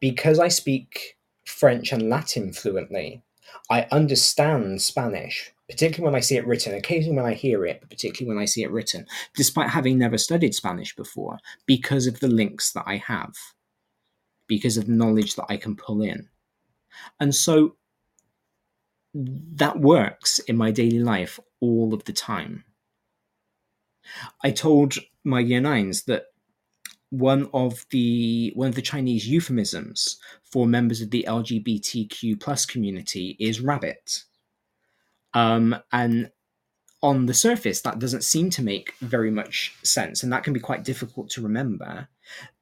Because 0.00 0.38
I 0.38 0.48
speak 0.48 1.18
French 1.44 1.92
and 1.92 2.08
Latin 2.08 2.54
fluently, 2.54 3.22
I 3.68 3.86
understand 3.92 4.80
Spanish, 4.80 5.52
particularly 5.68 6.10
when 6.10 6.18
I 6.18 6.22
see 6.22 6.36
it 6.36 6.46
written, 6.46 6.74
occasionally 6.74 7.16
when 7.16 7.30
I 7.30 7.34
hear 7.34 7.66
it, 7.66 7.80
but 7.82 7.90
particularly 7.90 8.34
when 8.34 8.42
I 8.42 8.46
see 8.46 8.62
it 8.62 8.70
written, 8.70 9.04
despite 9.34 9.68
having 9.68 9.98
never 9.98 10.16
studied 10.16 10.54
Spanish 10.54 10.96
before, 10.96 11.36
because 11.66 12.06
of 12.06 12.20
the 12.20 12.28
links 12.28 12.72
that 12.72 12.84
I 12.86 12.96
have, 12.96 13.34
because 14.46 14.78
of 14.78 14.86
the 14.86 14.92
knowledge 14.92 15.34
that 15.34 15.50
I 15.50 15.58
can 15.58 15.76
pull 15.76 16.00
in. 16.00 16.30
And 17.20 17.34
so 17.34 17.76
that 19.12 19.80
works 19.80 20.38
in 20.38 20.56
my 20.56 20.70
daily 20.70 21.00
life 21.00 21.38
all 21.60 21.92
of 21.92 22.02
the 22.04 22.14
time. 22.14 22.64
I 24.42 24.50
told 24.50 24.94
my 25.24 25.40
year 25.40 25.60
nines 25.60 26.04
that 26.04 26.26
one 27.10 27.48
of 27.52 27.86
the 27.90 28.52
one 28.54 28.68
of 28.68 28.74
the 28.74 28.82
Chinese 28.82 29.28
euphemisms 29.28 30.18
for 30.42 30.66
members 30.66 31.00
of 31.00 31.10
the 31.10 31.24
LGBTQ 31.28 32.40
plus 32.40 32.66
community 32.66 33.36
is 33.38 33.60
rabbit. 33.60 34.24
Um, 35.34 35.76
and 35.92 36.30
on 37.02 37.26
the 37.26 37.34
surface, 37.34 37.82
that 37.82 37.98
doesn't 37.98 38.24
seem 38.24 38.50
to 38.50 38.62
make 38.62 38.94
very 39.00 39.30
much 39.30 39.74
sense, 39.82 40.22
and 40.22 40.32
that 40.32 40.44
can 40.44 40.52
be 40.52 40.60
quite 40.60 40.82
difficult 40.82 41.30
to 41.30 41.42
remember. 41.42 42.08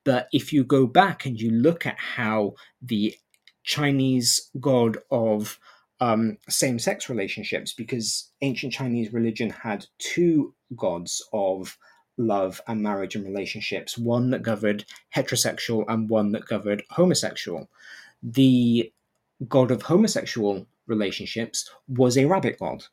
But 0.04 0.28
if 0.32 0.52
you 0.52 0.64
go 0.64 0.86
back 0.86 1.24
and 1.24 1.40
you 1.40 1.50
look 1.50 1.86
at 1.86 1.96
how 1.98 2.54
the 2.82 3.14
Chinese 3.62 4.50
god 4.60 4.98
of 5.10 5.58
um, 6.04 6.36
same 6.48 6.78
sex 6.78 7.08
relationships 7.08 7.72
because 7.72 8.30
ancient 8.42 8.72
Chinese 8.72 9.12
religion 9.12 9.48
had 9.48 9.86
two 9.98 10.54
gods 10.76 11.26
of 11.32 11.78
love 12.18 12.60
and 12.68 12.82
marriage 12.82 13.16
and 13.16 13.24
relationships 13.24 13.96
one 13.98 14.30
that 14.30 14.42
governed 14.42 14.84
heterosexual 15.16 15.84
and 15.88 16.10
one 16.10 16.30
that 16.32 16.46
governed 16.46 16.82
homosexual. 16.90 17.68
The 18.22 18.92
god 19.48 19.70
of 19.70 19.82
homosexual 19.82 20.66
relationships 20.86 21.70
was 21.88 22.18
a 22.18 22.26
rabbit 22.26 22.58
god. 22.58 22.84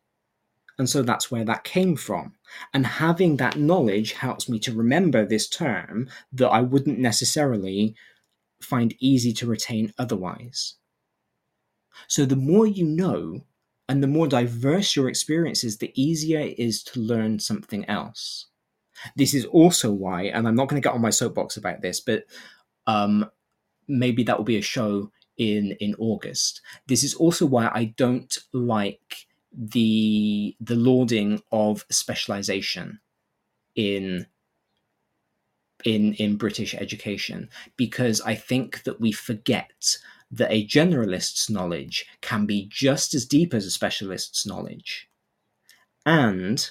And 0.79 0.89
so 0.89 1.03
that's 1.03 1.29
where 1.29 1.43
that 1.45 1.65
came 1.65 1.95
from. 1.97 2.33
And 2.73 2.85
having 2.87 3.37
that 3.37 3.57
knowledge 3.57 4.13
helps 4.13 4.47
me 4.47 4.57
to 4.59 4.73
remember 4.73 5.25
this 5.25 5.47
term 5.49 6.09
that 6.31 6.49
I 6.49 6.61
wouldn't 6.61 6.97
necessarily 6.97 7.93
find 8.61 8.95
easy 8.99 9.33
to 9.33 9.47
retain 9.47 9.93
otherwise. 9.99 10.75
So 12.07 12.25
the 12.25 12.35
more 12.35 12.67
you 12.67 12.85
know, 12.85 13.41
and 13.87 14.01
the 14.01 14.07
more 14.07 14.27
diverse 14.27 14.95
your 14.95 15.09
experience 15.09 15.63
is, 15.63 15.77
the 15.77 15.91
easier 16.01 16.39
it 16.39 16.59
is 16.59 16.83
to 16.83 16.99
learn 16.99 17.39
something 17.39 17.85
else. 17.85 18.47
This 19.15 19.33
is 19.33 19.45
also 19.45 19.91
why, 19.91 20.23
and 20.23 20.47
I'm 20.47 20.55
not 20.55 20.67
going 20.69 20.81
to 20.81 20.87
get 20.87 20.93
on 20.93 21.01
my 21.01 21.09
soapbox 21.09 21.57
about 21.57 21.81
this, 21.81 21.99
but 21.99 22.25
um, 22.87 23.29
maybe 23.87 24.23
that 24.23 24.37
will 24.37 24.45
be 24.45 24.57
a 24.57 24.61
show 24.61 25.11
in 25.37 25.71
in 25.79 25.95
August. 25.97 26.61
This 26.87 27.03
is 27.03 27.13
also 27.15 27.45
why 27.45 27.69
I 27.73 27.85
don't 27.97 28.37
like 28.53 29.27
the 29.51 30.55
the 30.61 30.75
lauding 30.75 31.41
of 31.51 31.85
specialization 31.89 32.99
in 33.75 34.27
in 35.83 36.13
in 36.15 36.37
British 36.37 36.73
education 36.75 37.49
because 37.75 38.21
I 38.21 38.35
think 38.35 38.83
that 38.83 39.01
we 39.01 39.11
forget 39.11 39.97
that 40.31 40.51
a 40.51 40.65
generalist's 40.65 41.49
knowledge 41.49 42.05
can 42.21 42.45
be 42.45 42.67
just 42.71 43.13
as 43.13 43.25
deep 43.25 43.53
as 43.53 43.65
a 43.65 43.71
specialist's 43.71 44.45
knowledge. 44.45 45.09
And 46.05 46.69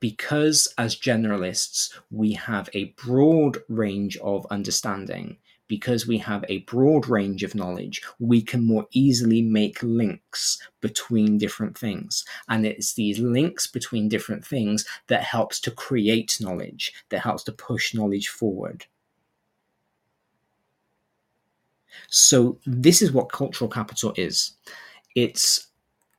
because 0.00 0.72
as 0.78 0.96
generalists 0.96 1.92
we 2.10 2.32
have 2.32 2.68
a 2.72 2.94
broad 3.04 3.58
range 3.68 4.16
of 4.18 4.46
understanding, 4.50 5.38
because 5.66 6.06
we 6.06 6.18
have 6.18 6.44
a 6.48 6.58
broad 6.60 7.08
range 7.08 7.42
of 7.42 7.54
knowledge, 7.54 8.02
we 8.18 8.42
can 8.42 8.66
more 8.66 8.86
easily 8.92 9.40
make 9.40 9.82
links 9.82 10.60
between 10.80 11.38
different 11.38 11.76
things. 11.76 12.24
And 12.48 12.66
it's 12.66 12.94
these 12.94 13.18
links 13.18 13.66
between 13.66 14.08
different 14.08 14.44
things 14.44 14.84
that 15.08 15.22
helps 15.22 15.58
to 15.60 15.70
create 15.70 16.36
knowledge, 16.40 16.92
that 17.08 17.20
helps 17.20 17.42
to 17.44 17.52
push 17.52 17.94
knowledge 17.94 18.28
forward. 18.28 18.84
So, 22.08 22.58
this 22.66 23.02
is 23.02 23.12
what 23.12 23.32
cultural 23.32 23.70
capital 23.70 24.12
is 24.16 24.52
it's 25.14 25.68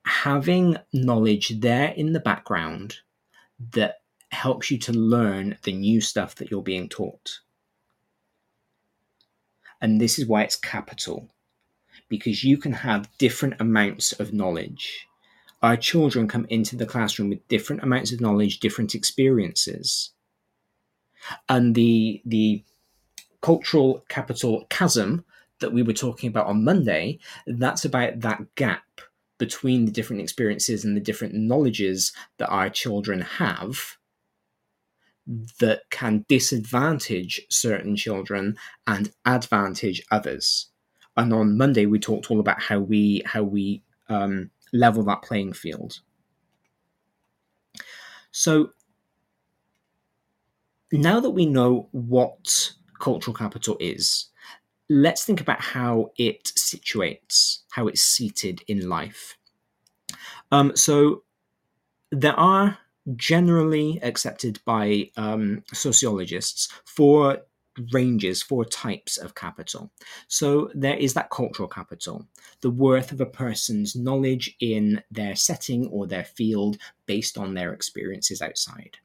having 0.06 0.78
knowledge 0.94 1.60
there 1.60 1.90
in 1.90 2.14
the 2.14 2.20
background 2.20 2.98
that 3.72 4.02
helps 4.32 4.70
you 4.70 4.78
to 4.78 4.94
learn 4.94 5.58
the 5.64 5.74
new 5.74 6.02
stuff 6.02 6.36
that 6.36 6.52
you're 6.52 6.62
being 6.62 6.90
taught. 6.90 7.40
And 9.82 10.00
this 10.00 10.18
is 10.20 10.28
why 10.28 10.44
it's 10.44 10.56
capital, 10.56 11.30
because 12.08 12.44
you 12.44 12.58
can 12.58 12.72
have 12.72 13.10
different 13.18 13.56
amounts 13.60 14.14
of 14.14 14.34
knowledge. 14.34 15.08
Our 15.62 15.78
children 15.78 16.28
come 16.28 16.46
into 16.50 16.76
the 16.76 16.86
classroom 16.86 17.30
with 17.30 17.48
different 17.48 17.84
amounts 17.84 18.12
of 18.12 18.22
knowledge, 18.22 18.60
different 18.60 18.94
experiences. 18.96 20.12
And 21.50 21.74
the, 21.76 22.22
the 22.26 22.64
cultural 23.42 24.04
capital 24.10 24.66
chasm 24.70 25.26
that 25.60 25.74
we 25.74 25.84
were 25.84 25.94
talking 25.94 26.30
about 26.30 26.48
on 26.48 26.64
Monday, 26.64 27.20
that's 27.48 27.86
about 27.86 28.20
that 28.22 28.56
gap 28.56 28.84
between 29.38 29.86
the 29.86 29.92
different 29.92 30.22
experiences 30.22 30.86
and 30.86 30.96
the 30.96 31.02
different 31.02 31.34
knowledges 31.34 32.14
that 32.38 32.50
our 32.50 32.70
children 32.70 33.22
have 33.22 33.98
that 35.60 35.82
can 35.90 36.24
disadvantage 36.30 37.42
certain 37.50 37.96
children 37.96 38.58
and 38.86 39.12
advantage 39.26 40.02
others. 40.12 40.68
And 41.18 41.34
on 41.34 41.58
Monday 41.58 41.86
we 41.86 42.00
talked 42.00 42.30
all 42.30 42.40
about 42.40 42.62
how 42.62 42.80
we 42.80 43.24
how 43.26 43.44
we 43.44 43.82
um, 44.10 44.52
level 44.72 45.04
that 45.04 45.24
playing 45.24 45.54
field. 45.54 46.00
So 48.32 48.72
now 50.92 51.20
that 51.20 51.32
we 51.32 51.46
know 51.46 51.88
what 51.92 52.74
cultural 53.00 53.34
capital 53.34 53.78
is, 53.80 54.28
let's 54.90 55.26
think 55.26 55.42
about 55.42 55.62
how 55.62 56.12
it 56.18 56.44
situates, 56.58 57.60
how 57.72 57.88
it's 57.88 58.02
seated 58.02 58.62
in 58.68 58.88
life. 58.88 59.38
Um, 60.52 60.76
so 60.76 61.24
there 62.12 62.40
are 62.40 62.78
generally 63.16 64.00
accepted 64.02 64.60
by 64.66 65.10
um, 65.18 65.64
sociologists 65.74 66.70
four 66.86 67.40
ranges, 67.92 68.42
four 68.42 68.64
types 68.66 69.18
of 69.18 69.36
capital. 69.36 69.92
So 70.28 70.72
there 70.74 70.96
is 70.96 71.14
that 71.14 71.30
cultural 71.30 71.68
capital, 71.68 72.26
the 72.62 72.70
worth 72.70 73.12
of 73.12 73.22
a 73.22 73.26
person's 73.26 73.96
knowledge 73.96 74.56
in 74.60 75.02
their 75.12 75.36
setting 75.36 75.88
or 75.88 76.08
their 76.08 76.24
field 76.24 76.78
based 77.06 77.38
on 77.38 77.54
their 77.54 77.74
experiences 77.74 78.42
outside. 78.42 78.98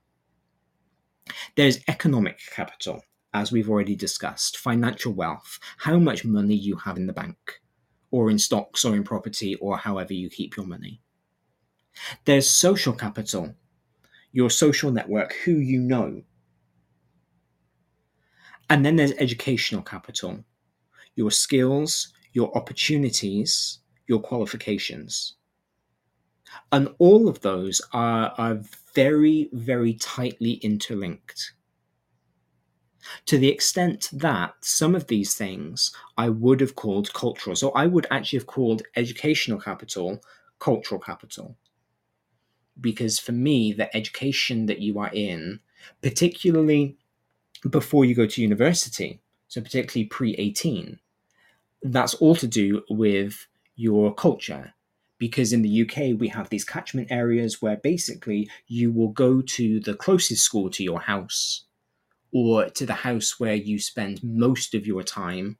There's 1.57 1.81
economic 1.89 2.41
capital, 2.55 3.03
as 3.33 3.53
we've 3.53 3.71
already 3.71 3.95
discussed, 3.95 4.57
financial 4.57 5.13
wealth, 5.13 5.59
how 5.79 5.99
much 5.99 6.25
money 6.25 6.55
you 6.55 6.77
have 6.77 6.97
in 6.97 7.07
the 7.07 7.13
bank, 7.13 7.61
or 8.11 8.31
in 8.31 8.39
stocks 8.39 8.85
or 8.85 8.97
in 8.97 9.05
property, 9.05 9.55
or 9.57 9.77
however 9.77 10.13
you 10.13 10.29
keep 10.29 10.57
your 10.57 10.67
money. 10.67 11.01
There's 12.25 12.51
social 12.51 12.93
capital, 12.93 13.55
your 14.33 14.51
social 14.51 14.91
network, 14.91 15.35
who 15.45 15.53
you 15.53 15.81
know. 15.81 16.23
And 18.69 18.85
then 18.85 18.97
there's 18.97 19.13
educational 19.13 19.83
capital, 19.83 20.45
your 21.15 21.31
skills, 21.31 22.13
your 22.33 22.57
opportunities, 22.57 23.81
your 24.07 24.21
qualifications. 24.21 25.35
And 26.73 26.89
all 26.99 27.29
of 27.29 27.41
those 27.41 27.81
are, 27.93 28.33
are 28.39 28.61
very, 28.95 29.49
very 29.53 29.95
tightly 29.95 30.55
interlinked 30.55 31.53
to 33.27 33.39
the 33.39 33.49
extent 33.49 34.09
that 34.13 34.55
some 34.61 34.95
of 34.95 35.07
these 35.07 35.35
things 35.35 35.93
I 36.17 36.29
would 36.29 36.61
have 36.61 36.75
called 36.75 37.13
cultural. 37.13 37.57
So 37.57 37.71
I 37.71 37.87
would 37.87 38.07
actually 38.11 38.39
have 38.39 38.47
called 38.47 38.83
educational 38.97 39.61
capital 39.61 40.21
cultural 40.61 41.01
capital. 41.01 41.57
Because 42.81 43.19
for 43.19 43.33
me, 43.33 43.73
the 43.73 43.95
education 43.97 44.67
that 44.67 44.79
you 44.79 44.99
are 45.01 45.11
in, 45.13 45.61
particularly 46.03 46.97
before 47.69 48.05
you 48.05 48.15
go 48.15 48.27
to 48.27 48.43
university, 48.43 49.21
so 49.49 49.61
particularly 49.61 50.07
pre 50.07 50.35
18, 50.37 51.01
that's 51.83 52.15
all 52.15 52.37
to 52.37 52.47
do 52.47 52.83
with 52.89 53.49
your 53.75 54.15
culture. 54.15 54.75
Because 55.19 55.53
in 55.53 55.63
the 55.63 55.83
UK, 55.83 56.19
we 56.19 56.29
have 56.29 56.49
these 56.49 56.65
catchment 56.65 57.11
areas 57.11 57.61
where 57.61 57.77
basically 57.77 58.49
you 58.69 58.91
will 58.93 59.09
go 59.09 59.43
to 59.43 59.81
the 59.81 59.95
closest 59.95 60.45
school 60.45 60.71
to 60.71 60.85
your 60.85 61.01
house 61.01 61.65
or 62.33 62.69
to 62.71 62.87
the 62.87 62.95
house 62.95 63.41
where 63.41 63.55
you 63.55 63.79
spend 63.79 64.23
most 64.23 64.75
of 64.75 64.87
your 64.87 65.03
time 65.03 65.59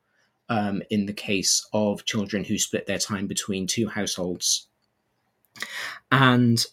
um, 0.49 0.83
in 0.91 1.07
the 1.07 1.13
case 1.13 1.67
of 1.73 2.05
children 2.05 2.45
who 2.45 2.59
split 2.59 2.87
their 2.87 2.99
time 2.99 3.27
between 3.27 3.67
two 3.67 3.89
households. 3.89 4.69
And 6.11 6.65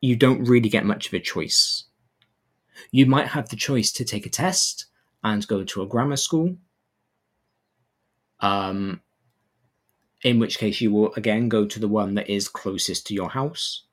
you 0.00 0.16
don't 0.16 0.44
really 0.44 0.68
get 0.68 0.84
much 0.84 1.06
of 1.06 1.14
a 1.14 1.20
choice. 1.20 1.84
You 2.90 3.06
might 3.06 3.28
have 3.28 3.48
the 3.48 3.56
choice 3.56 3.92
to 3.92 4.04
take 4.04 4.26
a 4.26 4.30
test 4.30 4.86
and 5.22 5.46
go 5.46 5.62
to 5.62 5.82
a 5.82 5.86
grammar 5.86 6.16
school, 6.16 6.56
um, 8.40 9.00
in 10.22 10.38
which 10.38 10.58
case 10.58 10.80
you 10.80 10.90
will 10.90 11.12
again 11.14 11.48
go 11.48 11.66
to 11.66 11.78
the 11.78 11.88
one 11.88 12.14
that 12.14 12.28
is 12.28 12.48
closest 12.48 13.06
to 13.06 13.14
your 13.14 13.30
house. 13.30 13.84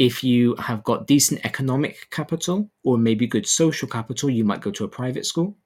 If 0.00 0.24
you 0.24 0.54
have 0.54 0.82
got 0.82 1.06
decent 1.06 1.44
economic 1.44 2.08
capital 2.10 2.70
or 2.82 2.96
maybe 2.96 3.26
good 3.26 3.46
social 3.46 3.86
capital, 3.86 4.30
you 4.30 4.46
might 4.46 4.62
go 4.62 4.70
to 4.70 4.84
a 4.84 4.88
private 4.88 5.26
school. 5.26 5.58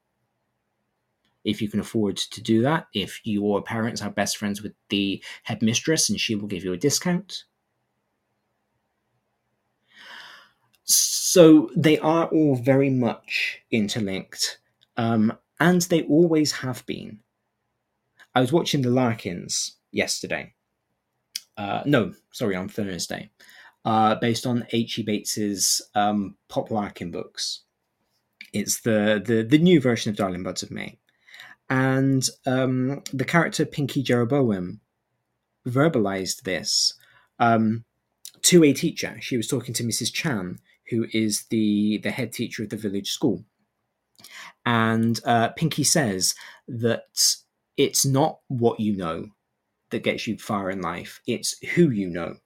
If 1.45 1.61
you 1.61 1.69
can 1.69 1.79
afford 1.79 2.17
to 2.17 2.41
do 2.41 2.61
that, 2.63 2.87
if 2.93 3.21
your 3.23 3.63
parents 3.63 4.01
are 4.01 4.09
best 4.09 4.35
friends 4.35 4.61
with 4.61 4.73
the 4.89 5.23
headmistress 5.43 6.09
and 6.09 6.19
she 6.19 6.35
will 6.35 6.49
give 6.49 6.65
you 6.65 6.73
a 6.73 6.77
discount. 6.77 7.45
So 10.83 11.69
they 11.73 11.97
are 11.99 12.25
all 12.25 12.57
very 12.57 12.89
much 12.89 13.61
interlinked, 13.71 14.59
um, 14.97 15.31
and 15.61 15.81
they 15.83 16.03
always 16.03 16.51
have 16.51 16.85
been. 16.85 17.19
I 18.35 18.41
was 18.41 18.51
watching 18.51 18.81
The 18.81 18.89
Larkins 18.89 19.77
yesterday. 19.93 20.55
Uh, 21.55 21.83
no, 21.85 22.13
sorry, 22.33 22.57
on 22.57 22.67
Thursday 22.67 23.29
uh, 23.85 24.15
based 24.15 24.45
on 24.45 24.67
H.E. 24.71 25.03
Bates's 25.03 25.81
um, 25.95 26.35
Pop 26.49 26.71
Larkin 26.71 27.11
books. 27.11 27.61
It's 28.51 28.81
the, 28.81 29.21
the 29.23 29.43
the 29.43 29.57
new 29.57 29.79
version 29.79 30.09
of 30.09 30.15
Darling 30.15 30.43
Buds 30.43 30.63
of 30.63 30.71
May, 30.71 30.97
and 31.69 32.27
um, 32.45 33.03
the 33.13 33.25
character 33.25 33.65
Pinky 33.65 34.01
Jeroboam 34.01 34.81
verbalized 35.67 36.43
this 36.43 36.93
um, 37.39 37.83
to 38.43 38.63
a 38.63 38.73
teacher. 38.73 39.17
She 39.21 39.37
was 39.37 39.47
talking 39.47 39.73
to 39.75 39.83
Mrs. 39.83 40.13
Chan, 40.13 40.59
who 40.89 41.07
is 41.13 41.45
the, 41.49 41.99
the 42.03 42.11
head 42.11 42.31
teacher 42.31 42.63
of 42.63 42.69
the 42.69 42.77
village 42.77 43.11
school. 43.11 43.43
And 44.65 45.19
uh, 45.25 45.49
Pinky 45.49 45.83
says 45.83 46.35
that 46.67 47.03
it's 47.77 48.05
not 48.05 48.39
what 48.47 48.79
you 48.79 48.95
know 48.95 49.29
that 49.89 50.03
gets 50.03 50.27
you 50.27 50.37
far 50.37 50.69
in 50.69 50.81
life, 50.81 51.21
it's 51.27 51.57
who 51.75 51.89
you 51.89 52.09
know. 52.09 52.37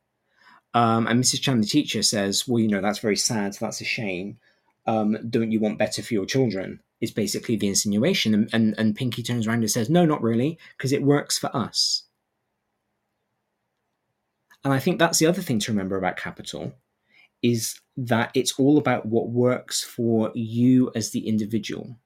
Um, 0.74 1.08
and 1.08 1.22
Mrs. 1.22 1.42
Chan, 1.42 1.62
the 1.62 1.68
teacher, 1.68 2.04
says, 2.04 2.48
Well, 2.48 2.60
you 2.60 2.68
know, 2.68 2.82
that's 2.82 3.00
very 3.00 3.18
sad. 3.18 3.54
That's 3.54 3.82
a 3.82 3.86
shame. 3.86 4.38
Um, 4.86 5.18
don't 5.30 5.52
you 5.52 5.60
want 5.60 5.80
better 5.80 6.02
for 6.02 6.14
your 6.14 6.26
children? 6.26 6.82
Is 7.02 7.12
basically 7.12 7.56
the 7.56 7.68
insinuation. 7.68 8.34
And, 8.34 8.50
and, 8.54 8.76
and 8.78 8.96
Pinky 8.96 9.24
turns 9.24 9.48
around 9.48 9.60
and 9.60 9.72
says, 9.72 9.90
No, 9.90 10.06
not 10.06 10.22
really, 10.22 10.58
because 10.78 10.92
it 10.92 11.04
works 11.04 11.38
for 11.38 11.56
us. 11.56 12.04
And 14.64 14.74
I 14.74 14.80
think 14.80 15.00
that's 15.00 15.20
the 15.20 15.26
other 15.26 15.42
thing 15.42 15.60
to 15.60 15.72
remember 15.72 15.98
about 15.98 16.18
capital 16.18 16.74
is 17.42 17.80
that 17.96 18.32
it's 18.34 18.60
all 18.60 18.78
about 18.78 19.06
what 19.06 19.30
works 19.30 19.84
for 19.84 20.32
you 20.36 20.92
as 20.96 21.12
the 21.12 21.28
individual. 21.28 21.98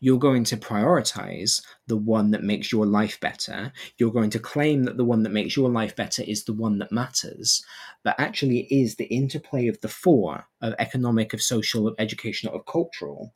You're 0.00 0.18
going 0.18 0.44
to 0.44 0.56
prioritize 0.56 1.62
the 1.86 1.96
one 1.96 2.30
that 2.30 2.42
makes 2.42 2.72
your 2.72 2.86
life 2.86 3.20
better. 3.20 3.72
You're 3.98 4.10
going 4.10 4.30
to 4.30 4.38
claim 4.38 4.84
that 4.84 4.96
the 4.96 5.04
one 5.04 5.22
that 5.24 5.32
makes 5.32 5.56
your 5.56 5.68
life 5.68 5.94
better 5.94 6.22
is 6.22 6.44
the 6.44 6.54
one 6.54 6.78
that 6.78 6.90
matters. 6.90 7.62
But 8.02 8.18
actually, 8.18 8.60
it 8.60 8.74
is 8.74 8.96
the 8.96 9.04
interplay 9.04 9.68
of 9.68 9.80
the 9.82 9.88
four 9.88 10.46
of 10.62 10.74
economic, 10.78 11.34
of 11.34 11.42
social, 11.42 11.86
of 11.86 11.94
educational, 11.98 12.54
of 12.54 12.64
cultural 12.64 13.34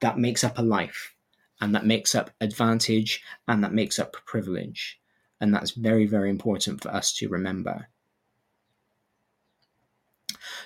that 0.00 0.18
makes 0.18 0.42
up 0.42 0.58
a 0.58 0.62
life 0.62 1.14
and 1.60 1.74
that 1.74 1.84
makes 1.84 2.14
up 2.14 2.30
advantage 2.40 3.22
and 3.46 3.62
that 3.62 3.74
makes 3.74 3.98
up 3.98 4.16
privilege. 4.24 4.98
And 5.40 5.54
that's 5.54 5.72
very, 5.72 6.06
very 6.06 6.30
important 6.30 6.82
for 6.82 6.88
us 6.90 7.12
to 7.14 7.28
remember. 7.28 7.88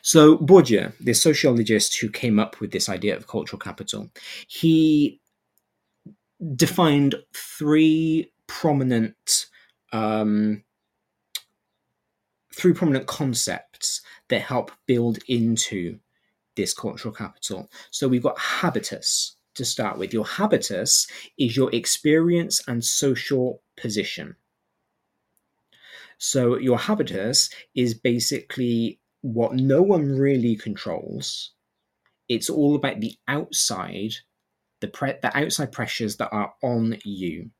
So 0.03 0.39
Bourdieu, 0.39 0.93
the 1.01 1.15
sociologist 1.15 1.99
who 1.99 2.09
came 2.09 2.39
up 2.39 2.61
with 2.61 2.73
this 2.73 2.89
idea 2.89 3.17
of 3.17 3.27
cultural 3.27 3.59
capital, 3.59 4.11
he 4.47 5.21
defined 6.57 7.15
three 7.33 8.33
prominent 8.47 9.47
um, 9.93 10.63
three 12.55 12.73
prominent 12.73 13.07
concepts 13.07 14.01
that 14.29 14.43
help 14.43 14.71
build 14.87 15.19
into 15.29 15.99
this 16.57 16.73
cultural 16.73 17.13
capital. 17.15 17.71
So 17.91 18.09
we've 18.09 18.23
got 18.23 18.39
habitus 18.39 19.37
to 19.55 19.65
start 19.65 19.99
with. 19.99 20.13
Your 20.13 20.27
habitus 20.27 21.07
is 21.39 21.57
your 21.57 21.75
experience 21.75 22.63
and 22.69 22.85
social 22.85 23.63
position. 23.77 24.37
So 26.19 26.57
your 26.57 26.79
habitus 26.79 27.51
is 27.75 27.95
basically 27.95 29.01
what 29.23 29.55
no 29.55 29.83
one 29.83 30.17
really 30.17 30.57
controls. 30.57 31.53
It's 32.29 32.49
all 32.49 32.77
about 32.77 33.01
the 33.01 33.15
outside, 33.29 34.15
the 34.81 34.89
pre- 34.89 35.19
the 35.23 35.37
outside 35.37 35.73
pressures 35.73 36.17
that 36.17 36.31
are 36.33 36.55
on 36.63 36.99
you. 37.05 37.51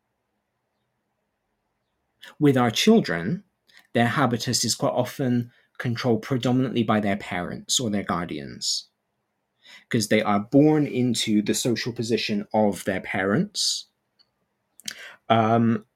With 2.39 2.57
our 2.57 2.71
children, 2.71 3.45
their 3.93 4.07
habitus 4.07 4.65
is 4.65 4.75
quite 4.75 4.93
often 4.93 5.51
controlled 5.79 6.23
predominantly 6.23 6.83
by 6.83 7.01
their 7.01 7.17
parents 7.17 7.81
or 7.81 7.91
their 7.91 8.03
guardians 8.03 8.89
because 9.89 10.09
they 10.09 10.23
are 10.23 10.41
born 10.41 10.87
into 10.87 11.43
the 11.43 11.55
social 11.55 11.93
position 11.93 12.47
of 12.53 12.85
their 12.85 13.01
parents. 13.01 13.87
Um, 15.29 15.87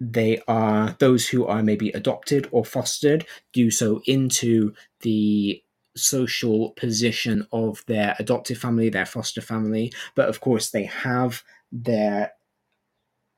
they 0.00 0.40
are 0.48 0.96
those 0.98 1.28
who 1.28 1.46
are 1.46 1.62
maybe 1.62 1.90
adopted 1.90 2.48
or 2.50 2.64
fostered 2.64 3.26
do 3.52 3.70
so 3.70 4.00
into 4.06 4.74
the 5.00 5.62
social 6.00 6.70
position 6.70 7.46
of 7.52 7.84
their 7.86 8.16
adoptive 8.18 8.58
family, 8.58 8.88
their 8.88 9.06
foster 9.06 9.40
family, 9.40 9.92
but 10.14 10.28
of 10.28 10.40
course 10.40 10.70
they 10.70 10.84
have 10.84 11.42
their 11.72 12.32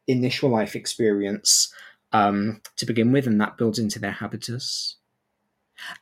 initial 0.06 0.50
life 0.50 0.74
experience 0.74 1.72
um, 2.12 2.60
to 2.76 2.86
begin 2.86 3.12
with, 3.12 3.26
and 3.26 3.40
that 3.40 3.56
builds 3.56 3.78
into 3.78 3.98
their 3.98 4.12
habitus. 4.12 4.96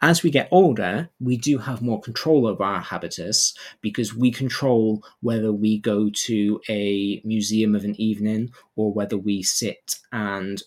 As 0.02 0.22
we 0.22 0.30
get 0.30 0.48
older, 0.50 1.08
we 1.20 1.36
do 1.36 1.58
have 1.58 1.80
more 1.80 2.00
control 2.00 2.46
over 2.46 2.62
our 2.62 2.80
habitus 2.80 3.54
because 3.80 4.14
we 4.14 4.30
control 4.30 5.02
whether 5.20 5.52
we 5.52 5.78
go 5.78 6.10
to 6.10 6.60
a 6.68 7.22
museum 7.24 7.74
of 7.74 7.84
an 7.84 7.98
evening 7.98 8.52
or 8.76 8.92
whether 8.92 9.16
we 9.16 9.42
sit 9.42 9.96
and 10.12 10.62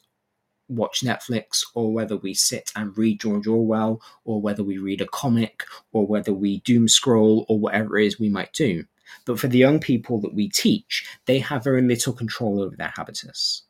watch 0.75 1.01
Netflix 1.01 1.65
or 1.73 1.91
whether 1.93 2.17
we 2.17 2.33
sit 2.33 2.71
and 2.75 2.97
read 2.97 3.21
George 3.21 3.47
Orwell 3.47 4.01
or 4.25 4.41
whether 4.41 4.63
we 4.63 4.77
read 4.77 5.01
a 5.01 5.07
comic 5.07 5.63
or 5.91 6.05
whether 6.05 6.33
we 6.33 6.59
doom 6.61 6.87
scroll 6.87 7.45
or 7.47 7.59
whatever 7.59 7.97
it 7.97 8.07
is 8.07 8.19
we 8.19 8.29
might 8.29 8.53
do. 8.53 8.85
But 9.25 9.39
for 9.39 9.47
the 9.47 9.57
young 9.57 9.79
people 9.79 10.19
that 10.21 10.33
we 10.33 10.49
teach, 10.49 11.05
they 11.25 11.39
have 11.39 11.63
very 11.63 11.81
little 11.81 12.13
control 12.13 12.61
over 12.61 12.75
their 12.75 12.93
habitus. 12.95 13.63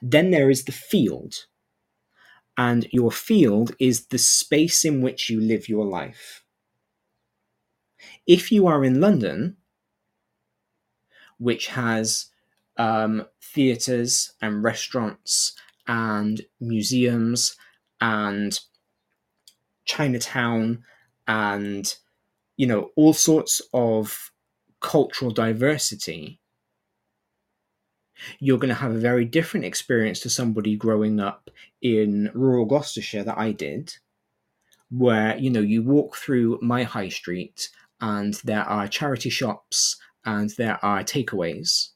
Then 0.00 0.30
there 0.30 0.50
is 0.50 0.64
the 0.64 0.72
field, 0.72 1.46
and 2.56 2.88
your 2.90 3.12
field 3.12 3.74
is 3.78 4.06
the 4.06 4.18
space 4.18 4.84
in 4.84 5.02
which 5.02 5.28
you 5.28 5.40
live 5.40 5.68
your 5.68 5.84
life. 5.84 6.44
If 8.26 8.50
you 8.50 8.66
are 8.66 8.84
in 8.84 9.00
London, 9.00 9.56
which 11.38 11.68
has 11.68 12.26
um, 12.78 13.26
theatres 13.42 14.32
and 14.40 14.62
restaurants 14.62 15.54
and 15.86 16.42
museums 16.60 17.56
and 18.00 18.60
Chinatown 19.84 20.84
and 21.26 21.94
you 22.56 22.66
know 22.66 22.90
all 22.96 23.12
sorts 23.12 23.60
of 23.72 24.30
cultural 24.80 25.30
diversity 25.30 26.40
you're 28.38 28.58
going 28.58 28.68
to 28.68 28.74
have 28.74 28.94
a 28.94 28.98
very 28.98 29.24
different 29.24 29.66
experience 29.66 30.20
to 30.20 30.30
somebody 30.30 30.76
growing 30.76 31.20
up 31.20 31.50
in 31.80 32.30
rural 32.34 32.64
Gloucestershire 32.64 33.24
that 33.24 33.38
I 33.38 33.52
did, 33.52 33.94
where 34.90 35.36
you 35.36 35.50
know 35.50 35.60
you 35.60 35.82
walk 35.82 36.16
through 36.16 36.58
my 36.62 36.82
high 36.82 37.08
street 37.08 37.68
and 38.00 38.34
there 38.44 38.62
are 38.62 38.88
charity 38.88 39.30
shops 39.30 39.96
and 40.24 40.50
there 40.50 40.84
are 40.84 41.02
takeaways. 41.02 41.90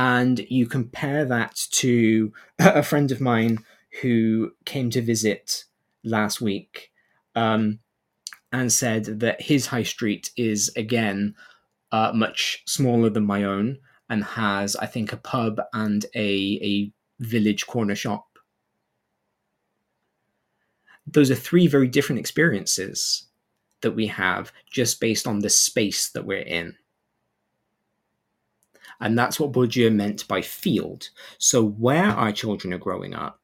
And 0.00 0.38
you 0.48 0.66
compare 0.66 1.26
that 1.26 1.56
to 1.72 2.32
a 2.58 2.82
friend 2.82 3.12
of 3.12 3.20
mine 3.20 3.58
who 4.00 4.52
came 4.64 4.88
to 4.90 5.02
visit 5.02 5.64
last 6.04 6.40
week 6.40 6.90
um, 7.34 7.80
and 8.50 8.72
said 8.72 9.20
that 9.20 9.42
his 9.42 9.66
high 9.66 9.82
street 9.82 10.30
is 10.38 10.70
again 10.74 11.34
uh, 11.92 12.12
much 12.14 12.62
smaller 12.66 13.10
than 13.10 13.26
my 13.26 13.44
own 13.44 13.76
and 14.08 14.24
has, 14.24 14.74
I 14.74 14.86
think, 14.86 15.12
a 15.12 15.18
pub 15.18 15.60
and 15.74 16.06
a, 16.14 16.58
a 16.62 16.92
village 17.22 17.66
corner 17.66 17.94
shop. 17.94 18.38
Those 21.06 21.30
are 21.30 21.34
three 21.34 21.66
very 21.66 21.88
different 21.88 22.20
experiences 22.20 23.26
that 23.82 23.92
we 23.92 24.06
have 24.06 24.50
just 24.70 24.98
based 24.98 25.26
on 25.26 25.40
the 25.40 25.50
space 25.50 26.08
that 26.12 26.24
we're 26.24 26.38
in. 26.38 26.74
And 29.00 29.18
that's 29.18 29.40
what 29.40 29.52
Bourdieu 29.52 29.92
meant 29.92 30.28
by 30.28 30.42
field. 30.42 31.08
So, 31.38 31.64
where 31.64 32.10
our 32.10 32.32
children 32.32 32.74
are 32.74 32.78
growing 32.78 33.14
up 33.14 33.40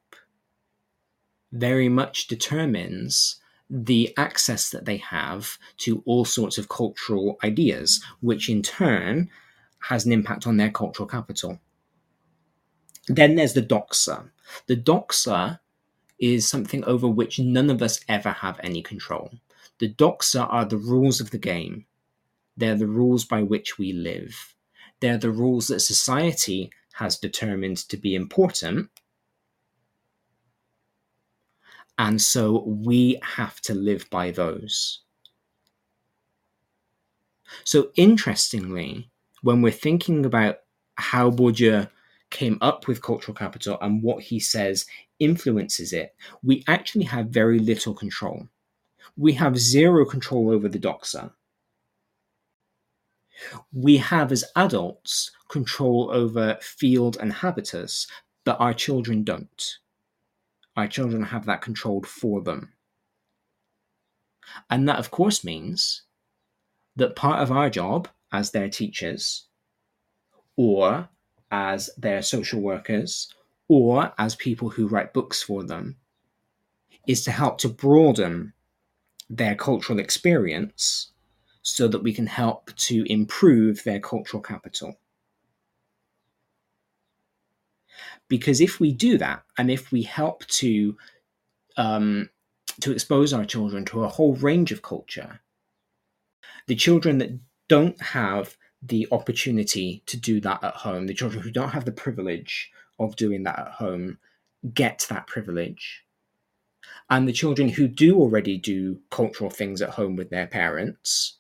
very 1.53 1.89
much 1.89 2.27
determines 2.27 3.41
the 3.69 4.13
access 4.17 4.71
that 4.71 4.85
they 4.85 4.99
have 4.99 5.59
to 5.79 6.03
all 6.07 6.25
sorts 6.25 6.59
of 6.59 6.69
cultural 6.69 7.39
ideas, 7.43 8.03
which 8.21 8.49
in 8.49 8.63
turn 8.63 9.31
has 9.81 10.07
an 10.07 10.13
impact 10.13 10.47
on 10.47 10.57
their 10.57 10.71
cultural 10.71 11.09
capital. 11.09 11.59
Then 13.09 13.35
there's 13.37 13.55
the 13.55 13.63
doxa. 13.63 14.31
The 14.67 14.77
doxa 14.77 15.61
is 16.19 16.49
something 16.49 16.85
over 16.85 17.09
which 17.09 17.39
none 17.39 17.71
of 17.71 17.83
us 17.83 18.01
ever 18.09 18.31
have 18.31 18.61
any 18.63 18.83
control. 18.83 19.31
The 19.79 19.93
doxa 19.93 20.47
are 20.51 20.65
the 20.65 20.79
rules 20.79 21.21
of 21.21 21.31
the 21.31 21.39
game. 21.39 21.87
They're 22.57 22.77
the 22.77 22.87
rules 22.87 23.25
by 23.25 23.43
which 23.43 23.79
we 23.79 23.93
live. 23.93 24.56
They're 25.01 25.19
the 25.19 25.31
rules 25.31 25.69
that 25.69 25.81
society 25.81 26.71
has 26.95 27.19
determined 27.19 27.77
to 27.89 27.97
be 27.97 28.15
important 28.15 28.91
and 31.99 32.21
so 32.21 32.63
we 32.67 33.19
have 33.23 33.61
to 33.63 33.75
live 33.75 34.09
by 34.11 34.31
those. 34.31 35.01
So, 37.65 37.91
interestingly, 37.97 39.09
when 39.43 39.63
we're 39.63 39.71
thinking 39.71 40.27
about 40.27 40.59
how 40.97 41.31
Bourdieu 41.31 41.89
came 42.31 42.59
up 42.61 42.87
with 42.87 43.03
cultural 43.03 43.35
capital 43.35 43.79
and 43.81 44.03
what 44.03 44.25
he 44.25 44.41
says 44.41 44.85
influences 45.21 45.93
it, 45.93 46.15
we 46.43 46.65
actually 46.67 47.05
have 47.05 47.29
very 47.29 47.59
little 47.59 47.95
control. 47.95 48.49
We 49.17 49.33
have 49.35 49.59
zero 49.59 50.05
control 50.05 50.51
over 50.51 50.69
the 50.69 50.79
doxa. 50.79 51.33
We 53.73 53.99
have, 53.99 54.33
as 54.33 54.45
adults, 54.55 55.31
control 55.49 56.11
over 56.13 56.59
field 56.61 57.17
and 57.21 57.33
habitus, 57.33 58.07
but 58.45 58.61
our 58.61 58.75
children 58.75 59.25
don't. 59.25 59.79
Our 60.77 60.89
children 60.89 61.23
have 61.25 61.47
that 61.47 61.63
controlled 61.63 62.07
for 62.07 62.43
them. 62.43 62.73
And 64.71 64.89
that, 64.89 64.99
of 64.99 65.11
course, 65.11 65.45
means 65.45 66.03
that 66.97 67.17
part 67.17 67.41
of 67.41 67.51
our 67.51 67.71
job 67.71 68.09
as 68.33 68.51
their 68.51 68.69
teachers, 68.69 69.47
or 70.57 71.09
as 71.51 71.91
their 71.97 72.23
social 72.23 72.61
workers, 72.61 73.33
or 73.69 74.13
as 74.19 74.37
people 74.37 74.71
who 74.71 74.87
write 74.87 75.13
books 75.13 75.43
for 75.43 75.63
them, 75.63 75.97
is 77.07 77.25
to 77.25 77.31
help 77.31 77.59
to 77.59 77.69
broaden 77.69 78.53
their 79.29 79.55
cultural 79.55 79.99
experience 79.99 81.13
so 81.69 81.89
that 81.89 82.05
we 82.05 82.13
can 82.13 82.29
help 82.29 82.73
to 82.77 83.05
improve 83.13 83.83
their 83.83 83.99
cultural 83.99 84.41
capital. 84.41 84.97
Because 88.29 88.61
if 88.61 88.79
we 88.79 88.93
do 88.93 89.19
that, 89.19 89.43
and 89.59 89.69
if 89.69 89.91
we 89.91 90.03
help 90.03 90.47
to 90.47 90.97
um, 91.77 92.31
to 92.81 92.93
expose 92.93 93.33
our 93.33 93.45
children 93.45 93.85
to 93.87 94.05
a 94.05 94.09
whole 94.09 94.37
range 94.37 94.71
of 94.71 94.83
culture, 94.83 95.41
the 96.69 96.77
children 96.77 97.19
that 97.19 97.37
don't 97.67 98.01
have 98.01 98.57
the 98.81 99.09
opportunity 99.11 100.05
to 100.07 100.17
do 100.17 100.41
that 100.41 100.63
at 100.63 100.75
home, 100.75 101.09
the 101.09 101.15
children 101.15 101.43
who 101.43 101.51
don't 101.51 101.71
have 101.71 101.85
the 101.85 101.91
privilege 101.91 102.71
of 103.01 103.17
doing 103.17 103.43
that 103.43 103.59
at 103.59 103.73
home, 103.73 104.19
get 104.73 105.05
that 105.09 105.27
privilege. 105.27 106.05
And 107.11 107.27
the 107.27 107.33
children 107.33 107.69
who 107.69 107.89
do 107.89 108.21
already 108.21 108.57
do 108.57 109.01
cultural 109.11 109.51
things 109.51 109.83
at 109.83 109.91
home 109.91 110.15
with 110.15 110.31
their 110.31 110.47
parents 110.47 111.39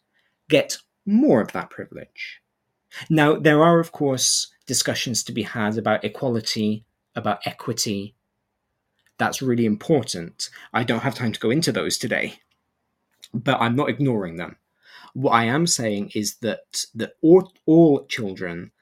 get 0.49 0.78
more 1.05 1.40
of 1.40 1.53
that 1.53 1.70
privilege. 1.70 2.40
Now, 3.11 3.36
there 3.36 3.62
are, 3.62 3.78
of 3.78 3.92
course, 3.92 4.49
discussions 4.66 5.22
to 5.24 5.32
be 5.32 5.42
had 5.42 5.78
about 5.78 6.05
equality, 6.05 6.84
about 7.14 7.47
equity. 7.47 8.14
That's 9.18 9.42
really 9.42 9.66
important. 9.66 10.51
I 10.72 10.84
don't 10.84 11.03
have 11.03 11.14
time 11.14 11.32
to 11.32 11.40
go 11.40 11.51
into 11.51 11.72
those 11.72 11.99
today, 11.99 12.34
but 13.32 13.61
I'm 13.61 13.76
not 13.76 13.88
ignoring 13.88 14.36
them. 14.36 14.57
What 15.14 15.32
I 15.32 15.44
am 15.44 15.66
saying 15.66 16.12
is 16.14 16.36
that 16.36 16.84
that 16.94 17.12
all, 17.22 17.53
all 17.64 18.05
children 18.07 18.72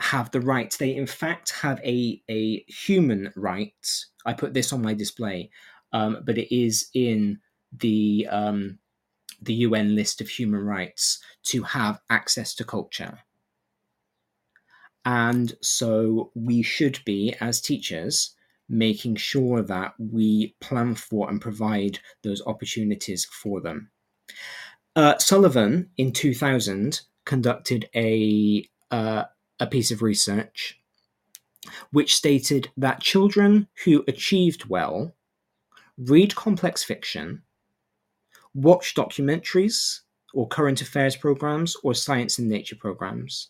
have 0.00 0.30
the 0.32 0.40
right. 0.40 0.74
They 0.76 0.96
in 0.96 1.06
fact 1.06 1.52
have 1.60 1.78
a 1.84 2.20
a 2.28 2.64
human 2.66 3.32
right. 3.36 4.04
I 4.26 4.32
put 4.32 4.54
this 4.54 4.72
on 4.72 4.82
my 4.82 4.94
display, 4.94 5.50
um, 5.92 6.22
but 6.24 6.38
it 6.38 6.54
is 6.54 6.88
in 6.94 7.38
the 7.78 8.26
um, 8.30 8.78
the 9.44 9.54
UN 9.54 9.94
list 9.94 10.20
of 10.20 10.28
human 10.28 10.64
rights 10.64 11.18
to 11.44 11.62
have 11.62 12.00
access 12.10 12.54
to 12.54 12.64
culture. 12.64 13.18
And 15.04 15.56
so 15.60 16.30
we 16.34 16.62
should 16.62 17.00
be, 17.04 17.34
as 17.40 17.60
teachers, 17.60 18.34
making 18.68 19.16
sure 19.16 19.62
that 19.62 19.94
we 19.98 20.54
plan 20.60 20.94
for 20.94 21.28
and 21.28 21.40
provide 21.40 21.98
those 22.22 22.42
opportunities 22.46 23.24
for 23.24 23.60
them. 23.60 23.90
Uh, 24.94 25.18
Sullivan 25.18 25.90
in 25.96 26.12
2000 26.12 27.00
conducted 27.24 27.88
a, 27.94 28.68
uh, 28.90 29.24
a 29.58 29.66
piece 29.66 29.90
of 29.90 30.02
research 30.02 30.78
which 31.90 32.14
stated 32.14 32.70
that 32.76 33.00
children 33.00 33.68
who 33.84 34.04
achieved 34.08 34.68
well 34.68 35.14
read 35.96 36.34
complex 36.34 36.82
fiction 36.82 37.42
watch 38.54 38.94
documentaries 38.94 40.00
or 40.34 40.48
current 40.48 40.80
affairs 40.80 41.16
programs 41.16 41.76
or 41.82 41.94
science 41.94 42.38
and 42.38 42.48
nature 42.48 42.76
programs, 42.76 43.48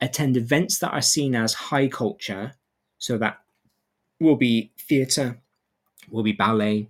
attend 0.00 0.36
events 0.36 0.78
that 0.78 0.92
are 0.92 1.02
seen 1.02 1.34
as 1.34 1.54
high 1.54 1.88
culture, 1.88 2.54
so 2.98 3.18
that 3.18 3.40
will 4.18 4.36
be 4.36 4.72
theatre, 4.78 5.40
will 6.10 6.22
be 6.22 6.32
ballet, 6.32 6.88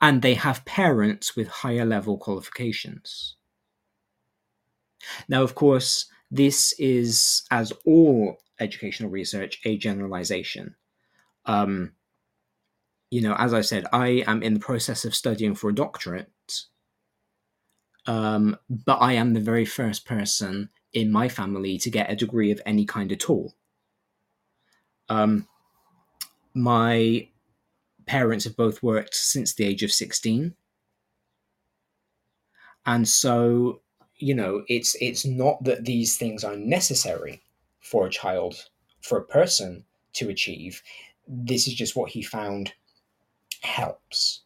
and 0.00 0.22
they 0.22 0.34
have 0.34 0.64
parents 0.64 1.34
with 1.34 1.48
higher 1.48 1.84
level 1.84 2.18
qualifications. 2.18 3.36
Now, 5.28 5.42
of 5.42 5.54
course, 5.54 6.06
this 6.30 6.72
is, 6.78 7.42
as 7.50 7.72
all 7.84 8.38
educational 8.58 9.10
research, 9.10 9.60
a 9.64 9.76
generalization. 9.76 10.74
Um, 11.44 11.92
you 13.16 13.22
know, 13.22 13.34
as 13.38 13.54
I 13.54 13.62
said, 13.62 13.86
I 13.94 14.24
am 14.26 14.42
in 14.42 14.52
the 14.52 14.60
process 14.60 15.06
of 15.06 15.14
studying 15.14 15.54
for 15.54 15.70
a 15.70 15.74
doctorate, 15.74 16.28
um, 18.04 18.58
but 18.68 18.98
I 18.98 19.14
am 19.14 19.32
the 19.32 19.40
very 19.40 19.64
first 19.64 20.04
person 20.04 20.68
in 20.92 21.10
my 21.10 21.26
family 21.30 21.78
to 21.78 21.88
get 21.88 22.10
a 22.10 22.14
degree 22.14 22.50
of 22.50 22.60
any 22.66 22.84
kind 22.84 23.10
at 23.10 23.30
all. 23.30 23.54
Um, 25.08 25.48
my 26.52 27.26
parents 28.04 28.44
have 28.44 28.54
both 28.54 28.82
worked 28.82 29.14
since 29.14 29.54
the 29.54 29.64
age 29.64 29.82
of 29.82 29.92
16. 29.92 30.54
And 32.84 33.08
so, 33.08 33.80
you 34.16 34.34
know, 34.34 34.62
it's 34.68 34.94
it's 35.00 35.24
not 35.24 35.64
that 35.64 35.86
these 35.86 36.18
things 36.18 36.44
are 36.44 36.58
necessary 36.58 37.40
for 37.80 38.06
a 38.06 38.10
child, 38.10 38.66
for 39.00 39.16
a 39.16 39.24
person 39.24 39.86
to 40.12 40.28
achieve. 40.28 40.82
This 41.26 41.66
is 41.66 41.72
just 41.72 41.96
what 41.96 42.10
he 42.10 42.20
found 42.20 42.74
helps. 43.66 44.42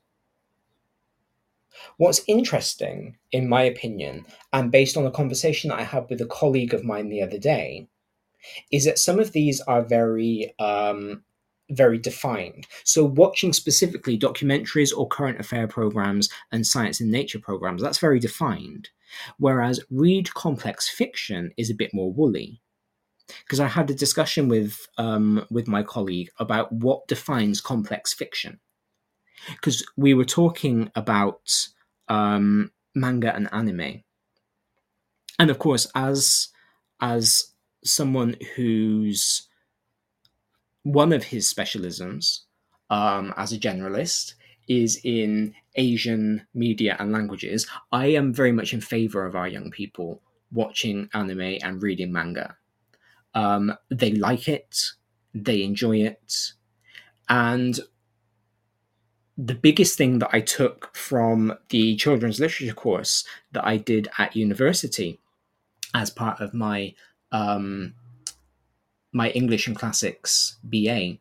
What's 1.96 2.22
interesting, 2.26 3.16
in 3.30 3.48
my 3.48 3.62
opinion, 3.62 4.24
and 4.52 4.72
based 4.72 4.96
on 4.96 5.06
a 5.06 5.10
conversation 5.10 5.68
that 5.70 5.78
I 5.78 5.84
had 5.84 6.08
with 6.08 6.20
a 6.20 6.26
colleague 6.26 6.74
of 6.74 6.84
mine 6.84 7.08
the 7.08 7.22
other 7.22 7.38
day, 7.38 7.88
is 8.72 8.84
that 8.84 8.98
some 8.98 9.18
of 9.18 9.32
these 9.32 9.60
are 9.62 9.82
very 9.82 10.54
um, 10.58 11.22
very 11.70 11.98
defined. 11.98 12.66
So, 12.84 13.04
watching 13.04 13.52
specifically 13.52 14.18
documentaries 14.18 14.96
or 14.96 15.08
current 15.08 15.40
affair 15.40 15.66
programs 15.68 16.28
and 16.52 16.66
science 16.66 17.00
and 17.00 17.10
nature 17.10 17.38
programs, 17.38 17.82
that's 17.82 17.98
very 17.98 18.18
defined. 18.18 18.90
Whereas 19.38 19.80
read 19.90 20.32
complex 20.34 20.88
fiction 20.88 21.52
is 21.56 21.70
a 21.70 21.74
bit 21.74 21.92
more 21.92 22.12
woolly. 22.12 22.60
Because 23.44 23.60
I 23.60 23.68
had 23.68 23.90
a 23.90 23.94
discussion 23.94 24.48
with 24.48 24.88
um, 24.98 25.46
with 25.50 25.68
my 25.68 25.82
colleague 25.82 26.30
about 26.38 26.72
what 26.72 27.06
defines 27.06 27.60
complex 27.60 28.12
fiction 28.12 28.58
because 29.49 29.86
we 29.97 30.14
were 30.14 30.24
talking 30.24 30.91
about 30.95 31.68
um, 32.09 32.70
manga 32.95 33.34
and 33.34 33.49
anime, 33.53 34.03
and 35.38 35.51
of 35.51 35.59
course, 35.59 35.86
as 35.95 36.49
as 37.01 37.53
someone 37.84 38.36
who's 38.57 39.49
one 40.82 41.12
of 41.12 41.24
his 41.24 41.53
specialisms 41.53 42.41
um, 42.91 43.32
as 43.36 43.53
a 43.53 43.59
generalist 43.59 44.34
is 44.68 45.01
in 45.05 45.55
Asian 45.76 46.47
media 46.55 46.97
and 46.99 47.12
languages, 47.12 47.66
I 47.93 48.07
am 48.07 48.32
very 48.32 48.53
much 48.53 48.72
in 48.72 48.80
favor 48.80 49.26
of 49.26 49.34
our 49.34 49.49
young 49.49 49.70
people 49.70 50.22
watching 50.53 51.09
anime 51.14 51.59
and 51.62 51.82
reading 51.82 52.12
manga. 52.12 52.57
Um, 53.34 53.74
they 53.91 54.12
like 54.12 54.49
it, 54.49 54.91
they 55.32 55.62
enjoy 55.62 55.99
it, 55.99 56.53
and 57.28 57.78
the 59.47 59.55
biggest 59.55 59.97
thing 59.97 60.18
that 60.18 60.30
I 60.32 60.41
took 60.41 60.95
from 60.95 61.57
the 61.70 61.97
children's 61.97 62.41
literature 62.41 62.74
course 62.74 63.24
that 63.53 63.66
I 63.66 63.78
did 63.78 64.09
at 64.18 64.36
university 64.36 65.18
as 65.95 66.11
part 66.11 66.41
of 66.41 66.53
my 66.53 66.95
um, 67.32 67.95
my 69.12 69.30
English 69.30 69.66
and 69.66 69.76
classics 69.76 70.59
BA 70.64 71.18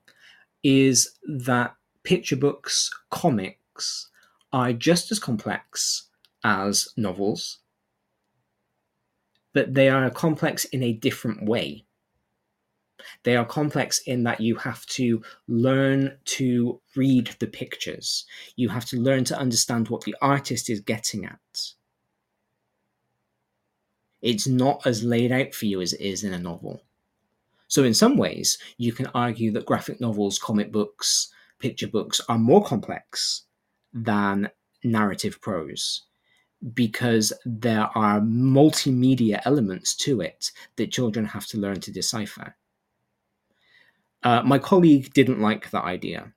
is 0.64 1.18
that 1.28 1.76
picture 2.04 2.36
books, 2.36 2.92
comics 3.10 4.10
are 4.52 4.74
just 4.74 5.12
as 5.12 5.20
complex 5.20 6.10
as 6.44 6.90
novels, 6.98 7.60
but 9.54 9.74
they 9.74 9.90
are 9.90 10.10
complex 10.10 10.66
in 10.66 10.84
a 10.84 10.94
different 10.94 11.46
way. 11.46 11.86
They 13.24 13.36
are 13.36 13.46
complex 13.46 14.00
in 14.06 14.24
that 14.24 14.40
you 14.40 14.56
have 14.56 14.86
to 14.88 15.22
learn 15.48 16.18
to 16.26 16.82
read 16.96 17.36
the 17.40 17.48
pictures. 17.48 18.26
You 18.56 18.70
have 18.70 18.86
to 18.86 18.98
learn 18.98 19.26
to 19.26 19.38
understand 19.38 19.90
what 19.90 20.04
the 20.04 20.16
artist 20.22 20.70
is 20.70 20.80
getting 20.80 21.26
at. 21.26 21.74
It's 24.22 24.48
not 24.48 24.86
as 24.86 25.04
laid 25.04 25.32
out 25.32 25.54
for 25.54 25.66
you 25.66 25.82
as 25.82 25.94
it 25.94 26.02
is 26.02 26.24
in 26.24 26.34
a 26.34 26.40
novel. 26.40 26.84
So, 27.68 27.84
in 27.84 27.94
some 27.94 28.18
ways, 28.18 28.58
you 28.78 28.94
can 28.94 29.08
argue 29.08 29.52
that 29.52 29.66
graphic 29.66 30.02
novels, 30.02 30.40
comic 30.40 30.72
books, 30.72 31.32
picture 31.60 31.88
books 31.88 32.20
are 32.28 32.38
more 32.38 32.64
complex 32.64 33.44
than 33.94 34.50
narrative 34.84 35.40
prose 35.42 36.04
because 36.74 37.32
there 37.46 37.90
are 37.96 38.20
multimedia 38.20 39.42
elements 39.46 39.96
to 39.96 40.22
it 40.22 40.52
that 40.76 40.92
children 40.92 41.26
have 41.26 41.46
to 41.48 41.58
learn 41.58 41.80
to 41.82 41.92
decipher. 41.92 42.56
Uh, 44.24 44.42
my 44.44 44.60
colleague 44.60 45.14
didn't 45.14 45.40
like 45.40 45.72
that 45.72 45.84
idea. 45.84 46.34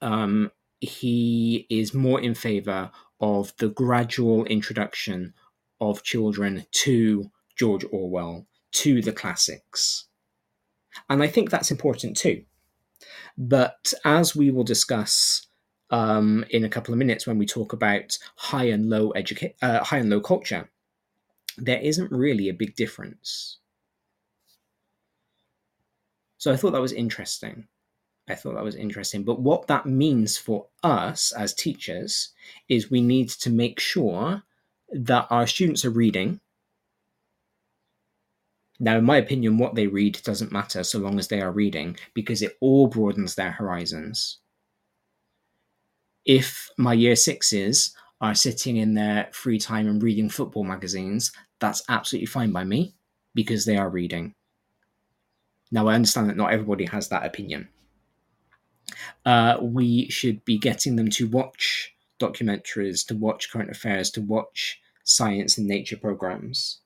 Um, 0.00 0.50
he 0.80 1.66
is 1.70 1.94
more 1.94 2.20
in 2.20 2.34
favor 2.34 2.90
of 3.20 3.52
the 3.58 3.68
gradual 3.68 4.44
introduction 4.44 5.34
of 5.80 6.02
children 6.02 6.66
to 6.70 7.30
George 7.56 7.84
Orwell, 7.90 8.46
to 8.72 9.02
the 9.02 9.12
classics. 9.12 10.06
And 11.08 11.22
I 11.22 11.26
think 11.26 11.50
that's 11.50 11.70
important 11.70 12.16
too. 12.16 12.44
But 13.36 13.92
as 14.04 14.34
we 14.34 14.50
will 14.50 14.64
discuss 14.64 15.46
um, 15.90 16.44
in 16.50 16.64
a 16.64 16.68
couple 16.68 16.92
of 16.92 16.98
minutes 16.98 17.26
when 17.26 17.38
we 17.38 17.46
talk 17.46 17.72
about 17.72 18.18
high 18.36 18.64
and 18.64 18.88
low 18.88 19.12
educa- 19.12 19.54
uh, 19.62 19.84
high 19.84 19.98
and 19.98 20.10
low 20.10 20.20
culture, 20.20 20.70
there 21.58 21.80
isn't 21.80 22.10
really 22.10 22.48
a 22.48 22.54
big 22.54 22.76
difference. 22.76 23.58
So 26.38 26.52
I 26.52 26.56
thought 26.56 26.72
that 26.72 26.80
was 26.80 26.92
interesting. 26.92 27.66
I 28.28 28.34
thought 28.34 28.54
that 28.54 28.64
was 28.64 28.74
interesting. 28.74 29.22
But 29.22 29.40
what 29.40 29.68
that 29.68 29.86
means 29.86 30.36
for 30.36 30.66
us 30.82 31.32
as 31.32 31.54
teachers 31.54 32.30
is 32.68 32.90
we 32.90 33.00
need 33.00 33.28
to 33.30 33.50
make 33.50 33.78
sure 33.80 34.42
that 34.90 35.26
our 35.30 35.46
students 35.46 35.84
are 35.84 35.90
reading. 35.90 36.40
Now, 38.78 38.98
in 38.98 39.04
my 39.04 39.16
opinion, 39.16 39.58
what 39.58 39.74
they 39.74 39.86
read 39.86 40.20
doesn't 40.22 40.52
matter 40.52 40.84
so 40.84 40.98
long 40.98 41.18
as 41.18 41.28
they 41.28 41.40
are 41.40 41.52
reading 41.52 41.96
because 42.14 42.42
it 42.42 42.56
all 42.60 42.88
broadens 42.88 43.34
their 43.34 43.52
horizons. 43.52 44.38
If 46.24 46.68
my 46.76 46.92
year 46.92 47.16
sixes 47.16 47.94
are 48.20 48.34
sitting 48.34 48.76
in 48.76 48.94
their 48.94 49.28
free 49.32 49.58
time 49.58 49.86
and 49.86 50.02
reading 50.02 50.28
football 50.28 50.64
magazines, 50.64 51.32
that's 51.60 51.82
absolutely 51.88 52.26
fine 52.26 52.50
by 52.50 52.64
me 52.64 52.94
because 53.34 53.64
they 53.64 53.76
are 53.76 53.88
reading. 53.88 54.34
Now, 55.70 55.88
I 55.88 55.94
understand 55.94 56.28
that 56.30 56.36
not 56.36 56.52
everybody 56.52 56.84
has 56.86 57.08
that 57.08 57.26
opinion. 57.26 57.68
Uh, 59.24 59.58
we 59.60 60.08
should 60.08 60.44
be 60.44 60.58
getting 60.58 60.96
them 60.96 61.10
to 61.10 61.26
watch 61.26 61.92
documentaries, 62.20 63.06
to 63.08 63.16
watch 63.16 63.50
current 63.50 63.70
affairs, 63.70 64.10
to 64.12 64.20
watch 64.20 64.80
science 65.04 65.58
and 65.58 65.66
nature 65.66 65.96
programs. 65.96 66.80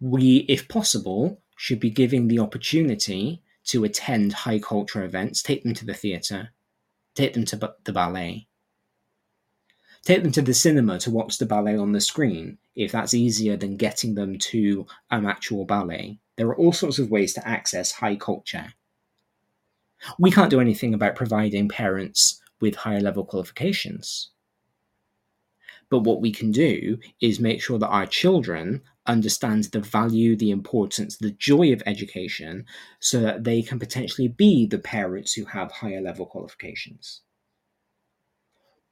We, 0.00 0.46
if 0.48 0.68
possible, 0.68 1.40
should 1.56 1.80
be 1.80 1.90
giving 1.90 2.28
the 2.28 2.38
opportunity 2.38 3.42
to 3.64 3.84
attend 3.84 4.32
high 4.32 4.58
culture 4.58 5.04
events, 5.04 5.42
take 5.42 5.62
them 5.62 5.74
to 5.74 5.84
the 5.84 5.94
theatre, 5.94 6.50
take 7.14 7.34
them 7.34 7.44
to 7.46 7.74
the 7.84 7.92
ballet, 7.92 8.46
take 10.04 10.22
them 10.22 10.32
to 10.32 10.42
the 10.42 10.54
cinema 10.54 10.98
to 11.00 11.10
watch 11.10 11.38
the 11.38 11.46
ballet 11.46 11.76
on 11.76 11.92
the 11.92 12.00
screen 12.00 12.58
if 12.74 12.92
that's 12.92 13.14
easier 13.14 13.56
than 13.56 13.76
getting 13.76 14.14
them 14.14 14.38
to 14.38 14.86
an 15.10 15.26
actual 15.26 15.64
ballet. 15.64 16.18
There 16.36 16.48
are 16.48 16.56
all 16.56 16.72
sorts 16.72 16.98
of 16.98 17.10
ways 17.10 17.34
to 17.34 17.46
access 17.46 17.92
high 17.92 18.16
culture. 18.16 18.72
We 20.18 20.30
can't 20.30 20.50
do 20.50 20.60
anything 20.60 20.94
about 20.94 21.16
providing 21.16 21.68
parents 21.68 22.40
with 22.60 22.76
higher 22.76 23.00
level 23.00 23.24
qualifications. 23.24 24.30
But 25.90 26.04
what 26.04 26.20
we 26.20 26.30
can 26.30 26.52
do 26.52 26.98
is 27.20 27.40
make 27.40 27.60
sure 27.60 27.78
that 27.78 27.88
our 27.88 28.06
children 28.06 28.82
understand 29.06 29.64
the 29.64 29.80
value, 29.80 30.36
the 30.36 30.50
importance, 30.50 31.16
the 31.16 31.32
joy 31.32 31.72
of 31.72 31.82
education 31.84 32.64
so 33.00 33.20
that 33.20 33.44
they 33.44 33.60
can 33.60 33.78
potentially 33.78 34.28
be 34.28 34.66
the 34.66 34.78
parents 34.78 35.32
who 35.32 35.44
have 35.46 35.72
higher 35.72 36.00
level 36.00 36.26
qualifications. 36.26 37.22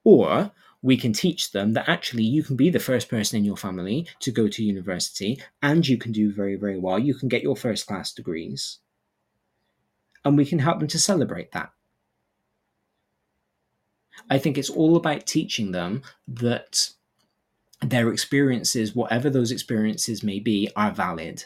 Or 0.03 0.51
we 0.83 0.97
can 0.97 1.13
teach 1.13 1.51
them 1.51 1.73
that 1.73 1.89
actually 1.89 2.23
you 2.23 2.43
can 2.43 2.57
be 2.57 2.71
the 2.71 2.79
first 2.79 3.09
person 3.09 3.37
in 3.37 3.45
your 3.45 3.57
family 3.57 4.07
to 4.21 4.31
go 4.31 4.47
to 4.47 4.65
university 4.65 5.43
and 5.63 5.87
you 5.87 5.99
can 5.99 6.13
do 6.13 6.33
very, 6.33 6.55
very 6.55 6.79
well. 6.79 6.99
You 6.99 7.15
can 7.15 7.29
get 7.29 7.43
your 7.43 7.57
first 7.57 7.87
class 7.87 8.13
degrees. 8.13 8.79
And 10.25 10.37
we 10.37 10.47
can 10.47 10.59
help 10.59 10.79
them 10.79 10.89
to 10.89 10.99
celebrate 10.99 11.53
that. 11.53 11.71
I 14.31 14.39
think 14.39 14.59
it's 14.59 14.71
all 14.71 14.97
about 14.97 15.27
teaching 15.27 15.73
them 15.73 16.03
that 16.27 16.91
their 17.81 18.11
experiences, 18.11 18.95
whatever 18.95 19.31
those 19.31 19.53
experiences 19.53 20.23
may 20.23 20.39
be, 20.41 20.71
are 20.77 20.91
valid. 20.91 21.45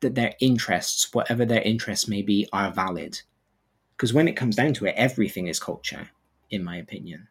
That 0.00 0.14
their 0.14 0.34
interests, 0.40 1.12
whatever 1.12 1.44
their 1.44 1.62
interests 1.62 2.08
may 2.08 2.22
be, 2.22 2.48
are 2.52 2.72
valid. 2.72 3.20
Because 3.96 4.12
when 4.12 4.28
it 4.28 4.36
comes 4.36 4.56
down 4.56 4.74
to 4.74 4.86
it, 4.86 4.94
everything 4.96 5.46
is 5.46 5.60
culture, 5.60 6.10
in 6.50 6.64
my 6.64 6.76
opinion. 6.76 7.28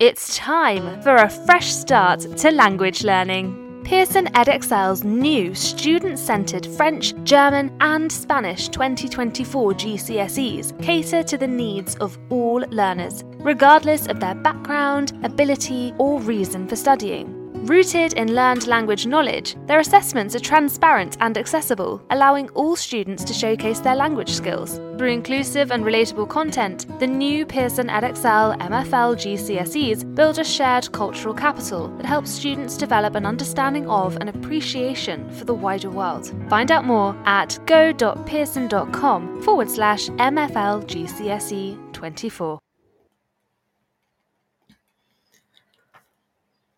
It's 0.00 0.36
time 0.36 1.02
for 1.02 1.16
a 1.16 1.28
fresh 1.28 1.72
start 1.72 2.20
to 2.20 2.52
language 2.52 3.02
learning. 3.02 3.82
Pearson 3.84 4.26
Edexcel's 4.26 5.02
new 5.02 5.56
student 5.56 6.20
centered 6.20 6.64
French, 6.64 7.14
German, 7.24 7.76
and 7.80 8.12
Spanish 8.12 8.68
2024 8.68 9.72
GCSEs 9.72 10.80
cater 10.80 11.24
to 11.24 11.36
the 11.36 11.48
needs 11.48 11.96
of 11.96 12.16
all 12.30 12.60
learners, 12.70 13.24
regardless 13.40 14.06
of 14.06 14.20
their 14.20 14.36
background, 14.36 15.18
ability, 15.24 15.92
or 15.98 16.20
reason 16.20 16.68
for 16.68 16.76
studying. 16.76 17.37
Rooted 17.62 18.12
in 18.14 18.34
learned 18.34 18.66
language 18.66 19.06
knowledge, 19.06 19.56
their 19.66 19.80
assessments 19.80 20.34
are 20.34 20.40
transparent 20.40 21.16
and 21.20 21.36
accessible, 21.36 22.00
allowing 22.10 22.48
all 22.50 22.76
students 22.76 23.24
to 23.24 23.34
showcase 23.34 23.80
their 23.80 23.96
language 23.96 24.30
skills. 24.30 24.76
Through 24.96 25.10
inclusive 25.10 25.70
and 25.70 25.84
relatable 25.84 26.28
content, 26.28 26.86
the 26.98 27.06
new 27.06 27.44
Pearson 27.44 27.88
Edexcel 27.88 28.58
MFL 28.58 29.16
GCSEs 29.16 30.14
build 30.14 30.38
a 30.38 30.44
shared 30.44 30.90
cultural 30.92 31.34
capital 31.34 31.88
that 31.96 32.06
helps 32.06 32.30
students 32.30 32.76
develop 32.76 33.16
an 33.16 33.26
understanding 33.26 33.88
of 33.90 34.16
and 34.16 34.28
appreciation 34.28 35.28
for 35.30 35.44
the 35.44 35.54
wider 35.54 35.90
world. 35.90 36.32
Find 36.48 36.70
out 36.70 36.84
more 36.84 37.16
at 37.26 37.58
go.pearson.com 37.66 39.42
forward 39.42 39.70
slash 39.70 40.08
MFL 40.08 40.84
GCSE 40.86 41.92
24. 41.92 42.58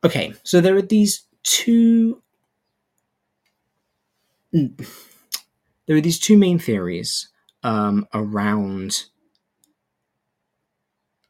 Okay, 0.03 0.33
so 0.45 0.61
there 0.61 0.77
are 0.77 0.83
these 0.83 1.25
two. 1.43 2.23
There 4.53 5.97
are 5.97 6.01
these 6.01 6.19
two 6.19 6.37
main 6.39 6.59
theories 6.59 7.29
um, 7.63 8.07
around 8.15 9.05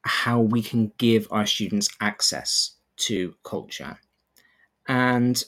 how 0.02 0.40
we 0.40 0.62
can 0.62 0.92
give 0.98 1.26
our 1.30 1.46
students 1.46 1.88
access 2.00 2.76
to 2.96 3.34
culture. 3.44 3.98
And 4.86 5.42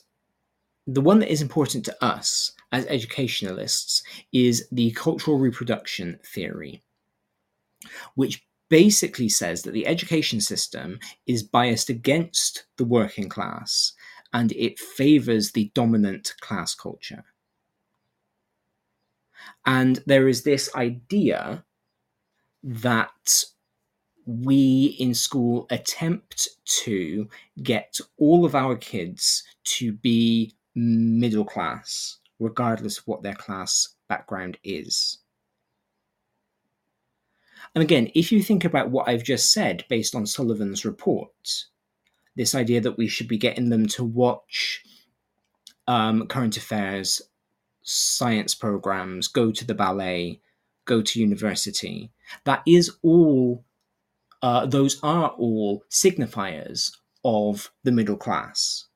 the 0.86 1.00
one 1.00 1.20
that 1.20 1.32
is 1.32 1.42
important 1.42 1.84
to 1.86 2.04
us 2.04 2.52
as 2.72 2.86
educationalists 2.86 4.02
is 4.32 4.66
the 4.72 4.90
cultural 4.92 5.38
reproduction 5.38 6.18
theory, 6.24 6.82
which 8.14 8.44
basically 8.72 9.28
says 9.28 9.64
that 9.64 9.72
the 9.72 9.86
education 9.86 10.40
system 10.40 10.98
is 11.26 11.42
biased 11.42 11.90
against 11.90 12.64
the 12.78 12.84
working 12.86 13.28
class 13.28 13.92
and 14.32 14.50
it 14.52 14.78
favors 14.78 15.52
the 15.52 15.70
dominant 15.74 16.32
class 16.40 16.74
culture. 16.74 17.22
And 19.66 20.02
there 20.06 20.26
is 20.26 20.42
this 20.42 20.74
idea 20.74 21.66
that 22.62 23.44
we 24.24 24.96
in 24.98 25.12
school 25.12 25.66
attempt 25.68 26.48
to 26.84 27.28
get 27.62 28.00
all 28.16 28.46
of 28.46 28.54
our 28.54 28.74
kids 28.74 29.42
to 29.64 29.92
be 29.92 30.56
middle 30.74 31.44
class, 31.44 32.20
regardless 32.38 32.96
of 32.96 33.06
what 33.06 33.22
their 33.22 33.34
class 33.34 33.96
background 34.08 34.56
is. 34.64 35.18
And 37.74 37.82
again, 37.82 38.10
if 38.14 38.30
you 38.30 38.42
think 38.42 38.64
about 38.64 38.90
what 38.90 39.08
I've 39.08 39.24
just 39.24 39.50
said 39.50 39.84
based 39.88 40.14
on 40.14 40.26
Sullivan's 40.26 40.84
report, 40.84 41.64
this 42.36 42.54
idea 42.54 42.80
that 42.80 42.98
we 42.98 43.08
should 43.08 43.28
be 43.28 43.38
getting 43.38 43.70
them 43.70 43.86
to 43.88 44.04
watch 44.04 44.82
um, 45.86 46.26
current 46.26 46.56
affairs, 46.56 47.22
science 47.82 48.54
programs, 48.54 49.28
go 49.28 49.50
to 49.50 49.64
the 49.64 49.74
ballet, 49.74 50.40
go 50.84 51.02
to 51.02 51.20
university, 51.20 52.10
that 52.44 52.62
is 52.66 52.90
all, 53.02 53.64
uh, 54.42 54.66
those 54.66 55.00
are 55.02 55.30
all 55.30 55.84
signifiers 55.90 56.92
of 57.24 57.70
the 57.84 57.92
middle 57.92 58.16
class. 58.16 58.86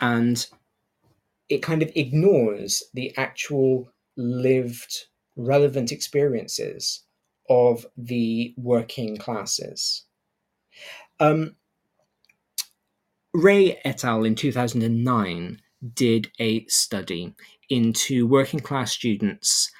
And 0.00 0.46
it 1.48 1.62
kind 1.62 1.82
of 1.82 1.90
ignores 1.94 2.82
the 2.92 3.16
actual 3.16 3.90
lived 4.16 5.06
relevant 5.36 5.92
experiences 5.92 7.02
of 7.48 7.86
the 7.96 8.54
working 8.56 9.16
classes. 9.16 10.04
Um, 11.20 11.56
Reay 13.34 13.78
et 13.84 14.04
al. 14.04 14.24
in 14.24 14.34
2009 14.34 15.60
did 15.94 16.30
a 16.38 16.64
study 16.66 17.34
into 17.68 18.26
working 18.26 18.60
class 18.60 18.92
students 18.92 19.70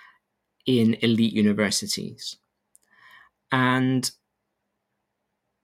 in 0.66 0.94
elite 1.00 1.32
universities. 1.32 2.36
And 3.52 4.10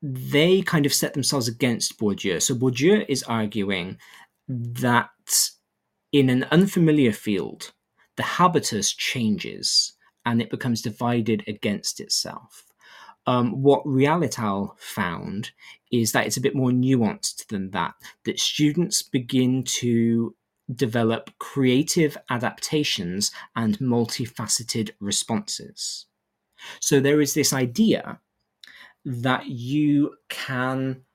they 0.02 0.62
kind 0.62 0.86
of 0.86 0.94
set 0.94 1.12
themselves 1.12 1.48
against 1.48 1.98
Bourdieu. 1.98 2.40
So 2.40 2.54
Bourdieu 2.54 3.04
is 3.08 3.22
arguing 3.24 3.98
that 4.48 5.10
in 6.12 6.30
an 6.30 6.44
unfamiliar 6.44 7.12
field, 7.12 7.72
the 8.20 8.26
habitus 8.26 8.92
changes 8.92 9.94
and 10.26 10.42
it 10.42 10.50
becomes 10.50 10.82
divided 10.82 11.42
against 11.46 12.00
itself. 12.00 12.66
Um, 13.26 13.62
what 13.62 13.82
Reay 13.86 14.22
et 14.26 14.38
al. 14.38 14.76
found 14.78 15.52
is 15.90 16.12
that 16.12 16.26
it's 16.26 16.36
a 16.36 16.42
bit 16.42 16.54
more 16.54 16.68
nuanced 16.70 17.46
than 17.46 17.70
that, 17.70 17.94
that 18.26 18.38
students 18.38 19.00
begin 19.00 19.64
to 19.80 20.36
develop 20.74 21.30
creative 21.38 22.18
adaptations 22.28 23.30
and 23.56 23.78
multifaceted 23.78 24.90
responses. 25.00 26.04
So 26.78 27.00
there 27.00 27.22
is 27.22 27.32
this 27.32 27.54
idea 27.54 28.20
that 29.06 29.46
you 29.46 30.16
can 30.28 31.06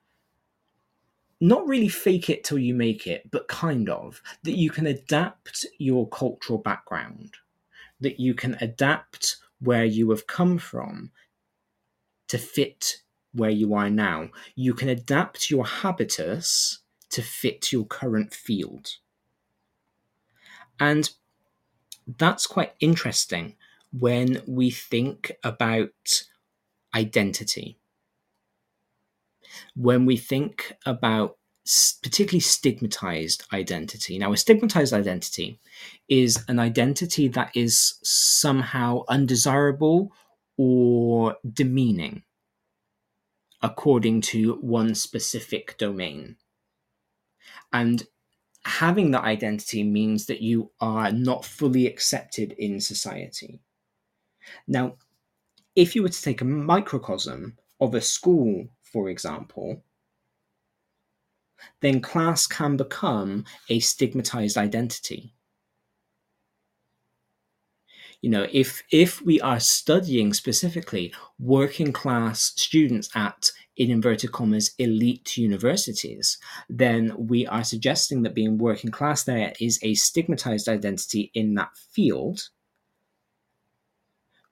not 1.41 1.67
really 1.67 1.89
fake 1.89 2.29
it 2.29 2.43
till 2.43 2.59
you 2.59 2.73
make 2.73 3.07
it, 3.07 3.29
but 3.31 3.47
kind 3.47 3.89
of, 3.89 4.21
that 4.43 4.57
you 4.57 4.69
can 4.69 4.87
adapt 4.87 5.65
your 5.77 6.07
cultural 6.09 6.59
background, 6.59 7.35
that 7.99 8.19
you 8.19 8.33
can 8.33 8.57
adapt 8.61 9.37
where 9.59 9.85
you 9.85 10.09
have 10.09 10.27
come 10.27 10.57
from 10.57 11.11
to 12.27 12.37
fit 12.37 13.01
where 13.33 13.49
you 13.49 13.73
are 13.73 13.89
now. 13.89 14.29
You 14.55 14.73
can 14.73 14.89
adapt 14.89 15.51
your 15.51 15.65
habitus 15.65 16.79
to 17.09 17.21
fit 17.21 17.71
your 17.71 17.85
current 17.85 18.33
field. 18.33 18.87
And 20.79 21.09
that's 22.17 22.47
quite 22.47 22.73
interesting 22.79 23.55
when 23.91 24.41
we 24.47 24.69
think 24.69 25.31
about 25.43 26.23
identity. 26.93 27.77
When 29.75 30.05
we 30.05 30.17
think 30.17 30.73
about 30.85 31.37
particularly 32.03 32.41
stigmatized 32.41 33.43
identity. 33.51 34.19
Now, 34.19 34.31
a 34.33 34.37
stigmatized 34.37 34.93
identity 34.93 35.59
is 36.07 36.43
an 36.47 36.59
identity 36.59 37.27
that 37.29 37.51
is 37.55 37.95
somehow 38.03 39.03
undesirable 39.09 40.11
or 40.57 41.37
demeaning 41.51 42.23
according 43.63 44.21
to 44.21 44.59
one 44.61 44.93
specific 44.93 45.75
domain. 45.79 46.35
And 47.73 48.05
having 48.63 49.09
that 49.11 49.23
identity 49.23 49.83
means 49.83 50.27
that 50.27 50.41
you 50.41 50.71
are 50.79 51.11
not 51.11 51.45
fully 51.45 51.87
accepted 51.87 52.51
in 52.59 52.79
society. 52.79 53.59
Now, 54.67 54.97
if 55.75 55.95
you 55.95 56.03
were 56.03 56.09
to 56.09 56.21
take 56.21 56.41
a 56.41 56.45
microcosm 56.45 57.57
of 57.81 57.95
a 57.95 58.01
school, 58.01 58.67
for 58.95 59.09
example, 59.09 59.83
then 61.81 61.99
class 61.99 62.47
can 62.47 62.77
become 62.77 63.43
a 63.69 63.81
stigmatized 63.81 64.57
identity. 64.57 65.33
You 68.21 68.29
know, 68.29 68.47
if 68.53 68.83
if 68.91 69.21
we 69.21 69.41
are 69.41 69.59
studying 69.59 70.33
specifically 70.33 71.13
working 71.37 71.91
class 71.91 72.53
students 72.55 73.09
at 73.15 73.51
in 73.75 73.91
inverted 73.91 74.31
commas 74.31 74.73
elite 74.79 75.35
universities, 75.35 76.37
then 76.69 77.13
we 77.17 77.45
are 77.47 77.65
suggesting 77.65 78.21
that 78.21 78.33
being 78.33 78.57
working 78.57 78.91
class 78.91 79.25
there 79.25 79.51
is 79.59 79.77
a 79.83 79.93
stigmatized 79.95 80.69
identity 80.69 81.31
in 81.33 81.55
that 81.55 81.75
field 81.75 82.47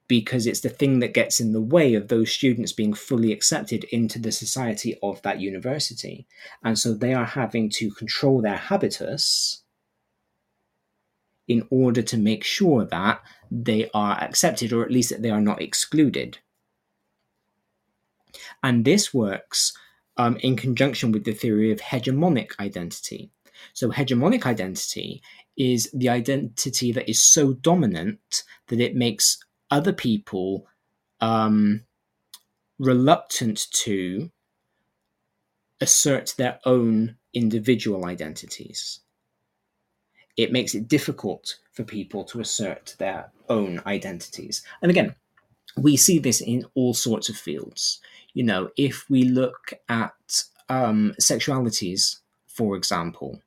because 0.07 0.45
it's 0.45 0.59
the 0.59 0.69
thing 0.69 0.99
that 0.99 1.13
gets 1.13 1.39
in 1.39 1.53
the 1.53 1.61
way 1.61 1.93
of 1.93 2.07
those 2.07 2.31
students 2.31 2.73
being 2.73 2.93
fully 2.93 3.31
accepted 3.31 3.85
into 3.85 4.19
the 4.19 4.31
society 4.31 4.97
of 5.01 5.21
that 5.21 5.39
university. 5.39 6.27
And 6.63 6.77
so 6.77 6.93
they 6.93 7.13
are 7.13 7.25
having 7.25 7.69
to 7.71 7.91
control 7.91 8.41
their 8.41 8.57
habitus 8.57 9.63
in 11.47 11.65
order 11.69 12.01
to 12.01 12.17
make 12.17 12.43
sure 12.43 12.85
that 12.85 13.21
they 13.51 13.89
are 13.93 14.21
accepted 14.21 14.73
or 14.73 14.83
at 14.83 14.91
least 14.91 15.09
that 15.09 15.21
they 15.21 15.29
are 15.29 15.41
not 15.41 15.61
excluded. 15.61 16.39
And 18.61 18.85
this 18.85 19.13
works 19.13 19.73
um, 20.17 20.37
in 20.37 20.55
conjunction 20.55 21.11
with 21.11 21.23
the 21.23 21.33
theory 21.33 21.71
of 21.71 21.79
hegemonic 21.79 22.51
identity. 22.59 23.31
So, 23.73 23.89
hegemonic 23.91 24.45
identity 24.45 25.21
is 25.57 25.89
the 25.93 26.09
identity 26.09 26.91
that 26.91 27.09
is 27.09 27.21
so 27.21 27.53
dominant 27.53 28.43
that 28.67 28.79
it 28.79 28.95
makes 28.95 29.37
other 29.73 29.91
people 29.91 30.67
um, 31.19 31.81
reluctant 32.77 33.65
to 33.71 34.29
assert 35.81 36.35
their 36.37 36.59
own 36.63 37.17
individual 37.33 38.05
identities. 38.05 38.99
It 40.37 40.51
makes 40.51 40.75
it 40.75 40.87
difficult 40.87 41.57
for 41.71 41.83
people 41.83 42.23
to 42.25 42.39
assert 42.39 42.95
their 42.99 43.31
own 43.49 43.81
identities. 43.87 44.63
And 44.83 44.91
again, 44.91 45.15
we 45.75 45.97
see 45.97 46.19
this 46.19 46.39
in 46.39 46.65
all 46.75 46.93
sorts 46.93 47.27
of 47.29 47.35
fields. 47.35 47.99
You 48.33 48.43
know, 48.43 48.69
if 48.77 49.09
we 49.09 49.23
look 49.23 49.73
at 49.89 50.43
um, 50.69 51.15
sexualities, 51.19 52.19
for 52.45 52.75
example, 52.75 53.41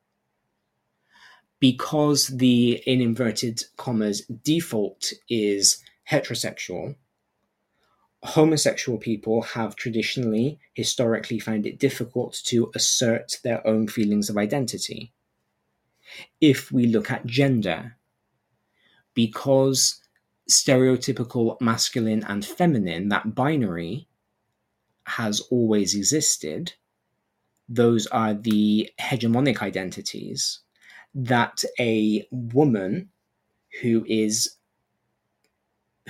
because 1.61 2.27
the 2.27 2.83
in 2.85 3.01
inverted 3.01 3.65
commas 3.77 4.23
default 4.45 5.13
is 5.29 5.83
heterosexual, 6.11 6.97
homosexual 8.23 8.99
people 8.99 9.43
have 9.43 9.77
traditionally, 9.77 10.59
historically, 10.75 11.39
found 11.39 11.67
it 11.67 11.79
difficult 11.79 12.41
to 12.45 12.71
assert 12.75 13.39
their 13.45 13.67
own 13.67 13.89
feelings 13.89 14.29
of 14.29 14.37
identity. 14.37 15.13
If 16.41 16.73
we 16.73 16.87
look 16.87 17.11
at 17.11 17.27
gender, 17.27 17.97
because 19.15 20.01
stereotypical 20.49 21.61
masculine 21.61 22.25
and 22.25 22.45
feminine, 22.45 23.09
that 23.09 23.35
binary, 23.35 24.09
has 25.05 25.41
always 25.51 25.95
existed, 25.95 26.73
those 27.69 28.07
are 28.09 28.35
the 28.35 28.91
hegemonic 29.01 29.63
identities 29.63 30.61
that 31.15 31.65
a 31.79 32.27
woman 32.31 33.09
who 33.83 34.05
is 34.09 34.56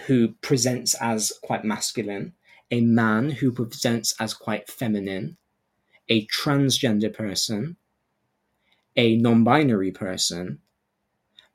who 0.04 0.34
presents 0.42 0.94
as 1.00 1.32
quite 1.42 1.64
masculine, 1.64 2.34
a 2.70 2.80
man 2.80 3.30
who 3.30 3.52
presents 3.52 4.14
as 4.20 4.34
quite 4.34 4.70
feminine, 4.70 5.36
a 6.08 6.26
transgender 6.26 7.12
person, 7.12 7.76
a 8.96 9.16
non 9.16 9.44
binary 9.44 9.90
person 9.90 10.60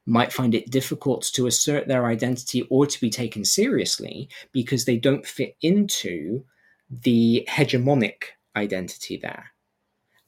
might 0.05 0.33
find 0.33 0.55
it 0.55 0.71
difficult 0.71 1.23
to 1.23 1.47
assert 1.47 1.87
their 1.87 2.05
identity 2.05 2.63
or 2.69 2.85
to 2.85 2.99
be 2.99 3.09
taken 3.09 3.45
seriously 3.45 4.27
because 4.51 4.85
they 4.85 4.97
don't 4.97 5.25
fit 5.25 5.55
into 5.61 6.43
the 6.89 7.47
hegemonic 7.49 8.23
identity 8.55 9.17
there. 9.17 9.51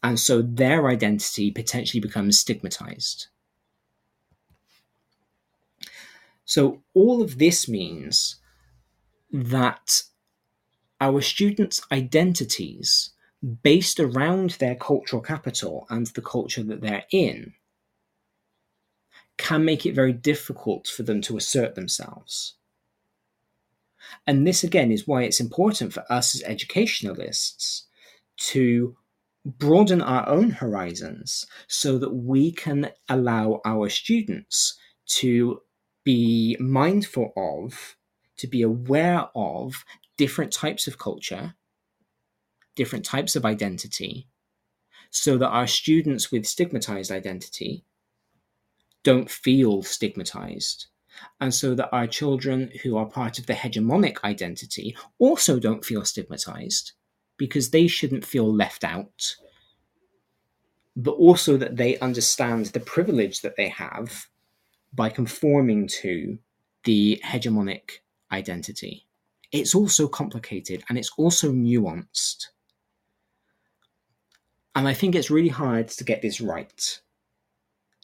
And 0.04 0.20
so 0.20 0.42
their 0.42 0.88
identity 0.88 1.50
potentially 1.50 2.02
becomes 2.02 2.40
stigmatized. 2.40 3.28
So, 6.46 6.84
all 6.94 7.22
of 7.22 7.38
this 7.38 7.68
means 7.68 8.36
that 9.32 10.04
our 11.00 11.22
students' 11.22 11.82
identities, 11.92 13.12
based 13.62 14.00
around 14.00 14.52
their 14.52 14.76
cultural 14.76 15.22
capital 15.22 15.86
and 15.90 16.08
the 16.08 16.22
culture 16.22 16.64
that 16.64 16.82
they're 16.82 17.06
in, 17.12 17.54
can 19.38 19.66
make 19.66 19.86
it 19.86 19.96
very 19.96 20.14
difficult 20.14 20.88
for 20.88 21.04
them 21.04 21.22
to 21.22 21.38
assert 21.38 21.76
themselves. 21.76 22.56
And 24.28 24.46
this, 24.46 24.64
again, 24.64 24.92
is 24.92 25.08
why 25.08 25.24
it's 25.24 25.40
important 25.40 25.94
for 25.94 26.06
us 26.10 26.36
as 26.36 26.44
educationalists 26.44 27.88
to 28.38 28.96
broaden 29.46 30.02
our 30.02 30.28
own 30.30 30.52
horizons 30.52 31.46
so 31.68 31.98
that 31.98 32.14
we 32.14 32.52
can 32.52 32.92
allow 33.10 33.60
our 33.66 33.90
students 33.90 34.78
to 35.06 35.62
be 36.04 36.58
mindful 36.60 37.34
of, 37.38 37.96
to 38.38 38.48
be 38.48 38.62
aware 38.62 39.28
of 39.36 39.86
different 40.18 40.52
types 40.52 40.88
of 40.88 40.98
culture, 40.98 41.56
different 42.76 43.06
types 43.06 43.36
of 43.36 43.46
identity, 43.46 44.28
so 45.12 45.38
that 45.38 45.50
our 45.50 45.68
students 45.68 46.32
with 46.32 46.46
stigmatized 46.46 47.12
identity 47.12 47.86
don't 49.04 49.30
feel 49.30 49.84
stigmatized. 49.84 50.88
And 51.40 51.54
so 51.54 51.76
that 51.76 51.92
our 51.92 52.08
children 52.08 52.72
who 52.82 52.98
are 52.98 53.06
part 53.06 53.38
of 53.38 53.46
the 53.46 53.54
hegemonic 53.54 54.24
identity 54.24 54.98
also 55.20 55.60
don't 55.60 55.86
feel 55.86 56.04
stigmatized 56.04 56.94
because 57.38 57.70
they 57.70 57.86
shouldn't 57.88 58.26
feel 58.26 58.52
left 58.52 58.84
out, 58.84 59.36
but 60.96 61.12
also 61.12 61.58
that 61.58 61.78
they 61.78 62.00
understand 62.00 62.68
the 62.68 62.80
privilege 62.80 63.42
that 63.42 63.56
they 63.56 63.70
have 63.70 64.28
by 64.94 65.10
conforming 65.10 65.88
to 65.88 66.38
the 66.84 67.22
hegemonic 67.26 68.00
identity. 68.32 69.08
It's 69.52 69.76
also 69.76 70.08
complicated 70.08 70.84
and 70.90 70.98
it's 70.98 71.12
also 71.18 71.52
nuanced. 71.52 72.48
And 74.76 74.88
I 74.88 74.94
think 74.94 75.16
it's 75.16 75.30
really 75.30 75.50
hard 75.50 75.88
to 75.90 76.04
get 76.04 76.22
this 76.22 76.42
right, 76.42 77.02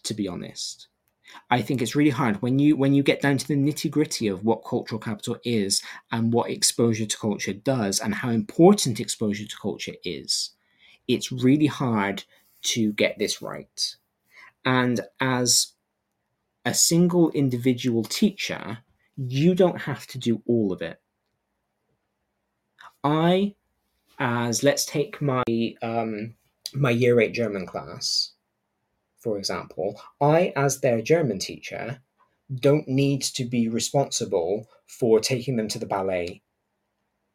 to 0.03 0.14
be 0.14 0.28
honest. 0.28 0.88
I 1.49 1.61
think 1.61 1.82
it's 1.82 1.95
really 1.95 2.10
hard 2.11 2.41
when 2.41 2.60
you 2.60 2.76
when 2.76 2.94
you 2.94 3.03
get 3.03 3.22
down 3.22 3.38
to 3.38 3.48
the 3.48 3.56
nitty 3.56 3.90
gritty 3.90 4.28
of 4.28 4.44
what 4.44 4.66
cultural 4.66 4.99
capital 4.99 5.38
is 5.44 5.82
and 6.11 6.34
what 6.34 6.49
exposure 6.49 7.06
to 7.06 7.18
culture 7.18 7.53
does 7.53 7.99
and 7.99 8.16
how 8.16 8.30
important 8.30 8.99
exposure 8.99 9.45
to 9.45 9.57
culture 9.57 9.95
is. 10.03 10.52
It's 11.07 11.32
really 11.32 11.68
hard 11.68 12.24
to 12.61 12.94
get 12.94 13.18
this 13.18 13.41
right. 13.41 13.95
And 14.66 15.02
as 15.20 15.74
a 16.70 16.74
single 16.76 17.32
individual 17.32 18.04
teacher, 18.04 18.78
you 19.18 19.56
don't 19.56 19.82
have 19.82 20.06
to 20.06 20.20
do 20.20 20.40
all 20.46 20.72
of 20.72 20.84
it. 20.84 21.02
I, 23.04 23.56
as 24.20 24.62
let's 24.62 24.86
take 24.86 25.20
my 25.20 25.44
um, 25.82 26.36
my 26.76 26.91
year 26.91 27.20
eight 27.20 27.34
German 27.34 27.66
class, 27.66 28.34
for 29.18 29.40
example, 29.40 30.00
I, 30.22 30.54
as 30.56 30.80
their 30.80 31.02
German 31.02 31.40
teacher, 31.40 32.02
don't 32.54 32.88
need 32.88 33.24
to 33.24 33.46
be 33.46 33.68
responsible 33.68 34.68
for 34.86 35.20
taking 35.20 35.56
them 35.56 35.70
to 35.70 35.80
the 35.80 35.88
ballet 35.88 36.44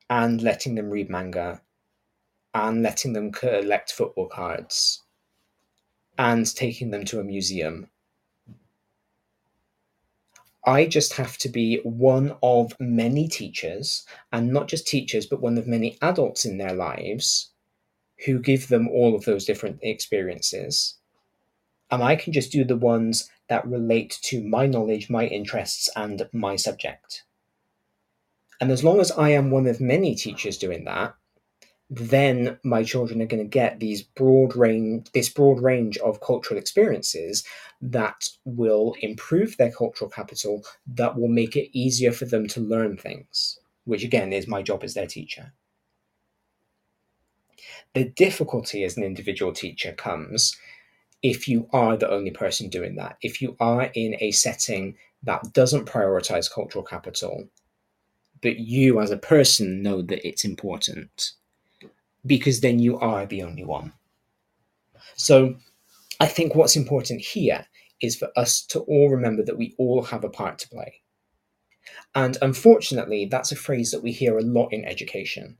and 0.09 0.43
letting 0.43 0.77
them 0.77 0.91
read 0.91 1.11
manga 1.11 1.61
and 2.55 2.85
letting 2.85 3.15
them 3.15 3.33
collect 3.33 3.91
football 3.91 4.29
cards 4.29 5.03
and 6.17 6.55
taking 6.55 6.91
them 6.91 7.05
to 7.07 7.19
a 7.19 7.25
museum. 7.25 7.89
I 10.67 10.87
just 10.87 11.15
have 11.15 11.37
to 11.39 11.49
be 11.49 11.81
one 11.85 12.37
of 12.43 12.73
many 12.81 13.29
teachers, 13.29 14.07
and 14.33 14.53
not 14.53 14.69
just 14.69 14.87
teachers, 14.87 15.27
but 15.27 15.41
one 15.41 15.59
of 15.59 15.67
many 15.67 15.99
adults 16.01 16.45
in 16.45 16.59
their 16.59 16.73
lives 16.73 17.51
who 18.25 18.39
give 18.39 18.69
them 18.69 18.89
all 18.89 19.15
of 19.15 19.25
those 19.25 19.45
different 19.45 19.79
experiences. 19.83 20.97
And 21.91 22.03
I 22.03 22.17
can 22.17 22.33
just 22.33 22.51
do 22.51 22.65
the 22.65 22.77
ones 22.77 23.31
that 23.49 23.67
relate 23.67 24.19
to 24.23 24.43
my 24.43 24.67
knowledge, 24.67 25.11
my 25.11 25.27
interests, 25.27 25.91
and 25.97 26.27
my 26.33 26.57
subject. 26.57 27.25
And 28.61 28.71
as 28.71 28.83
long 28.83 29.01
as 29.01 29.11
I 29.13 29.31
am 29.31 29.51
one 29.51 29.67
of 29.67 29.81
many 29.81 30.15
teachers 30.15 30.57
doing 30.57 30.85
that, 30.85 31.15
then 31.91 32.59
my 32.65 32.83
children 32.83 33.21
are 33.21 33.27
going 33.27 33.43
to 33.43 33.49
get 33.49 33.79
these 33.79 34.03
broad 34.03 34.57
range 34.57 35.07
this 35.13 35.29
broad 35.29 35.61
range 35.61 35.99
of 35.99 36.21
cultural 36.21 36.59
experiences 36.59 37.45
that 37.81 38.29
will 38.45 38.95
improve 39.01 39.57
their 39.57 39.71
cultural 39.71 40.11
capital 40.11 40.65
that 40.87 41.17
will 41.17 41.29
make 41.29 41.57
it 41.57 41.71
easier 41.77 42.11
for 42.11 42.25
them 42.25 42.49
to 42.49 42.61
learn 42.61 42.97
things 42.97 43.59
which 43.85 44.03
again 44.03 44.33
is 44.33 44.49
my 44.49 44.63
job 44.63 44.83
as 44.83 44.95
their 44.95 45.07
teacher. 45.07 45.53
The 47.93 48.05
difficulty 48.05 48.83
as 48.83 48.97
an 48.97 49.05
individual 49.05 49.53
teacher 49.53 49.93
comes 49.93 50.57
if 51.23 51.49
you 51.49 51.69
are 51.73 51.97
the 51.97 52.11
only 52.11 52.31
person 52.31 52.69
doing 52.69 52.97
that. 52.97 53.17
If 53.23 53.41
you 53.41 53.57
are 53.61 53.91
in 53.95 54.17
a 54.21 54.31
setting 54.31 54.97
that 55.23 55.53
doesn't 55.53 55.87
prioritize 55.87 56.53
cultural 56.53 56.85
capital 56.85 57.45
but 58.43 58.59
you 58.59 59.01
as 59.01 59.11
a 59.11 59.17
person 59.17 59.83
know 59.83 60.03
that 60.03 60.27
it's 60.27 60.45
important 60.45 61.33
because 62.27 62.61
then 62.61 62.79
you 62.79 62.99
are 62.99 63.27
the 63.27 63.43
only 63.43 63.65
one. 63.65 63.93
So 65.17 65.57
I 66.21 66.27
think 66.27 66.55
what's 66.55 66.77
important 66.77 67.21
here 67.21 67.67
is 68.01 68.17
for 68.17 68.29
us 68.37 68.65
to 68.67 68.81
all 68.81 69.11
remember 69.11 69.43
that 69.45 69.59
we 69.59 69.75
all 69.79 70.03
have 70.03 70.25
a 70.25 70.31
part 70.31 70.59
to 70.61 70.69
play. 70.69 71.03
And 72.15 72.37
unfortunately, 72.43 73.27
that's 73.27 73.53
a 73.53 73.57
phrase 73.57 73.91
that 73.91 74.03
we 74.03 74.13
hear 74.13 74.39
a 74.39 74.43
lot 74.43 74.73
in 74.73 74.85
education 74.85 75.59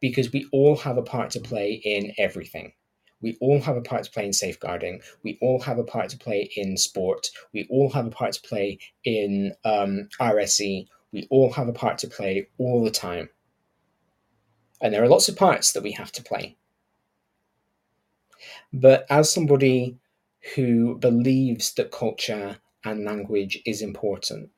because 0.00 0.32
we 0.32 0.46
all 0.52 0.76
have 0.76 0.96
a 0.96 1.02
part 1.02 1.30
to 1.30 1.40
play 1.40 1.80
in 1.84 2.12
everything. 2.18 2.72
We 3.20 3.38
all 3.40 3.60
have 3.62 3.76
a 3.76 3.80
part 3.80 4.04
to 4.04 4.10
play 4.10 4.26
in 4.26 4.32
safeguarding. 4.34 5.00
We 5.22 5.38
all 5.40 5.60
have 5.62 5.78
a 5.78 5.84
part 5.84 6.10
to 6.10 6.18
play 6.18 6.50
in 6.56 6.76
sport. 6.76 7.30
We 7.54 7.66
all 7.70 7.90
have 7.90 8.06
a 8.06 8.10
part 8.10 8.34
to 8.34 8.42
play 8.42 8.78
in 9.04 9.54
um, 9.64 10.08
RSE. 10.20 10.86
We 11.12 11.26
all 11.30 11.50
have 11.52 11.68
a 11.68 11.72
part 11.72 11.98
to 11.98 12.08
play 12.08 12.48
all 12.58 12.84
the 12.84 12.90
time. 12.90 13.30
And 14.80 14.92
there 14.92 15.02
are 15.02 15.08
lots 15.08 15.28
of 15.28 15.36
parts 15.36 15.72
that 15.72 15.82
we 15.82 15.92
have 15.92 16.12
to 16.12 16.22
play. 16.22 16.56
But 18.72 19.06
as 19.08 19.32
somebody 19.32 19.98
who 20.54 20.96
believes 20.98 21.72
that 21.74 21.90
culture 21.90 22.58
and 22.84 23.04
language 23.04 23.62
is 23.64 23.80
important, 23.80 24.50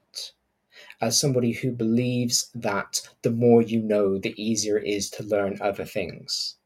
as 1.01 1.20
somebody 1.20 1.52
who 1.52 1.70
believes 1.70 2.51
that 2.55 3.01
the 3.22 3.30
more 3.30 3.62
you 3.62 3.80
know, 3.80 4.18
the 4.18 4.34
easier 4.43 4.78
it 4.78 4.86
is 4.86 5.10
to 5.10 5.22
learn 5.22 5.59
other 5.60 5.84
things, 5.84 6.56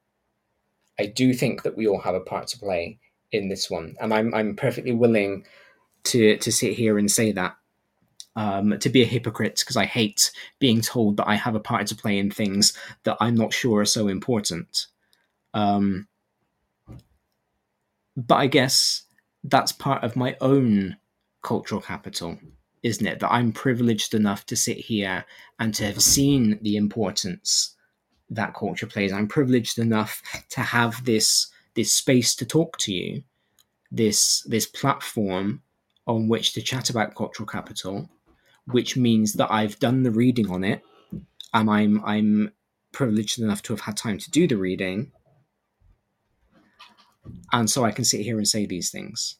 I 0.98 1.06
do 1.06 1.34
think 1.34 1.62
that 1.62 1.76
we 1.76 1.86
all 1.86 2.00
have 2.00 2.14
a 2.14 2.20
part 2.20 2.46
to 2.48 2.58
play 2.58 2.98
in 3.32 3.48
this 3.48 3.70
one. 3.70 3.96
And 4.00 4.12
I'm, 4.14 4.32
I'm 4.34 4.56
perfectly 4.56 4.92
willing 4.92 5.44
to, 6.04 6.36
to 6.36 6.52
sit 6.52 6.74
here 6.74 6.98
and 6.98 7.10
say 7.10 7.32
that 7.32 7.56
um, 8.36 8.78
to 8.78 8.88
be 8.88 9.02
a 9.02 9.06
hypocrite 9.06 9.60
because 9.60 9.76
I 9.76 9.86
hate 9.86 10.30
being 10.58 10.80
told 10.80 11.16
that 11.16 11.28
I 11.28 11.34
have 11.34 11.54
a 11.54 11.60
part 11.60 11.86
to 11.88 11.96
play 11.96 12.18
in 12.18 12.30
things 12.30 12.76
that 13.04 13.16
I'm 13.20 13.34
not 13.34 13.52
sure 13.52 13.80
are 13.80 13.86
so 13.86 14.08
important. 14.08 14.86
Um, 15.54 16.06
but 18.16 18.36
I 18.36 18.46
guess 18.46 19.02
that's 19.44 19.72
part 19.72 20.04
of 20.04 20.16
my 20.16 20.36
own 20.40 20.96
cultural 21.42 21.80
capital, 21.80 22.38
isn't 22.82 23.06
it? 23.06 23.20
That 23.20 23.32
I'm 23.32 23.52
privileged 23.52 24.14
enough 24.14 24.46
to 24.46 24.56
sit 24.56 24.76
here 24.76 25.24
and 25.58 25.74
to 25.74 25.86
have 25.86 26.02
seen 26.02 26.58
the 26.62 26.76
importance 26.76 27.74
that 28.28 28.54
culture 28.54 28.86
plays. 28.86 29.12
I'm 29.12 29.26
privileged 29.28 29.78
enough 29.78 30.22
to 30.50 30.60
have 30.60 31.04
this 31.04 31.48
this 31.74 31.94
space 31.94 32.34
to 32.34 32.44
talk 32.44 32.78
to 32.78 32.92
you, 32.92 33.22
this 33.90 34.42
this 34.42 34.66
platform 34.66 35.62
on 36.06 36.28
which 36.28 36.52
to 36.52 36.62
chat 36.62 36.90
about 36.90 37.14
cultural 37.14 37.46
capital 37.46 38.08
which 38.66 38.96
means 38.96 39.34
that 39.34 39.50
I've 39.50 39.78
done 39.78 40.02
the 40.02 40.10
reading 40.10 40.50
on 40.50 40.64
it, 40.64 40.82
and 41.52 41.70
I'm 41.70 42.04
I'm 42.04 42.52
privileged 42.92 43.38
enough 43.40 43.62
to 43.62 43.72
have 43.72 43.80
had 43.80 43.96
time 43.96 44.18
to 44.18 44.30
do 44.30 44.46
the 44.46 44.56
reading, 44.56 45.12
and 47.52 47.70
so 47.70 47.84
I 47.84 47.92
can 47.92 48.04
sit 48.04 48.20
here 48.20 48.38
and 48.38 48.48
say 48.48 48.66
these 48.66 48.90
things. 48.90 49.36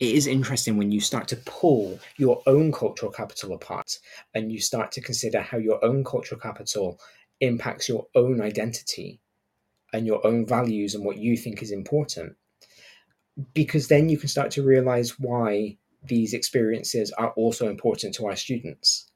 It 0.00 0.16
is 0.16 0.26
interesting 0.26 0.76
when 0.76 0.90
you 0.90 1.00
start 1.00 1.28
to 1.28 1.36
pull 1.36 2.00
your 2.16 2.42
own 2.46 2.72
cultural 2.72 3.12
capital 3.12 3.54
apart 3.54 3.98
and 4.34 4.50
you 4.50 4.58
start 4.60 4.90
to 4.92 5.00
consider 5.00 5.40
how 5.40 5.56
your 5.56 5.82
own 5.84 6.02
cultural 6.02 6.40
capital 6.40 6.98
impacts 7.40 7.88
your 7.88 8.06
own 8.14 8.40
identity 8.40 9.20
and 9.92 10.06
your 10.06 10.26
own 10.26 10.46
values 10.46 10.94
and 10.94 11.04
what 11.04 11.18
you 11.18 11.36
think 11.36 11.62
is 11.62 11.70
important. 11.70 12.34
Because 13.52 13.86
then 13.86 14.08
you 14.08 14.18
can 14.18 14.28
start 14.28 14.50
to 14.52 14.62
realize 14.62 15.18
why 15.18 15.78
these 16.06 16.34
experiences 16.34 17.10
are 17.12 17.30
also 17.32 17.68
important 17.68 18.14
to 18.16 18.26
our 18.26 18.36
students 18.36 19.10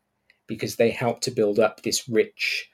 because 0.46 0.76
they 0.76 0.90
help 0.90 1.20
to 1.20 1.30
build 1.30 1.58
up 1.58 1.82
this 1.82 2.08
rich, 2.08 2.70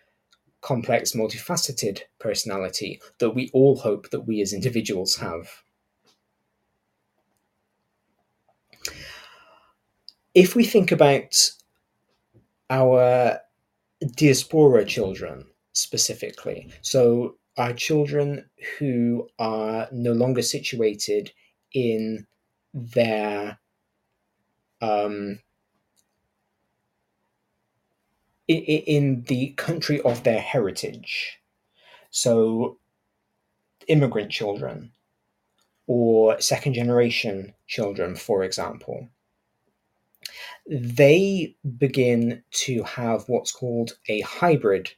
complex, 0.60 1.12
multifaceted 1.12 2.00
personality 2.18 3.00
that 3.18 3.30
we 3.30 3.50
all 3.52 3.76
hope 3.76 4.10
that 4.10 4.20
we 4.20 4.40
as 4.40 4.52
individuals 4.52 5.16
have. 5.16 5.48
If 10.34 10.56
we 10.56 10.64
think 10.64 10.90
about 10.90 11.50
our 12.70 13.38
diaspora 14.16 14.84
children 14.84 15.46
specifically, 15.72 16.70
so 16.82 17.36
our 17.56 17.72
children 17.72 18.48
who 18.78 19.28
are 19.38 19.88
no 19.92 20.12
longer 20.12 20.42
situated 20.42 21.32
in 21.72 22.26
their 22.72 23.58
um, 24.84 25.38
in, 28.48 29.24
the 29.28 29.54
country 29.56 30.00
of 30.02 30.22
their 30.22 30.40
heritage. 30.40 31.38
So, 32.10 32.78
immigrant 33.88 34.30
children 34.30 34.92
or 35.86 36.40
second 36.40 36.74
generation 36.74 37.54
children, 37.66 38.16
for 38.16 38.44
example, 38.44 39.08
they 40.66 41.56
begin 41.78 42.42
to 42.64 42.82
have 42.84 43.24
what's 43.28 43.52
called 43.52 43.98
a 44.08 44.20
hybrid 44.20 44.90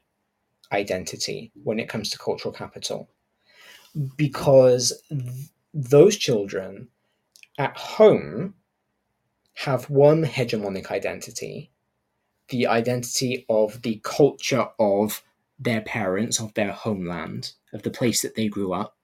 identity 0.72 1.52
when 1.62 1.78
it 1.78 1.88
comes 1.88 2.10
to 2.10 2.18
cultural 2.18 2.52
capital 2.52 3.08
because 4.16 4.92
th- 5.08 5.50
those 5.72 6.16
children 6.16 6.88
at 7.58 7.76
home 7.76 8.54
have 9.56 9.88
one 9.88 10.22
hegemonic 10.22 10.90
identity, 10.90 11.70
the 12.50 12.66
identity 12.66 13.46
of 13.48 13.80
the 13.82 14.00
culture 14.04 14.68
of 14.78 15.22
their 15.58 15.80
parents, 15.80 16.38
of 16.38 16.52
their 16.54 16.72
homeland, 16.72 17.52
of 17.72 17.82
the 17.82 17.90
place 17.90 18.20
that 18.20 18.34
they 18.34 18.48
grew 18.48 18.74
up. 18.74 18.96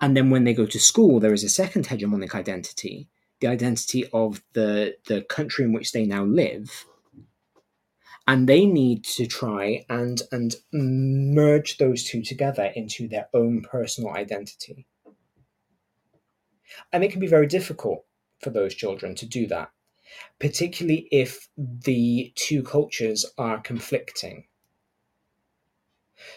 And 0.00 0.16
then 0.16 0.30
when 0.30 0.42
they 0.42 0.54
go 0.54 0.66
to 0.66 0.80
school, 0.80 1.20
there 1.20 1.32
is 1.32 1.44
a 1.44 1.48
second 1.48 1.86
hegemonic 1.86 2.34
identity, 2.34 3.08
the 3.40 3.46
identity 3.46 4.08
of 4.12 4.42
the, 4.54 4.96
the 5.06 5.22
country 5.22 5.64
in 5.64 5.72
which 5.72 5.92
they 5.92 6.04
now 6.04 6.24
live. 6.24 6.86
And 8.26 8.48
they 8.48 8.66
need 8.66 9.04
to 9.04 9.26
try 9.26 9.84
and, 9.88 10.20
and 10.32 10.56
merge 10.72 11.78
those 11.78 12.02
two 12.02 12.22
together 12.22 12.72
into 12.74 13.06
their 13.06 13.28
own 13.32 13.62
personal 13.62 14.14
identity. 14.14 14.86
And 16.92 17.04
it 17.04 17.12
can 17.12 17.20
be 17.20 17.28
very 17.28 17.46
difficult 17.46 18.04
for 18.40 18.50
those 18.50 18.74
children 18.74 19.14
to 19.16 19.26
do 19.26 19.46
that, 19.48 19.70
particularly 20.38 21.08
if 21.10 21.48
the 21.56 22.32
two 22.34 22.62
cultures 22.62 23.26
are 23.36 23.60
conflicting. 23.60 24.44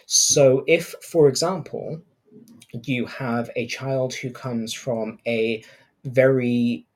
So, 0.06 0.64
if, 0.66 0.94
for 1.02 1.28
example, 1.28 2.02
you 2.84 3.06
have 3.06 3.50
a 3.56 3.66
child 3.66 4.14
who 4.14 4.30
comes 4.30 4.72
from 4.72 5.18
a 5.26 5.62
very 6.04 6.86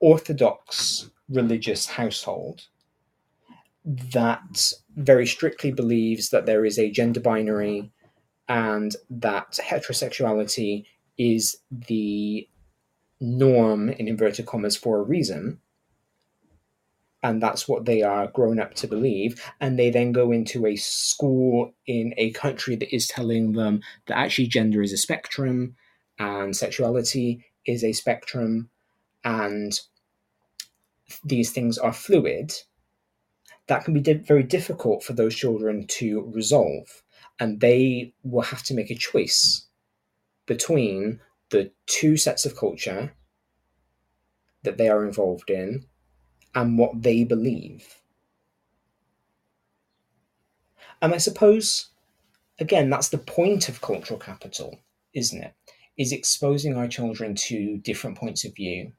orthodox 0.00 1.10
religious 1.28 1.86
household 1.86 2.62
that 3.84 4.72
very 4.96 5.26
strictly 5.26 5.72
believes 5.72 6.30
that 6.30 6.46
there 6.46 6.64
is 6.64 6.78
a 6.78 6.90
gender 6.90 7.20
binary 7.20 7.90
and 8.48 8.96
that 9.10 9.58
heterosexuality 9.62 10.84
is 11.18 11.56
the 11.70 12.48
norm 13.22 13.88
in 13.88 14.08
inverted 14.08 14.46
commas 14.46 14.76
for 14.76 14.98
a 14.98 15.02
reason. 15.02 15.60
And 17.22 17.40
that's 17.40 17.68
what 17.68 17.84
they 17.84 18.02
are 18.02 18.26
grown 18.26 18.58
up 18.58 18.74
to 18.74 18.88
believe. 18.88 19.40
And 19.60 19.78
they 19.78 19.90
then 19.90 20.10
go 20.10 20.32
into 20.32 20.66
a 20.66 20.74
school 20.74 21.72
in 21.86 22.12
a 22.16 22.32
country 22.32 22.74
that 22.76 22.92
is 22.94 23.06
telling 23.06 23.52
them 23.52 23.80
that 24.06 24.18
actually 24.18 24.48
gender 24.48 24.82
is 24.82 24.92
a 24.92 24.96
spectrum 24.96 25.76
and 26.18 26.56
sexuality 26.56 27.46
is 27.64 27.84
a 27.84 27.92
spectrum. 27.92 28.68
And 29.22 29.78
these 31.24 31.52
things 31.52 31.78
are 31.78 31.92
fluid. 31.92 32.52
That 33.68 33.84
can 33.84 33.94
be 33.94 34.00
di- 34.00 34.14
very 34.14 34.42
difficult 34.42 35.04
for 35.04 35.12
those 35.12 35.36
children 35.36 35.86
to 35.86 36.28
resolve. 36.34 37.04
And 37.38 37.60
they 37.60 38.14
will 38.24 38.42
have 38.42 38.64
to 38.64 38.74
make 38.74 38.90
a 38.90 38.96
choice 38.96 39.66
between 40.46 41.20
the 41.52 41.70
two 41.86 42.16
sets 42.16 42.44
of 42.44 42.56
culture 42.56 43.12
that 44.64 44.78
they 44.78 44.88
are 44.88 45.04
involved 45.06 45.50
in 45.50 45.84
and 46.54 46.78
what 46.78 47.02
they 47.02 47.24
believe. 47.24 48.02
And 51.00 51.14
I 51.14 51.18
suppose, 51.18 51.90
again, 52.58 52.90
that's 52.90 53.08
the 53.10 53.18
point 53.18 53.68
of 53.68 53.80
cultural 53.80 54.18
capital, 54.18 54.80
isn't 55.14 55.42
it? 55.42 55.54
Is 55.96 56.12
exposing 56.12 56.76
our 56.76 56.88
children 56.88 57.34
to 57.34 57.78
different 57.78 58.16
points 58.16 58.44
of 58.44 58.54
view, 58.54 58.92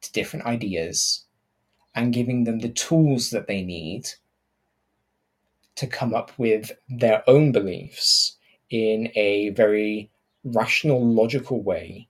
to 0.00 0.12
different 0.12 0.46
ideas, 0.46 1.24
and 1.94 2.12
giving 2.12 2.44
them 2.44 2.58
the 2.58 2.70
tools 2.70 3.30
that 3.30 3.46
they 3.46 3.62
need 3.62 4.08
to 5.76 5.86
come 5.86 6.14
up 6.14 6.32
with 6.38 6.72
their 6.88 7.22
own 7.28 7.52
beliefs 7.52 8.36
in 8.70 9.12
a 9.14 9.50
very 9.50 10.10
rational, 10.44 11.04
logical 11.04 11.62
way 11.62 12.08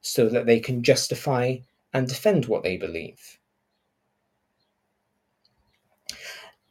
so 0.00 0.28
that 0.28 0.46
they 0.46 0.60
can 0.60 0.82
justify 0.82 1.56
and 1.92 2.08
defend 2.08 2.46
what 2.46 2.62
they 2.62 2.76
believe. 2.76 3.38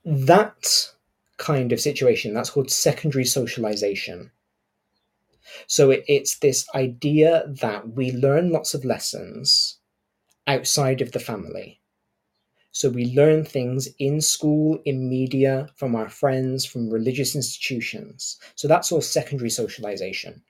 That 0.05 0.89
kind 1.37 1.71
of 1.71 1.79
situation, 1.81 2.33
that's 2.33 2.49
called 2.49 2.69
secondary 2.69 3.25
socialization. 3.25 4.31
So 5.67 5.91
it, 5.91 6.03
it's 6.07 6.37
this 6.39 6.67
idea 6.75 7.45
that 7.47 7.89
we 7.89 8.11
learn 8.11 8.51
lots 8.51 8.73
of 8.73 8.85
lessons 8.85 9.77
outside 10.47 11.01
of 11.01 11.11
the 11.11 11.19
family. 11.19 11.79
So 12.71 12.89
we 12.89 13.13
learn 13.13 13.45
things 13.45 13.87
in 13.99 14.19
school, 14.19 14.79
in 14.83 15.09
media, 15.09 15.69
from 15.75 15.95
our 15.95 16.09
friends, 16.09 16.65
from 16.65 16.89
religious 16.89 17.35
institutions. 17.35 18.39
So 18.55 18.67
that's 18.67 18.91
all 18.91 19.01
secondary 19.01 19.51
socialization. 19.51 20.41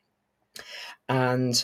And 1.09 1.63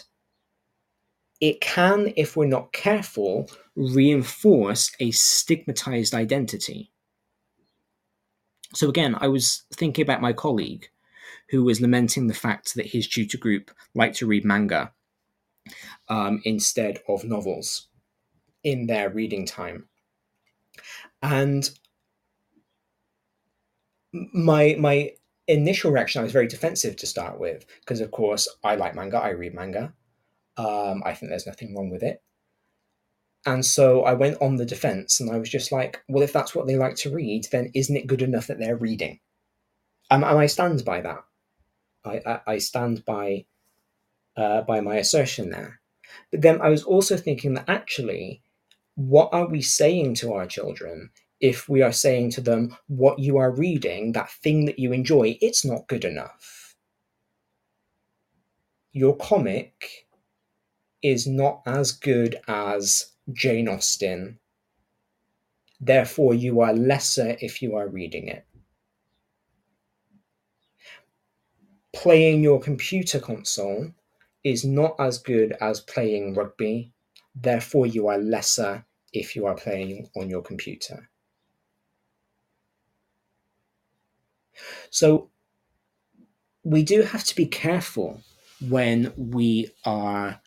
it 1.39 1.61
can, 1.61 2.13
if 2.17 2.35
we're 2.35 2.47
not 2.47 2.73
careful, 2.73 3.49
reinforce 3.75 4.91
a 4.99 5.11
stigmatized 5.11 6.13
identity. 6.13 6.91
So 8.73 8.89
again, 8.89 9.15
I 9.19 9.27
was 9.27 9.63
thinking 9.73 10.03
about 10.03 10.21
my 10.21 10.33
colleague 10.33 10.89
who 11.49 11.63
was 11.63 11.81
lamenting 11.81 12.27
the 12.27 12.33
fact 12.33 12.75
that 12.75 12.87
his 12.87 13.07
tutor 13.07 13.37
group 13.37 13.71
liked 13.95 14.17
to 14.17 14.27
read 14.27 14.45
manga 14.45 14.91
um, 16.07 16.41
instead 16.43 16.99
of 17.07 17.23
novels 17.23 17.87
in 18.63 18.85
their 18.85 19.09
reading 19.09 19.45
time. 19.45 19.87
And 21.21 21.69
my 24.11 24.75
my 24.79 25.13
initial 25.51 25.91
reaction, 25.91 26.19
I 26.19 26.23
was 26.23 26.31
very 26.31 26.47
defensive 26.47 26.95
to 26.97 27.07
start 27.07 27.39
with, 27.39 27.65
because 27.81 28.01
of 28.01 28.11
course 28.11 28.47
I 28.63 28.75
like 28.75 28.95
manga, 28.95 29.17
I 29.17 29.29
read 29.29 29.53
manga. 29.53 29.93
Um, 30.57 31.01
I 31.05 31.13
think 31.13 31.29
there's 31.29 31.47
nothing 31.47 31.75
wrong 31.75 31.89
with 31.89 32.03
it. 32.03 32.21
And 33.45 33.65
so 33.65 34.03
I 34.03 34.13
went 34.13 34.41
on 34.41 34.57
the 34.57 34.65
defense 34.65 35.19
and 35.19 35.31
I 35.31 35.37
was 35.37 35.49
just 35.49 35.71
like, 35.71 36.03
well, 36.09 36.23
if 36.23 36.33
that's 36.33 36.53
what 36.53 36.67
they 36.67 36.75
like 36.75 36.95
to 36.97 37.13
read, 37.13 37.47
then 37.51 37.71
isn't 37.73 37.95
it 37.95 38.07
good 38.07 38.21
enough 38.21 38.47
that 38.47 38.59
they're 38.59 38.75
reading? 38.75 39.19
And, 40.11 40.23
and 40.23 40.37
I 40.37 40.47
stand 40.47 40.83
by 40.83 41.01
that. 41.01 41.23
I, 42.03 42.21
I, 42.25 42.39
I 42.47 42.57
stand 42.57 43.05
by 43.05 43.45
uh, 44.35 44.61
by 44.61 44.79
my 44.81 44.95
assertion 44.95 45.49
there. 45.49 45.79
But 46.31 46.41
then 46.41 46.61
I 46.61 46.69
was 46.69 46.83
also 46.83 47.17
thinking 47.17 47.53
that 47.53 47.69
actually, 47.69 48.41
what 48.95 49.29
are 49.33 49.47
we 49.47 49.61
saying 49.61 50.15
to 50.15 50.33
our 50.33 50.45
children 50.45 51.11
if 51.39 51.69
we 51.69 51.81
are 51.81 51.91
saying 51.91 52.31
to 52.31 52.41
them, 52.41 52.75
what 52.87 53.19
you 53.19 53.37
are 53.37 53.51
reading, 53.51 54.11
that 54.13 54.29
thing 54.29 54.65
that 54.65 54.79
you 54.79 54.91
enjoy, 54.91 55.37
it's 55.41 55.63
not 55.63 55.87
good 55.87 56.03
enough? 56.03 56.75
Your 58.91 59.15
comic 59.15 60.07
is 61.01 61.27
not 61.27 61.61
as 61.65 61.91
good 61.91 62.39
as 62.47 63.13
Jane 63.31 63.69
Austen. 63.69 64.39
Therefore, 65.79 66.33
you 66.33 66.59
are 66.59 66.73
lesser 66.73 67.37
if 67.39 67.61
you 67.61 67.75
are 67.75 67.87
reading 67.87 68.27
it. 68.27 68.45
Playing 71.93 72.43
your 72.43 72.59
computer 72.59 73.19
console 73.19 73.91
is 74.43 74.65
not 74.65 74.95
as 74.99 75.17
good 75.17 75.55
as 75.61 75.79
playing 75.81 76.33
rugby. 76.33 76.91
Therefore, 77.35 77.85
you 77.85 78.07
are 78.07 78.17
lesser 78.17 78.85
if 79.13 79.35
you 79.35 79.45
are 79.45 79.55
playing 79.55 80.09
on 80.15 80.29
your 80.29 80.41
computer. 80.41 81.09
So, 84.89 85.29
we 86.63 86.83
do 86.83 87.01
have 87.01 87.23
to 87.23 87.35
be 87.35 87.45
careful 87.45 88.21
when 88.67 89.13
we 89.15 89.71
are 89.85 90.41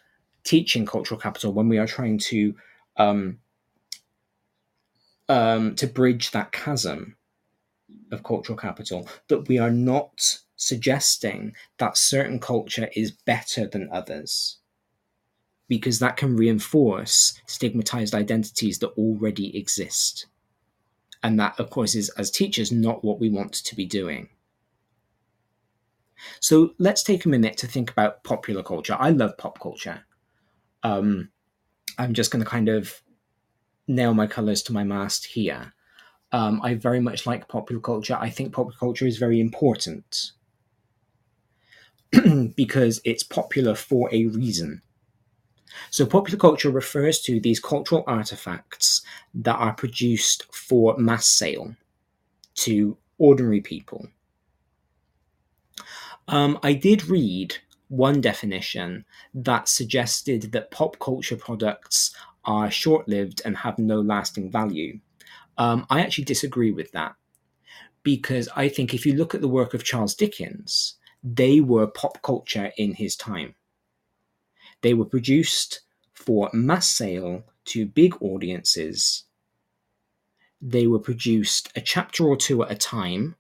teaching 0.45 0.85
cultural 0.85 1.21
capital, 1.21 1.53
when 1.53 1.69
we 1.69 1.79
are 1.79 1.87
trying 1.87 2.19
to 2.19 2.55
um, 2.97 3.39
um, 5.29 5.75
to 5.77 5.87
bridge 5.87 6.31
that 6.33 6.53
chasm 6.53 7.17
of 8.11 8.23
cultural 8.23 8.59
capital, 8.59 9.09
that 9.29 9.49
we 9.49 9.59
are 9.59 9.71
not 9.71 10.39
suggesting 10.57 11.55
that 11.79 11.97
certain 11.97 12.39
culture 12.39 12.91
is 12.95 13.11
better 13.11 13.67
than 13.67 13.89
others, 13.91 14.59
because 15.69 15.99
that 16.01 16.17
can 16.17 16.37
reinforce 16.37 17.41
stigmatized 17.47 18.15
identities 18.15 18.79
that 18.81 18.91
already 18.91 19.57
exist. 19.57 20.27
And 21.23 21.39
that, 21.39 21.59
of 21.59 21.71
course, 21.71 21.95
is 21.95 22.09
as 22.11 22.31
teachers 22.31 22.73
not 22.73 23.05
what 23.05 23.21
we 23.21 23.31
want 23.31 23.53
to 23.53 23.77
be 23.77 23.87
doing. 23.87 24.29
So 26.41 26.75
let's 26.79 27.03
take 27.03 27.25
a 27.25 27.29
minute 27.29 27.57
to 27.59 27.67
think 27.67 27.91
about 27.91 28.25
popular 28.25 28.63
culture. 28.63 28.97
I 28.99 29.11
love 29.11 29.37
pop 29.39 29.61
culture. 29.61 30.05
Um, 30.83 31.31
I'm 31.99 32.15
just 32.15 32.31
going 32.31 32.45
to 32.45 32.51
kind 32.51 32.69
of 32.69 33.03
nail 33.87 34.15
my 34.15 34.27
colors 34.27 34.63
to 34.65 34.73
my 34.73 34.85
mast 34.85 35.27
here. 35.27 35.73
Um, 36.33 36.61
I 36.63 36.75
very 36.75 37.01
much 37.01 37.27
like 37.27 37.49
popular 37.49 37.81
culture. 37.81 38.17
I 38.19 38.31
think 38.31 38.53
popular 38.53 38.79
culture 38.79 39.07
is 39.07 39.19
very 39.19 39.41
important 39.41 40.33
because 42.57 43.01
it's 43.05 43.23
popular 43.23 43.75
for 43.75 44.09
a 44.13 44.27
reason. 44.27 44.83
So, 45.91 46.07
popular 46.07 46.39
culture 46.39 46.71
refers 46.71 47.21
to 47.23 47.41
these 47.41 47.61
cultural 47.61 48.05
artifacts 48.07 49.03
that 49.35 49.57
are 49.57 49.75
produced 49.75 50.53
for 50.55 50.97
mass 50.99 51.27
sale 51.27 51.75
to 52.55 52.97
ordinary 53.19 53.61
people. 53.61 54.09
Um, 56.29 56.59
I 56.63 56.73
did 56.73 57.09
read 57.09 57.57
one 57.89 58.21
definition 58.21 59.05
that 59.35 59.69
suggested 59.69 60.53
that 60.53 60.71
pop 60.71 60.99
culture 60.99 61.37
products 61.37 62.15
are 62.45 62.71
short 62.71 63.07
lived 63.09 63.43
and 63.45 63.57
have 63.57 63.79
no 63.79 64.01
lasting 64.01 64.51
value. 64.51 64.99
Um, 65.59 65.87
I 65.91 66.01
actually 66.01 66.25
disagree 66.25 66.73
with 66.73 66.91
that 66.93 67.15
because 68.03 68.49
I 68.57 68.69
think 68.69 68.95
if 68.95 69.07
you 69.07 69.15
look 69.15 69.35
at 69.35 69.41
the 69.41 69.49
work 69.49 69.75
of 69.75 69.85
Charles 69.85 70.15
Dickens, 70.15 70.95
they 71.23 71.61
were 71.61 71.87
pop 71.87 72.21
culture 72.23 72.73
in 72.77 72.95
his 72.95 73.15
time. 73.15 73.55
They 74.83 74.95
were 74.95 75.05
produced 75.05 75.81
for 76.13 76.51
mass 76.53 76.89
sale 76.89 77.45
to 77.67 77.87
big 77.87 78.15
audiences. 78.21 79.25
They 80.61 80.87
were 80.87 80.99
produced 80.99 81.73
a 81.75 81.81
chapter 81.81 82.25
or 82.27 82.37
two 82.37 82.63
at 82.63 82.71
a 82.71 82.77
time 82.77 83.37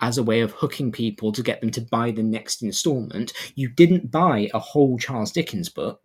as 0.00 0.18
a 0.18 0.22
way 0.22 0.40
of 0.40 0.52
hooking 0.52 0.90
people 0.90 1.30
to 1.32 1.42
get 1.42 1.60
them 1.60 1.70
to 1.70 1.80
buy 1.80 2.10
the 2.10 2.22
next 2.22 2.62
installment. 2.62 3.32
You 3.54 3.68
didn't 3.68 4.10
buy 4.10 4.50
a 4.52 4.58
whole 4.58 4.98
Charles 4.98 5.30
Dickens 5.30 5.68
book. 5.68 6.02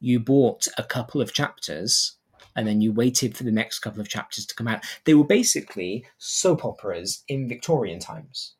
You 0.00 0.18
bought 0.18 0.66
a 0.76 0.82
couple 0.82 1.20
of 1.20 1.32
chapters 1.32 2.16
and 2.56 2.66
then 2.66 2.80
you 2.80 2.92
waited 2.92 3.36
for 3.36 3.44
the 3.44 3.52
next 3.52 3.78
couple 3.78 4.00
of 4.00 4.08
chapters 4.08 4.46
to 4.46 4.54
come 4.54 4.66
out. 4.66 4.84
They 5.04 5.14
were 5.14 5.24
basically 5.24 6.06
soap 6.18 6.64
operas 6.64 7.22
in 7.28 7.48
Victorian 7.48 8.00
times. 8.00 8.54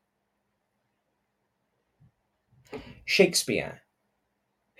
Shakespeare, 3.04 3.80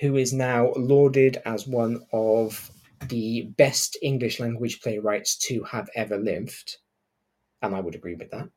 who 0.00 0.16
is 0.16 0.32
now 0.32 0.72
lauded 0.76 1.40
as 1.44 1.66
one 1.66 2.04
of 2.12 2.70
the 3.08 3.42
best 3.56 3.96
English 4.02 4.40
language 4.40 4.80
playwrights 4.80 5.36
to 5.36 5.62
have 5.64 5.88
ever 5.94 6.16
lived, 6.16 6.76
and 7.62 7.74
I 7.74 7.80
would 7.80 7.94
agree 7.94 8.14
with 8.14 8.30
that 8.30 8.48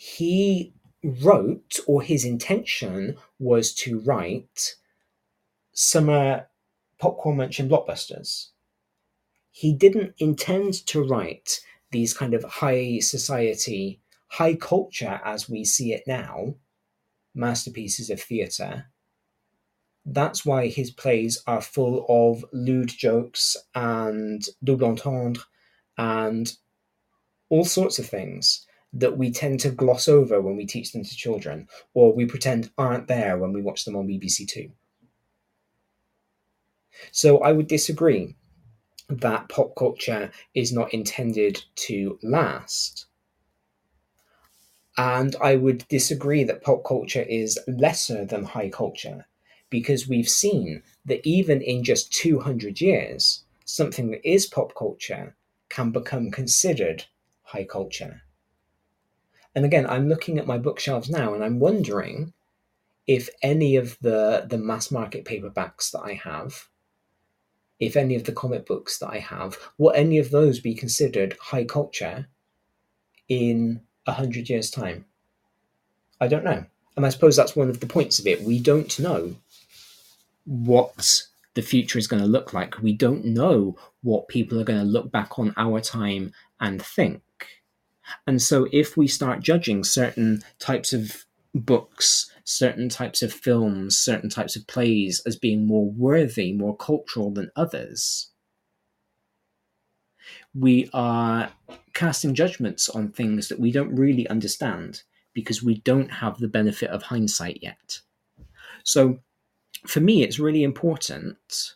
he 0.00 0.72
wrote, 1.02 1.80
or 1.88 2.00
his 2.02 2.24
intention 2.24 3.16
was 3.40 3.74
to 3.74 3.98
write 3.98 4.76
summer 5.72 6.46
popcorn 7.00 7.38
munching 7.38 7.68
blockbusters. 7.68 8.50
He 9.50 9.72
didn't 9.72 10.14
intend 10.18 10.86
to 10.86 11.04
write 11.04 11.58
these 11.90 12.14
kind 12.14 12.32
of 12.32 12.44
high 12.44 13.00
society, 13.00 14.00
high 14.28 14.54
culture 14.54 15.20
as 15.24 15.50
we 15.50 15.64
see 15.64 15.92
it 15.92 16.04
now, 16.06 16.54
masterpieces 17.34 18.08
of 18.08 18.20
theatre. 18.20 18.92
That's 20.10 20.46
why 20.46 20.68
his 20.68 20.90
plays 20.90 21.42
are 21.46 21.60
full 21.60 22.06
of 22.08 22.42
lewd 22.52 22.88
jokes 22.88 23.58
and 23.74 24.42
double 24.64 24.88
entendre 24.88 25.42
and 25.98 26.50
all 27.50 27.66
sorts 27.66 27.98
of 27.98 28.06
things 28.06 28.66
that 28.94 29.18
we 29.18 29.30
tend 29.30 29.60
to 29.60 29.70
gloss 29.70 30.08
over 30.08 30.40
when 30.40 30.56
we 30.56 30.64
teach 30.64 30.92
them 30.92 31.04
to 31.04 31.16
children, 31.16 31.68
or 31.92 32.14
we 32.14 32.24
pretend 32.24 32.70
aren't 32.78 33.06
there 33.06 33.36
when 33.36 33.52
we 33.52 33.60
watch 33.60 33.84
them 33.84 33.96
on 33.96 34.08
BBC 34.08 34.48
Two. 34.48 34.70
So 37.12 37.40
I 37.40 37.52
would 37.52 37.66
disagree 37.66 38.34
that 39.10 39.50
pop 39.50 39.74
culture 39.76 40.30
is 40.54 40.72
not 40.72 40.94
intended 40.94 41.62
to 41.86 42.18
last. 42.22 43.06
And 44.96 45.36
I 45.42 45.56
would 45.56 45.86
disagree 45.88 46.44
that 46.44 46.62
pop 46.62 46.82
culture 46.84 47.22
is 47.22 47.58
lesser 47.68 48.24
than 48.24 48.44
high 48.44 48.70
culture 48.70 49.26
because 49.70 50.08
we've 50.08 50.28
seen 50.28 50.82
that 51.04 51.26
even 51.26 51.60
in 51.60 51.84
just 51.84 52.12
200 52.12 52.80
years, 52.80 53.42
something 53.64 54.10
that 54.10 54.28
is 54.28 54.46
pop 54.46 54.74
culture 54.74 55.36
can 55.68 55.90
become 55.90 56.30
considered 56.30 57.04
high 57.42 57.64
culture. 57.64 58.22
And 59.54 59.64
again, 59.64 59.86
I'm 59.86 60.08
looking 60.08 60.38
at 60.38 60.46
my 60.46 60.58
bookshelves 60.58 61.10
now 61.10 61.34
and 61.34 61.42
I'm 61.42 61.58
wondering 61.58 62.32
if 63.06 63.28
any 63.42 63.76
of 63.76 63.98
the, 64.00 64.46
the 64.48 64.58
mass 64.58 64.90
market 64.90 65.24
paperbacks 65.24 65.90
that 65.92 66.00
I 66.00 66.12
have, 66.12 66.68
if 67.80 67.96
any 67.96 68.14
of 68.14 68.24
the 68.24 68.32
comic 68.32 68.66
books 68.66 68.98
that 68.98 69.08
I 69.08 69.18
have, 69.18 69.56
will 69.78 69.92
any 69.92 70.18
of 70.18 70.30
those 70.30 70.60
be 70.60 70.74
considered 70.74 71.36
high 71.40 71.64
culture 71.64 72.28
in 73.28 73.80
a 74.06 74.12
hundred 74.12 74.48
years' 74.48 74.70
time? 74.70 75.06
I 76.20 76.28
don't 76.28 76.44
know. 76.44 76.64
And 76.96 77.06
I 77.06 77.10
suppose 77.10 77.36
that's 77.36 77.56
one 77.56 77.70
of 77.70 77.80
the 77.80 77.86
points 77.86 78.18
of 78.18 78.26
it. 78.26 78.42
We 78.42 78.58
don't 78.58 78.98
know 78.98 79.36
what 80.48 81.22
the 81.54 81.62
future 81.62 81.98
is 81.98 82.06
going 82.06 82.22
to 82.22 82.28
look 82.28 82.54
like. 82.54 82.80
We 82.80 82.94
don't 82.94 83.24
know 83.24 83.76
what 84.02 84.28
people 84.28 84.58
are 84.58 84.64
going 84.64 84.80
to 84.80 84.84
look 84.84 85.12
back 85.12 85.38
on 85.38 85.52
our 85.58 85.80
time 85.80 86.32
and 86.60 86.82
think. 86.82 87.22
And 88.26 88.40
so, 88.40 88.66
if 88.72 88.96
we 88.96 89.06
start 89.06 89.40
judging 89.40 89.84
certain 89.84 90.42
types 90.58 90.94
of 90.94 91.26
books, 91.54 92.30
certain 92.44 92.88
types 92.88 93.20
of 93.22 93.32
films, 93.32 93.98
certain 93.98 94.30
types 94.30 94.56
of 94.56 94.66
plays 94.66 95.20
as 95.26 95.36
being 95.36 95.66
more 95.66 95.90
worthy, 95.90 96.54
more 96.54 96.74
cultural 96.74 97.30
than 97.30 97.50
others, 97.54 98.30
we 100.54 100.88
are 100.94 101.50
casting 101.92 102.34
judgments 102.34 102.88
on 102.88 103.10
things 103.10 103.48
that 103.48 103.60
we 103.60 103.70
don't 103.70 103.94
really 103.94 104.26
understand 104.28 105.02
because 105.34 105.62
we 105.62 105.80
don't 105.80 106.10
have 106.10 106.38
the 106.38 106.48
benefit 106.48 106.88
of 106.88 107.02
hindsight 107.02 107.58
yet. 107.60 108.00
So, 108.84 109.18
for 109.86 110.00
me, 110.00 110.22
it's 110.22 110.38
really 110.38 110.62
important 110.62 111.74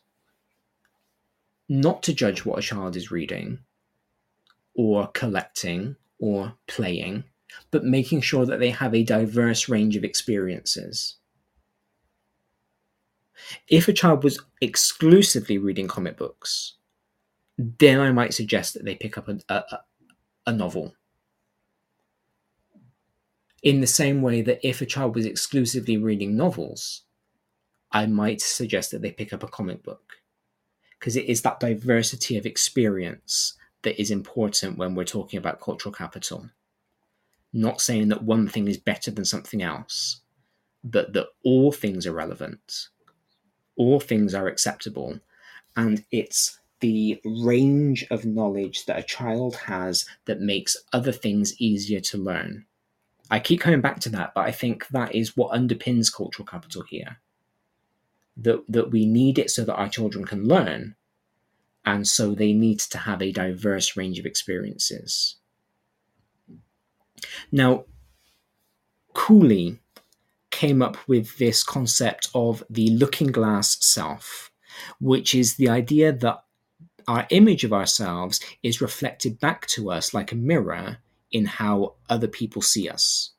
not 1.68 2.02
to 2.02 2.12
judge 2.12 2.44
what 2.44 2.58
a 2.58 2.62
child 2.62 2.96
is 2.96 3.10
reading 3.10 3.58
or 4.74 5.06
collecting 5.08 5.96
or 6.18 6.54
playing, 6.66 7.24
but 7.70 7.84
making 7.84 8.20
sure 8.20 8.46
that 8.46 8.60
they 8.60 8.70
have 8.70 8.94
a 8.94 9.04
diverse 9.04 9.68
range 9.68 9.96
of 9.96 10.04
experiences. 10.04 11.16
If 13.68 13.88
a 13.88 13.92
child 13.92 14.22
was 14.22 14.38
exclusively 14.60 15.58
reading 15.58 15.88
comic 15.88 16.16
books, 16.16 16.74
then 17.58 18.00
I 18.00 18.12
might 18.12 18.34
suggest 18.34 18.74
that 18.74 18.84
they 18.84 18.94
pick 18.94 19.18
up 19.18 19.28
a, 19.28 19.38
a, 19.48 19.80
a 20.46 20.52
novel. 20.52 20.94
In 23.62 23.80
the 23.80 23.86
same 23.86 24.22
way 24.22 24.42
that 24.42 24.66
if 24.66 24.80
a 24.80 24.86
child 24.86 25.14
was 25.14 25.26
exclusively 25.26 25.96
reading 25.96 26.36
novels, 26.36 27.02
I 27.92 28.06
might 28.06 28.40
suggest 28.40 28.90
that 28.90 29.02
they 29.02 29.12
pick 29.12 29.32
up 29.32 29.42
a 29.42 29.48
comic 29.48 29.82
book. 29.82 30.14
Because 30.98 31.16
it 31.16 31.26
is 31.26 31.42
that 31.42 31.60
diversity 31.60 32.36
of 32.36 32.46
experience 32.46 33.54
that 33.82 34.00
is 34.00 34.10
important 34.10 34.78
when 34.78 34.94
we're 34.94 35.04
talking 35.04 35.38
about 35.38 35.60
cultural 35.60 35.92
capital. 35.92 36.48
Not 37.52 37.80
saying 37.80 38.08
that 38.08 38.22
one 38.22 38.48
thing 38.48 38.68
is 38.68 38.78
better 38.78 39.10
than 39.10 39.24
something 39.24 39.62
else, 39.62 40.20
but 40.84 41.12
that 41.12 41.26
all 41.44 41.72
things 41.72 42.06
are 42.06 42.12
relevant, 42.12 42.88
all 43.76 44.00
things 44.00 44.34
are 44.34 44.48
acceptable, 44.48 45.20
and 45.76 46.04
it's 46.10 46.58
the 46.80 47.20
range 47.24 48.04
of 48.10 48.24
knowledge 48.24 48.86
that 48.86 48.98
a 48.98 49.02
child 49.02 49.54
has 49.54 50.04
that 50.24 50.40
makes 50.40 50.76
other 50.92 51.12
things 51.12 51.60
easier 51.60 52.00
to 52.00 52.18
learn. 52.18 52.66
I 53.30 53.38
keep 53.38 53.60
coming 53.60 53.80
back 53.80 54.00
to 54.00 54.08
that, 54.10 54.34
but 54.34 54.42
I 54.42 54.50
think 54.50 54.88
that 54.88 55.14
is 55.14 55.36
what 55.36 55.52
underpins 55.52 56.12
cultural 56.12 56.46
capital 56.46 56.82
here. 56.82 57.18
That, 58.36 58.64
that 58.68 58.90
we 58.90 59.04
need 59.04 59.38
it 59.38 59.50
so 59.50 59.64
that 59.64 59.76
our 59.76 59.88
children 59.88 60.24
can 60.24 60.48
learn, 60.48 60.96
and 61.84 62.08
so 62.08 62.34
they 62.34 62.52
need 62.52 62.80
to 62.80 62.98
have 62.98 63.20
a 63.20 63.30
diverse 63.30 63.96
range 63.96 64.18
of 64.18 64.26
experiences. 64.26 65.36
Now, 67.50 67.84
Cooley 69.14 69.80
came 70.50 70.80
up 70.82 70.96
with 71.06 71.38
this 71.38 71.62
concept 71.62 72.28
of 72.34 72.62
the 72.70 72.90
looking 72.90 73.32
glass 73.32 73.76
self, 73.84 74.50
which 75.00 75.34
is 75.34 75.56
the 75.56 75.68
idea 75.68 76.12
that 76.12 76.42
our 77.08 77.26
image 77.30 77.64
of 77.64 77.72
ourselves 77.72 78.40
is 78.62 78.80
reflected 78.80 79.40
back 79.40 79.66
to 79.66 79.90
us 79.90 80.14
like 80.14 80.32
a 80.32 80.36
mirror 80.36 80.98
in 81.30 81.46
how 81.46 81.94
other 82.08 82.28
people 82.28 82.62
see 82.62 82.88
us. 82.88 83.32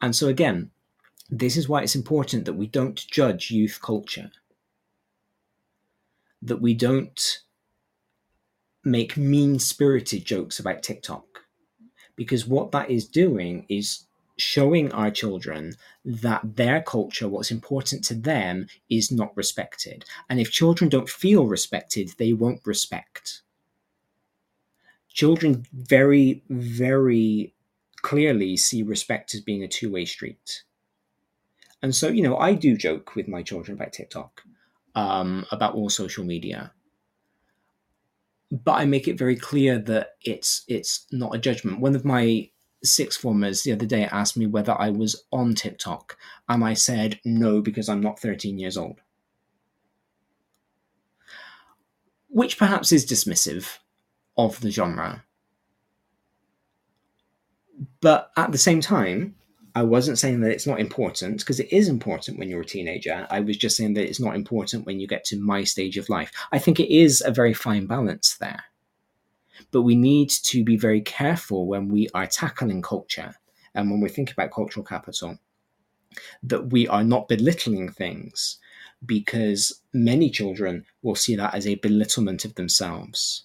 And 0.00 0.14
so, 0.14 0.28
again, 0.28 0.70
this 1.30 1.56
is 1.56 1.68
why 1.68 1.82
it's 1.82 1.96
important 1.96 2.44
that 2.44 2.54
we 2.54 2.66
don't 2.66 3.06
judge 3.08 3.50
youth 3.50 3.80
culture 3.82 4.30
that 6.42 6.60
we 6.60 6.74
don't 6.74 7.40
make 8.84 9.16
mean 9.16 9.58
spirited 9.58 10.24
jokes 10.24 10.58
about 10.58 10.82
TikTok. 10.82 11.24
Because 12.14 12.46
what 12.46 12.72
that 12.72 12.90
is 12.90 13.06
doing 13.06 13.66
is 13.68 14.04
showing 14.38 14.92
our 14.92 15.10
children 15.10 15.74
that 16.04 16.56
their 16.56 16.82
culture, 16.82 17.28
what's 17.28 17.50
important 17.50 18.04
to 18.04 18.14
them, 18.14 18.66
is 18.88 19.10
not 19.10 19.36
respected. 19.36 20.04
And 20.28 20.40
if 20.40 20.52
children 20.52 20.88
don't 20.88 21.08
feel 21.08 21.46
respected, 21.46 22.12
they 22.16 22.32
won't 22.32 22.60
respect. 22.64 23.42
Children 25.08 25.66
very, 25.72 26.42
very 26.48 27.54
clearly 28.02 28.56
see 28.56 28.82
respect 28.82 29.34
as 29.34 29.40
being 29.40 29.64
a 29.64 29.68
two 29.68 29.90
way 29.90 30.04
street. 30.04 30.62
And 31.86 31.94
so, 31.94 32.08
you 32.08 32.20
know, 32.20 32.36
I 32.36 32.54
do 32.54 32.76
joke 32.76 33.14
with 33.14 33.28
my 33.28 33.44
children 33.44 33.76
about 33.76 33.92
TikTok 33.92 34.42
um, 34.96 35.46
about 35.52 35.76
all 35.76 35.88
social 35.88 36.24
media. 36.24 36.72
But 38.50 38.72
I 38.72 38.86
make 38.86 39.06
it 39.06 39.16
very 39.16 39.36
clear 39.36 39.78
that 39.78 40.16
it's 40.20 40.64
it's 40.66 41.06
not 41.12 41.36
a 41.36 41.38
judgment. 41.38 41.78
One 41.78 41.94
of 41.94 42.04
my 42.04 42.50
sixth 42.82 43.20
formers 43.20 43.62
the 43.62 43.70
other 43.70 43.86
day 43.86 44.06
asked 44.06 44.36
me 44.36 44.48
whether 44.48 44.72
I 44.76 44.90
was 44.90 45.22
on 45.30 45.54
TikTok, 45.54 46.16
and 46.48 46.64
I 46.64 46.74
said 46.74 47.20
no 47.24 47.60
because 47.60 47.88
I'm 47.88 48.00
not 48.00 48.18
13 48.18 48.58
years 48.58 48.76
old. 48.76 49.00
Which 52.26 52.58
perhaps 52.58 52.90
is 52.90 53.06
dismissive 53.06 53.78
of 54.36 54.60
the 54.60 54.72
genre. 54.72 55.22
But 58.00 58.32
at 58.36 58.50
the 58.50 58.58
same 58.58 58.80
time, 58.80 59.36
I 59.76 59.82
wasn't 59.82 60.18
saying 60.18 60.40
that 60.40 60.52
it's 60.52 60.66
not 60.66 60.80
important 60.80 61.40
because 61.40 61.60
it 61.60 61.70
is 61.70 61.86
important 61.86 62.38
when 62.38 62.48
you're 62.48 62.62
a 62.62 62.64
teenager. 62.64 63.26
I 63.28 63.40
was 63.40 63.58
just 63.58 63.76
saying 63.76 63.92
that 63.94 64.08
it's 64.08 64.18
not 64.18 64.34
important 64.34 64.86
when 64.86 64.98
you 64.98 65.06
get 65.06 65.22
to 65.26 65.38
my 65.38 65.64
stage 65.64 65.98
of 65.98 66.08
life. 66.08 66.32
I 66.50 66.58
think 66.58 66.80
it 66.80 66.90
is 66.90 67.22
a 67.24 67.30
very 67.30 67.52
fine 67.52 67.84
balance 67.84 68.38
there. 68.38 68.64
But 69.72 69.82
we 69.82 69.94
need 69.94 70.30
to 70.30 70.64
be 70.64 70.78
very 70.78 71.02
careful 71.02 71.66
when 71.66 71.88
we 71.88 72.08
are 72.14 72.26
tackling 72.26 72.80
culture 72.80 73.34
and 73.74 73.90
when 73.90 74.00
we 74.00 74.08
think 74.08 74.32
about 74.32 74.50
cultural 74.50 74.82
capital 74.82 75.36
that 76.42 76.70
we 76.70 76.88
are 76.88 77.04
not 77.04 77.28
belittling 77.28 77.90
things 77.90 78.58
because 79.04 79.82
many 79.92 80.30
children 80.30 80.86
will 81.02 81.14
see 81.14 81.36
that 81.36 81.54
as 81.54 81.66
a 81.66 81.74
belittlement 81.74 82.46
of 82.46 82.54
themselves. 82.54 83.44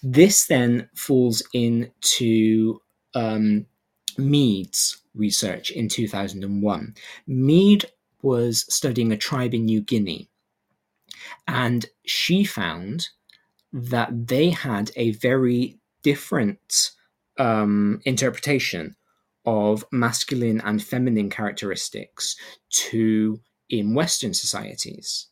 This 0.00 0.46
then 0.46 0.88
falls 0.94 1.42
into 1.52 2.80
um, 3.16 3.66
Mead's 4.18 4.98
research 5.14 5.70
in 5.70 5.88
2001. 5.88 6.94
Mead 7.26 7.84
was 8.22 8.64
studying 8.72 9.12
a 9.12 9.16
tribe 9.16 9.54
in 9.54 9.64
New 9.64 9.80
Guinea, 9.80 10.28
and 11.46 11.86
she 12.04 12.44
found 12.44 13.08
that 13.72 14.28
they 14.28 14.50
had 14.50 14.90
a 14.96 15.12
very 15.12 15.78
different 16.02 16.92
um, 17.38 18.00
interpretation 18.04 18.96
of 19.44 19.84
masculine 19.90 20.60
and 20.60 20.82
feminine 20.82 21.28
characteristics 21.28 22.36
to 22.70 23.40
in 23.68 23.94
Western 23.94 24.32
societies, 24.34 25.28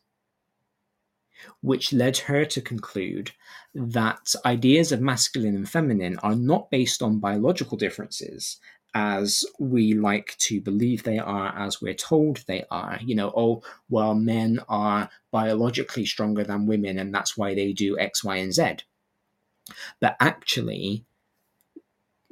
which 1.61 1.93
led 1.93 2.17
her 2.17 2.45
to 2.45 2.61
conclude 2.61 3.31
that 3.73 4.35
ideas 4.45 4.91
of 4.91 5.01
masculine 5.01 5.55
and 5.55 5.69
feminine 5.69 6.19
are 6.19 6.35
not 6.35 6.69
based 6.69 7.01
on 7.01 7.19
biological 7.19 7.77
differences 7.77 8.59
as 8.93 9.43
we 9.59 9.93
like 9.93 10.35
to 10.37 10.61
believe 10.61 11.03
they 11.03 11.17
are, 11.17 11.57
as 11.57 11.81
we're 11.81 11.95
told 11.95 12.43
they 12.45 12.63
are. 12.69 12.99
You 13.01 13.15
know, 13.15 13.33
oh, 13.35 13.63
well, 13.89 14.13
men 14.13 14.59
are 14.69 15.09
biologically 15.31 16.05
stronger 16.05 16.43
than 16.43 16.67
women, 16.67 16.99
and 16.99 17.13
that's 17.13 17.35
why 17.35 17.55
they 17.55 17.73
do 17.73 17.97
X, 17.97 18.23
Y, 18.23 18.35
and 18.37 18.53
Z. 18.53 18.77
But 19.99 20.15
actually, 20.19 21.05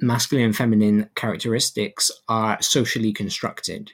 masculine 0.00 0.46
and 0.46 0.56
feminine 0.56 1.10
characteristics 1.14 2.10
are 2.28 2.60
socially 2.62 3.12
constructed. 3.12 3.92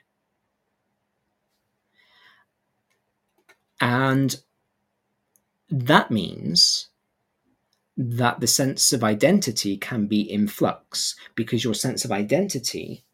And 3.80 4.36
that 5.70 6.10
means 6.10 6.88
that 7.96 8.40
the 8.40 8.46
sense 8.46 8.92
of 8.92 9.02
identity 9.02 9.76
can 9.76 10.06
be 10.06 10.20
in 10.20 10.46
flux 10.46 11.16
because 11.34 11.64
your 11.64 11.74
sense 11.74 12.04
of 12.04 12.12
identity, 12.12 13.04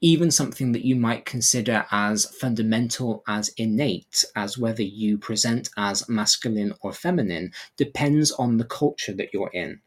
even 0.00 0.30
something 0.30 0.72
that 0.72 0.84
you 0.84 0.96
might 0.96 1.24
consider 1.24 1.86
as 1.90 2.24
fundamental, 2.24 3.22
as 3.28 3.50
innate, 3.50 4.24
as 4.34 4.58
whether 4.58 4.82
you 4.82 5.18
present 5.18 5.68
as 5.76 6.08
masculine 6.08 6.74
or 6.80 6.92
feminine, 6.92 7.52
depends 7.76 8.32
on 8.32 8.56
the 8.56 8.64
culture 8.64 9.12
that 9.12 9.32
you're 9.32 9.50
in 9.52 9.80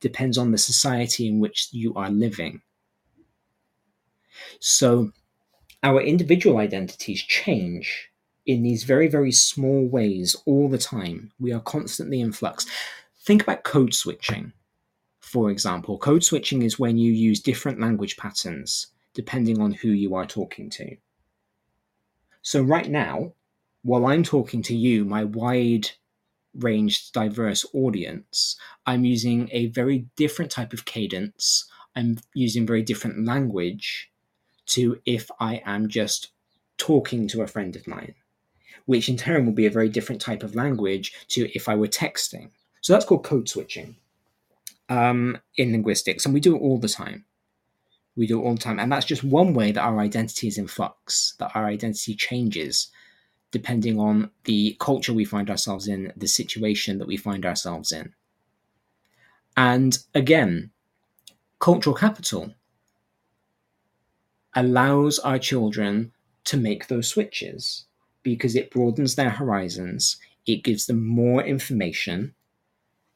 depends 0.00 0.38
on 0.38 0.50
the 0.50 0.58
society 0.58 1.28
in 1.28 1.38
which 1.38 1.68
you 1.70 1.94
are 1.94 2.10
living. 2.10 2.62
So, 4.58 5.12
our 5.82 6.00
individual 6.00 6.58
identities 6.58 7.22
change 7.22 8.09
in 8.46 8.62
these 8.62 8.84
very, 8.84 9.08
very 9.08 9.32
small 9.32 9.86
ways 9.86 10.36
all 10.46 10.68
the 10.68 10.78
time. 10.78 11.32
We 11.38 11.52
are 11.52 11.60
constantly 11.60 12.20
in 12.20 12.32
flux. 12.32 12.66
Think 13.20 13.42
about 13.42 13.64
code 13.64 13.94
switching, 13.94 14.52
for 15.20 15.50
example. 15.50 15.98
Code 15.98 16.24
switching 16.24 16.62
is 16.62 16.78
when 16.78 16.98
you 16.98 17.12
use 17.12 17.40
different 17.40 17.80
language 17.80 18.16
patterns 18.16 18.88
depending 19.12 19.60
on 19.60 19.72
who 19.72 19.88
you 19.88 20.14
are 20.14 20.26
talking 20.26 20.70
to. 20.70 20.96
So, 22.42 22.62
right 22.62 22.88
now, 22.88 23.32
while 23.82 24.06
I'm 24.06 24.22
talking 24.22 24.62
to 24.62 24.76
you, 24.76 25.04
my 25.04 25.24
wide 25.24 25.90
ranged, 26.54 27.12
diverse 27.12 27.64
audience, 27.74 28.56
I'm 28.86 29.04
using 29.04 29.48
a 29.52 29.66
very 29.66 30.06
different 30.16 30.50
type 30.50 30.72
of 30.72 30.84
cadence. 30.84 31.66
I'm 31.96 32.18
using 32.34 32.66
very 32.66 32.82
different 32.82 33.24
language 33.24 34.10
to 34.66 35.00
if 35.04 35.30
I 35.40 35.62
am 35.64 35.88
just 35.88 36.30
talking 36.78 37.28
to 37.28 37.42
a 37.42 37.46
friend 37.46 37.74
of 37.76 37.86
mine, 37.86 38.14
which 38.90 39.08
in 39.08 39.16
turn 39.16 39.46
will 39.46 39.52
be 39.52 39.66
a 39.66 39.70
very 39.70 39.88
different 39.88 40.20
type 40.20 40.42
of 40.42 40.56
language 40.56 41.12
to 41.28 41.48
if 41.54 41.68
I 41.68 41.76
were 41.76 41.86
texting. 41.86 42.50
So 42.80 42.92
that's 42.92 43.04
called 43.04 43.22
code 43.22 43.48
switching 43.48 43.94
um, 44.88 45.38
in 45.56 45.70
linguistics, 45.70 46.24
and 46.24 46.34
we 46.34 46.40
do 46.40 46.56
it 46.56 46.58
all 46.58 46.76
the 46.76 46.88
time. 46.88 47.24
We 48.16 48.26
do 48.26 48.40
it 48.40 48.44
all 48.44 48.54
the 48.54 48.60
time, 48.60 48.80
and 48.80 48.90
that's 48.90 49.06
just 49.06 49.22
one 49.22 49.54
way 49.54 49.70
that 49.70 49.80
our 49.80 50.00
identity 50.00 50.48
is 50.48 50.58
in 50.58 50.66
flux, 50.66 51.34
that 51.38 51.52
our 51.54 51.66
identity 51.66 52.16
changes 52.16 52.90
depending 53.52 54.00
on 54.00 54.32
the 54.42 54.76
culture 54.80 55.12
we 55.12 55.24
find 55.24 55.50
ourselves 55.50 55.86
in, 55.86 56.12
the 56.16 56.26
situation 56.26 56.98
that 56.98 57.06
we 57.06 57.16
find 57.16 57.46
ourselves 57.46 57.92
in. 57.92 58.12
And 59.56 59.96
again, 60.16 60.72
cultural 61.60 61.94
capital 61.94 62.54
allows 64.54 65.20
our 65.20 65.38
children 65.38 66.10
to 66.44 66.56
make 66.56 66.88
those 66.88 67.06
switches 67.06 67.86
because 68.22 68.54
it 68.54 68.70
broadens 68.70 69.14
their 69.14 69.30
horizons, 69.30 70.16
it 70.46 70.64
gives 70.64 70.86
them 70.86 71.06
more 71.06 71.42
information, 71.42 72.34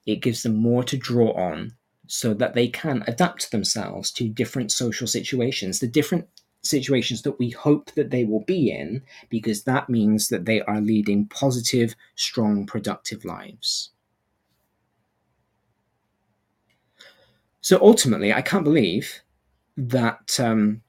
it 0.06 0.16
gives 0.16 0.42
them 0.42 0.56
more 0.56 0.84
to 0.84 0.96
draw 0.96 1.32
on 1.32 1.74
so 2.06 2.34
that 2.34 2.54
they 2.54 2.68
can 2.68 3.02
adapt 3.06 3.50
themselves 3.50 4.10
to 4.12 4.28
different 4.28 4.70
social 4.70 5.06
situations. 5.06 5.80
The 5.80 5.86
different 5.86 6.28
situations 6.62 7.22
that 7.22 7.38
we 7.38 7.50
hope 7.50 7.92
that 7.92 8.10
they 8.10 8.24
will 8.24 8.44
be 8.44 8.70
in, 8.70 9.02
because 9.28 9.64
that 9.64 9.88
means 9.88 10.28
that 10.28 10.44
they 10.44 10.60
are 10.62 10.80
leading 10.80 11.26
positive, 11.26 11.94
strong, 12.14 12.66
productive 12.66 13.24
lives. 13.24 13.90
So 17.60 17.78
ultimately, 17.80 18.32
I 18.32 18.42
can't 18.42 18.64
believe 18.64 19.22
that 19.76 20.38
um, 20.38 20.82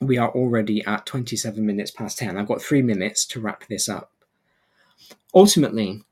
we 0.00 0.16
are 0.16 0.30
already 0.30 0.84
at 0.86 1.06
27 1.06 1.64
minutes 1.64 1.90
past 1.90 2.18
10. 2.18 2.36
I've 2.36 2.48
got 2.48 2.62
three 2.62 2.82
minutes 2.82 3.26
to 3.26 3.40
wrap 3.40 3.66
this 3.66 3.88
up. 3.88 4.12
Ultimately, 5.34 6.02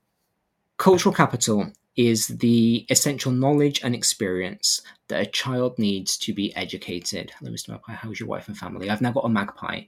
cultural 0.77 1.15
capital 1.15 1.73
is 1.97 2.29
the 2.29 2.87
essential 2.91 3.33
knowledge 3.33 3.81
and 3.83 3.95
experience 3.95 4.83
that 5.09 5.23
a 5.23 5.27
child 5.27 5.79
needs 5.79 6.17
to 6.19 6.33
be 6.33 6.55
educated. 6.55 7.33
Hello, 7.39 7.51
Mr. 7.51 7.71
Magpie. 7.71 7.95
How's 7.95 8.21
your 8.21 8.29
wife 8.29 8.47
and 8.49 8.57
family? 8.57 8.91
I've 8.91 9.01
now 9.01 9.11
got 9.11 9.25
a 9.25 9.29
magpie 9.29 9.83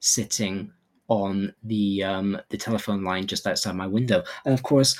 sitting 0.00 0.72
on 1.08 1.54
the 1.62 2.02
um, 2.02 2.40
the 2.48 2.56
telephone 2.56 3.04
line 3.04 3.26
just 3.26 3.46
outside 3.46 3.76
my 3.76 3.86
window, 3.86 4.24
and 4.44 4.54
of 4.54 4.62
course, 4.62 4.98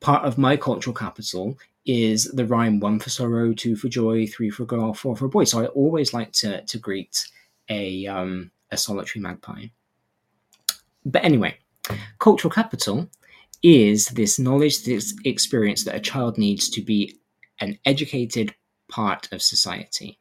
part 0.00 0.24
of 0.24 0.36
my 0.36 0.56
cultural 0.56 0.94
capital 0.94 1.56
is 1.86 2.24
the 2.32 2.44
rhyme 2.46 2.80
one 2.80 2.98
for 3.00 3.10
sorrow, 3.10 3.52
two 3.52 3.74
for 3.74 3.88
joy, 3.88 4.26
three 4.26 4.50
for 4.50 4.64
girl, 4.64 4.92
four 4.94 5.16
for 5.16 5.26
boy. 5.26 5.44
So 5.44 5.62
I 5.62 5.66
always 5.68 6.12
like 6.12 6.32
to 6.32 6.62
to 6.62 6.78
greet 6.78 7.26
a 7.68 8.06
um, 8.06 8.50
a 8.70 8.76
solitary 8.76 9.22
magpie. 9.22 9.66
But 11.04 11.24
anyway, 11.24 11.58
cultural 12.18 12.52
capital 12.52 13.08
is 13.62 14.06
this 14.08 14.38
knowledge, 14.38 14.84
this 14.84 15.14
experience 15.24 15.84
that 15.84 15.94
a 15.94 16.00
child 16.00 16.38
needs 16.38 16.68
to 16.70 16.82
be 16.82 17.18
an 17.60 17.78
educated 17.84 18.54
part 18.88 19.32
of 19.32 19.42
society. 19.42 20.18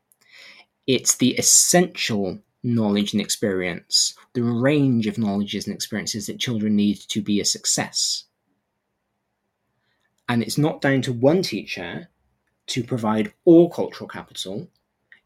It's 0.88 1.16
the 1.16 1.32
essential 1.32 2.40
knowledge 2.64 3.14
and 3.14 3.22
experience, 3.22 4.16
the 4.34 4.44
range 4.44 5.08
of 5.08 5.18
knowledges 5.18 5.68
and 5.68 5.76
experiences 5.76 6.28
that 6.28 6.40
children 6.40 6.76
need 6.76 6.98
to 7.10 7.22
be 7.22 7.42
a 7.42 7.46
success. 7.46 8.24
And 10.30 10.42
it's 10.42 10.58
not 10.58 10.82
down 10.82 11.02
to 11.04 11.14
one 11.14 11.42
teacher 11.42 12.10
to 12.68 12.84
provide 12.84 13.34
all 13.44 13.70
cultural 13.70 14.08
capital, 14.08 14.70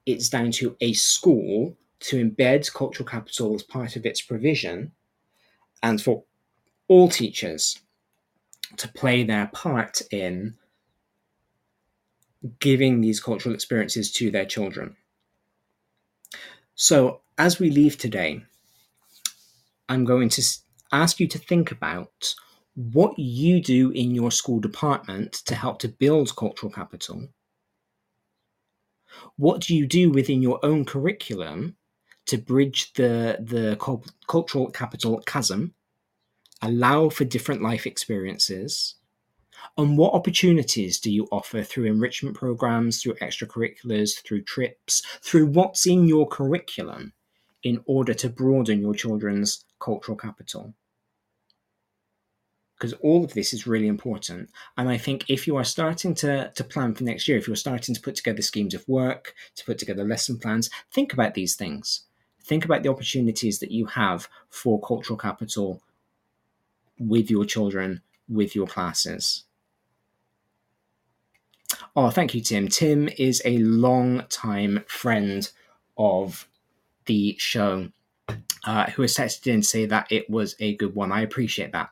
it's 0.07 0.30
down 0.30 0.52
to 0.52 0.76
a 0.81 0.94
school 0.94 1.77
to 1.99 2.23
embed 2.23 2.71
cultural 2.73 3.07
capital 3.07 3.55
as 3.55 3.63
part 3.63 3.95
of 3.95 4.05
its 4.05 4.21
provision, 4.21 4.91
and 5.81 6.01
for 6.01 6.23
all 6.87 7.09
teachers 7.09 7.79
to 8.77 8.87
play 8.89 9.23
their 9.23 9.47
part 9.47 10.01
in 10.11 10.55
giving 12.59 13.01
these 13.01 13.19
cultural 13.19 13.55
experiences 13.55 14.11
to 14.11 14.31
their 14.31 14.45
children. 14.45 14.95
So, 16.75 17.21
as 17.37 17.59
we 17.59 17.69
leave 17.69 17.97
today, 17.97 18.43
I'm 19.89 20.05
going 20.05 20.29
to 20.29 20.43
ask 20.91 21.19
you 21.19 21.27
to 21.27 21.39
think 21.39 21.71
about 21.71 22.33
what 22.75 23.17
you 23.17 23.61
do 23.61 23.89
in 23.91 24.13
your 24.13 24.31
school 24.31 24.59
department 24.59 25.33
to 25.45 25.55
help 25.55 25.79
to 25.79 25.87
build 25.87 26.35
cultural 26.35 26.71
capital. 26.71 27.27
What 29.37 29.61
do 29.61 29.75
you 29.75 29.87
do 29.87 30.11
within 30.11 30.41
your 30.41 30.59
own 30.63 30.85
curriculum 30.85 31.76
to 32.27 32.37
bridge 32.37 32.93
the, 32.93 33.37
the 33.39 33.75
cultural 34.27 34.71
capital 34.71 35.21
chasm 35.25 35.73
allow 36.61 37.09
for 37.09 37.25
different 37.25 37.61
life 37.61 37.85
experiences? 37.85 38.95
And 39.77 39.97
what 39.97 40.13
opportunities 40.13 40.99
do 40.99 41.11
you 41.11 41.27
offer 41.31 41.63
through 41.63 41.85
enrichment 41.85 42.35
programs, 42.35 43.01
through 43.01 43.15
extracurriculars, 43.15 44.21
through 44.23 44.43
trips, 44.43 45.01
through 45.21 45.47
what's 45.47 45.85
in 45.85 46.07
your 46.07 46.27
curriculum 46.27 47.13
in 47.63 47.81
order 47.85 48.13
to 48.13 48.29
broaden 48.29 48.81
your 48.81 48.93
children's 48.93 49.65
cultural 49.79 50.17
capital? 50.17 50.73
because 52.77 52.93
all 53.01 53.23
of 53.23 53.33
this 53.33 53.53
is 53.53 53.65
really 53.65 53.87
important. 53.87 54.49
And 54.77 54.89
I 54.89 54.97
think 54.97 55.25
if 55.29 55.47
you 55.47 55.57
are 55.57 55.63
starting 55.63 56.13
to, 56.15 56.51
to 56.53 56.63
plan 56.63 56.93
for 56.93 57.03
next 57.03 57.27
year, 57.27 57.37
if 57.37 57.47
you're 57.47 57.55
starting 57.55 57.95
to 57.95 58.01
put 58.01 58.15
together 58.15 58.41
schemes 58.41 58.73
of 58.73 58.87
work, 58.87 59.33
to 59.55 59.65
put 59.65 59.79
together 59.79 60.03
lesson 60.03 60.37
plans, 60.37 60.69
think 60.93 61.13
about 61.13 61.33
these 61.33 61.55
things. 61.55 62.03
Think 62.47 62.63
about 62.63 62.81
the 62.81 62.89
opportunities 62.89 63.59
that 63.59 63.71
you 63.71 63.85
have 63.87 64.29
for 64.49 64.79
cultural 64.79 65.17
capital 65.17 65.81
with 66.97 67.29
your 67.29 67.43
children, 67.43 68.01
with 68.29 68.55
your 68.55 68.67
classes. 68.67 69.43
Oh, 71.93 72.09
thank 72.09 72.33
you, 72.33 72.41
Tim. 72.41 72.69
Tim 72.69 73.09
is 73.17 73.41
a 73.43 73.57
long 73.57 74.23
time 74.29 74.85
friend 74.87 75.49
of 75.97 76.47
the 77.05 77.35
show 77.37 77.89
uh, 78.63 78.85
who 78.91 79.01
has 79.01 79.15
texted 79.15 79.47
in 79.47 79.61
to 79.61 79.67
say 79.67 79.85
that 79.85 80.09
it 80.09 80.29
was 80.29 80.55
a 80.59 80.75
good 80.75 80.95
one. 80.95 81.11
I 81.11 81.21
appreciate 81.21 81.73
that. 81.73 81.89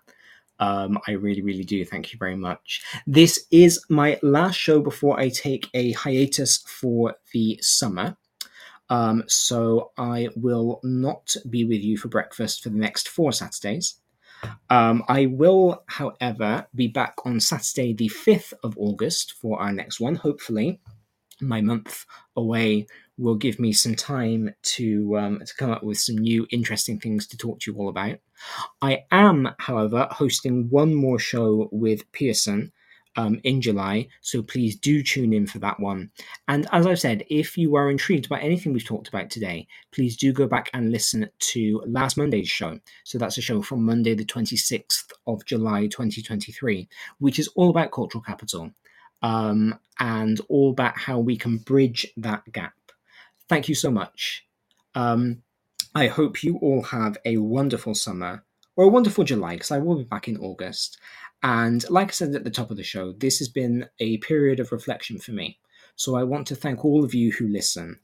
Um, 0.60 1.00
I 1.06 1.12
really, 1.12 1.42
really 1.42 1.66
do. 1.66 1.84
Thank 1.84 2.14
you 2.14 2.20
very 2.20 2.38
much. 2.38 2.82
This 3.06 3.46
is 3.52 3.84
my 3.90 4.20
last 4.24 4.56
show 4.56 4.80
before 4.80 5.20
I 5.20 5.28
take 5.28 5.70
a 5.74 5.92
hiatus 5.92 6.60
for 6.60 7.16
the 7.34 7.60
summer. 7.62 8.16
Um, 8.90 9.24
so 9.28 9.92
I 9.98 10.30
will 10.36 10.80
not 10.84 11.36
be 11.50 11.66
with 11.66 11.82
you 11.82 11.98
for 11.98 12.08
breakfast 12.08 12.64
for 12.64 12.70
the 12.70 12.78
next 12.78 13.10
four 13.10 13.32
Saturdays. 13.32 13.96
Um, 14.70 15.04
I 15.08 15.26
will, 15.28 15.84
however, 15.88 16.68
be 16.76 16.88
back 16.88 17.16
on 17.26 17.40
Saturday, 17.40 17.94
the 17.94 18.10
5th 18.10 18.54
of 18.64 18.78
August, 18.78 19.34
for 19.34 19.60
our 19.60 19.72
next 19.72 20.00
one. 20.00 20.16
Hopefully, 20.16 20.80
my 21.42 21.62
month 21.62 22.06
away 22.36 22.88
will 23.18 23.36
give 23.36 23.60
me 23.60 23.72
some 23.72 23.96
time 23.96 24.54
to 24.62 25.18
um, 25.18 25.42
to 25.46 25.56
come 25.56 25.72
up 25.72 25.84
with 25.84 25.98
some 25.98 26.18
new 26.18 26.46
interesting 26.52 27.00
things 27.00 27.28
to 27.28 27.38
talk 27.38 27.60
to 27.62 27.72
you 27.72 27.78
all 27.78 27.90
about. 27.90 28.18
I 28.82 29.06
am, 29.12 29.50
however, 29.60 30.08
hosting 30.12 30.70
one 30.70 30.94
more 30.94 31.20
show 31.20 31.70
with 31.72 32.10
Pearson 32.12 32.72
um, 33.16 33.40
in 33.44 33.62
July, 33.62 34.08
so 34.22 34.42
please 34.42 34.76
do 34.76 35.02
tune 35.04 35.34
in 35.34 35.48
for 35.48 35.60
that 35.60 35.80
one. 35.80 36.12
And 36.48 36.68
as 36.72 36.86
I've 36.86 37.00
said, 37.00 37.26
if 37.30 37.58
you 37.58 37.76
are 37.76 37.90
intrigued 37.90 38.30
by 38.30 38.40
anything 38.40 38.74
we've 38.74 38.86
talked 38.86 39.08
about 39.08 39.30
today, 39.30 39.68
please 39.92 40.18
do 40.18 40.34
go 40.34 40.48
back 40.48 40.70
and 40.74 40.92
listen 40.92 41.30
to 41.40 41.82
last 41.86 42.18
Monday's 42.18 42.50
show. 42.50 42.80
So 43.04 43.18
that's 43.18 43.38
a 43.38 43.42
show 43.42 43.62
from 43.62 43.84
Monday, 43.84 44.14
the 44.14 44.26
26th 44.26 45.12
of 45.28 45.46
July 45.46 45.88
2023, 45.88 46.88
which 47.20 47.40
is 47.40 47.48
all 47.50 47.70
about 47.70 47.92
cultural 47.92 48.24
capital 48.24 48.72
um, 49.22 49.80
and 50.00 50.40
all 50.50 50.72
about 50.72 50.98
how 50.98 51.20
we 51.20 51.38
can 51.38 51.58
bridge 51.58 52.08
that 52.18 52.52
gap. 52.52 52.74
Thank 53.48 53.70
you 53.70 53.76
so 53.76 53.92
much. 53.92 54.46
Um, 54.94 55.44
I 55.94 56.08
hope 56.08 56.44
you 56.44 56.58
all 56.58 56.84
have 56.84 57.18
a 57.26 57.38
wonderful 57.38 57.96
summer 57.96 58.44
or 58.76 58.86
a 58.86 58.90
wonderful 58.90 59.24
July 59.24 59.54
because 59.54 59.72
I 59.72 59.80
will 59.80 59.96
be 59.96 60.04
back 60.04 60.28
in 60.28 60.38
August. 60.38 61.00
And 61.46 61.88
like 61.92 62.08
I 62.08 62.12
said 62.12 62.34
at 62.34 62.44
the 62.44 62.50
top 62.50 62.72
of 62.72 62.78
the 62.78 62.84
show, 62.84 63.12
this 63.12 63.38
has 63.38 63.48
been 63.48 63.88
a 64.00 64.18
period 64.18 64.60
of 64.60 64.72
reflection 64.72 65.20
for 65.20 65.32
me. 65.32 65.60
So 65.96 66.16
I 66.16 66.24
want 66.24 66.48
to 66.48 66.56
thank 66.56 66.84
all 66.84 67.06
of 67.06 67.14
you 67.14 67.32
who 67.32 67.48
listen, 67.48 68.00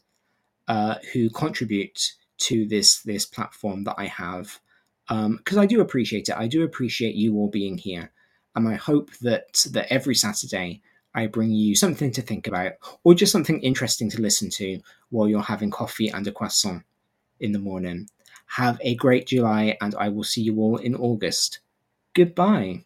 uh, 0.68 0.98
who 1.12 1.28
contribute 1.32 2.14
to 2.38 2.68
this 2.68 3.02
this 3.02 3.26
platform 3.26 3.84
that 3.86 3.96
I 3.98 4.06
have, 4.06 4.60
because 5.08 5.58
um, 5.58 5.60
I 5.60 5.66
do 5.66 5.82
appreciate 5.82 6.30
it. 6.30 6.36
I 6.38 6.48
do 6.48 6.62
appreciate 6.62 7.16
you 7.16 7.36
all 7.36 7.50
being 7.50 7.80
here, 7.80 8.12
and 8.56 8.68
I 8.68 8.76
hope 8.76 9.10
that 9.22 9.66
that 9.72 9.92
every 9.92 10.14
Saturday 10.14 10.84
I 11.16 11.26
bring 11.26 11.50
you 11.50 11.76
something 11.76 12.12
to 12.12 12.22
think 12.22 12.46
about, 12.46 12.74
or 13.04 13.16
just 13.16 13.32
something 13.32 13.60
interesting 13.62 14.12
to 14.12 14.22
listen 14.22 14.52
to 14.52 14.80
while 15.10 15.28
you're 15.28 15.42
having 15.42 15.72
coffee 15.72 16.10
and 16.10 16.28
a 16.28 16.32
croissant 16.32 16.84
in 17.40 17.54
the 17.54 17.60
morning. 17.60 18.08
Have 18.46 18.80
a 18.82 18.94
great 18.94 19.26
July, 19.26 19.78
and 19.82 19.96
I 19.96 20.10
will 20.10 20.24
see 20.24 20.42
you 20.42 20.60
all 20.60 20.78
in 20.78 20.94
August. 20.94 21.60
Goodbye. 22.14 22.86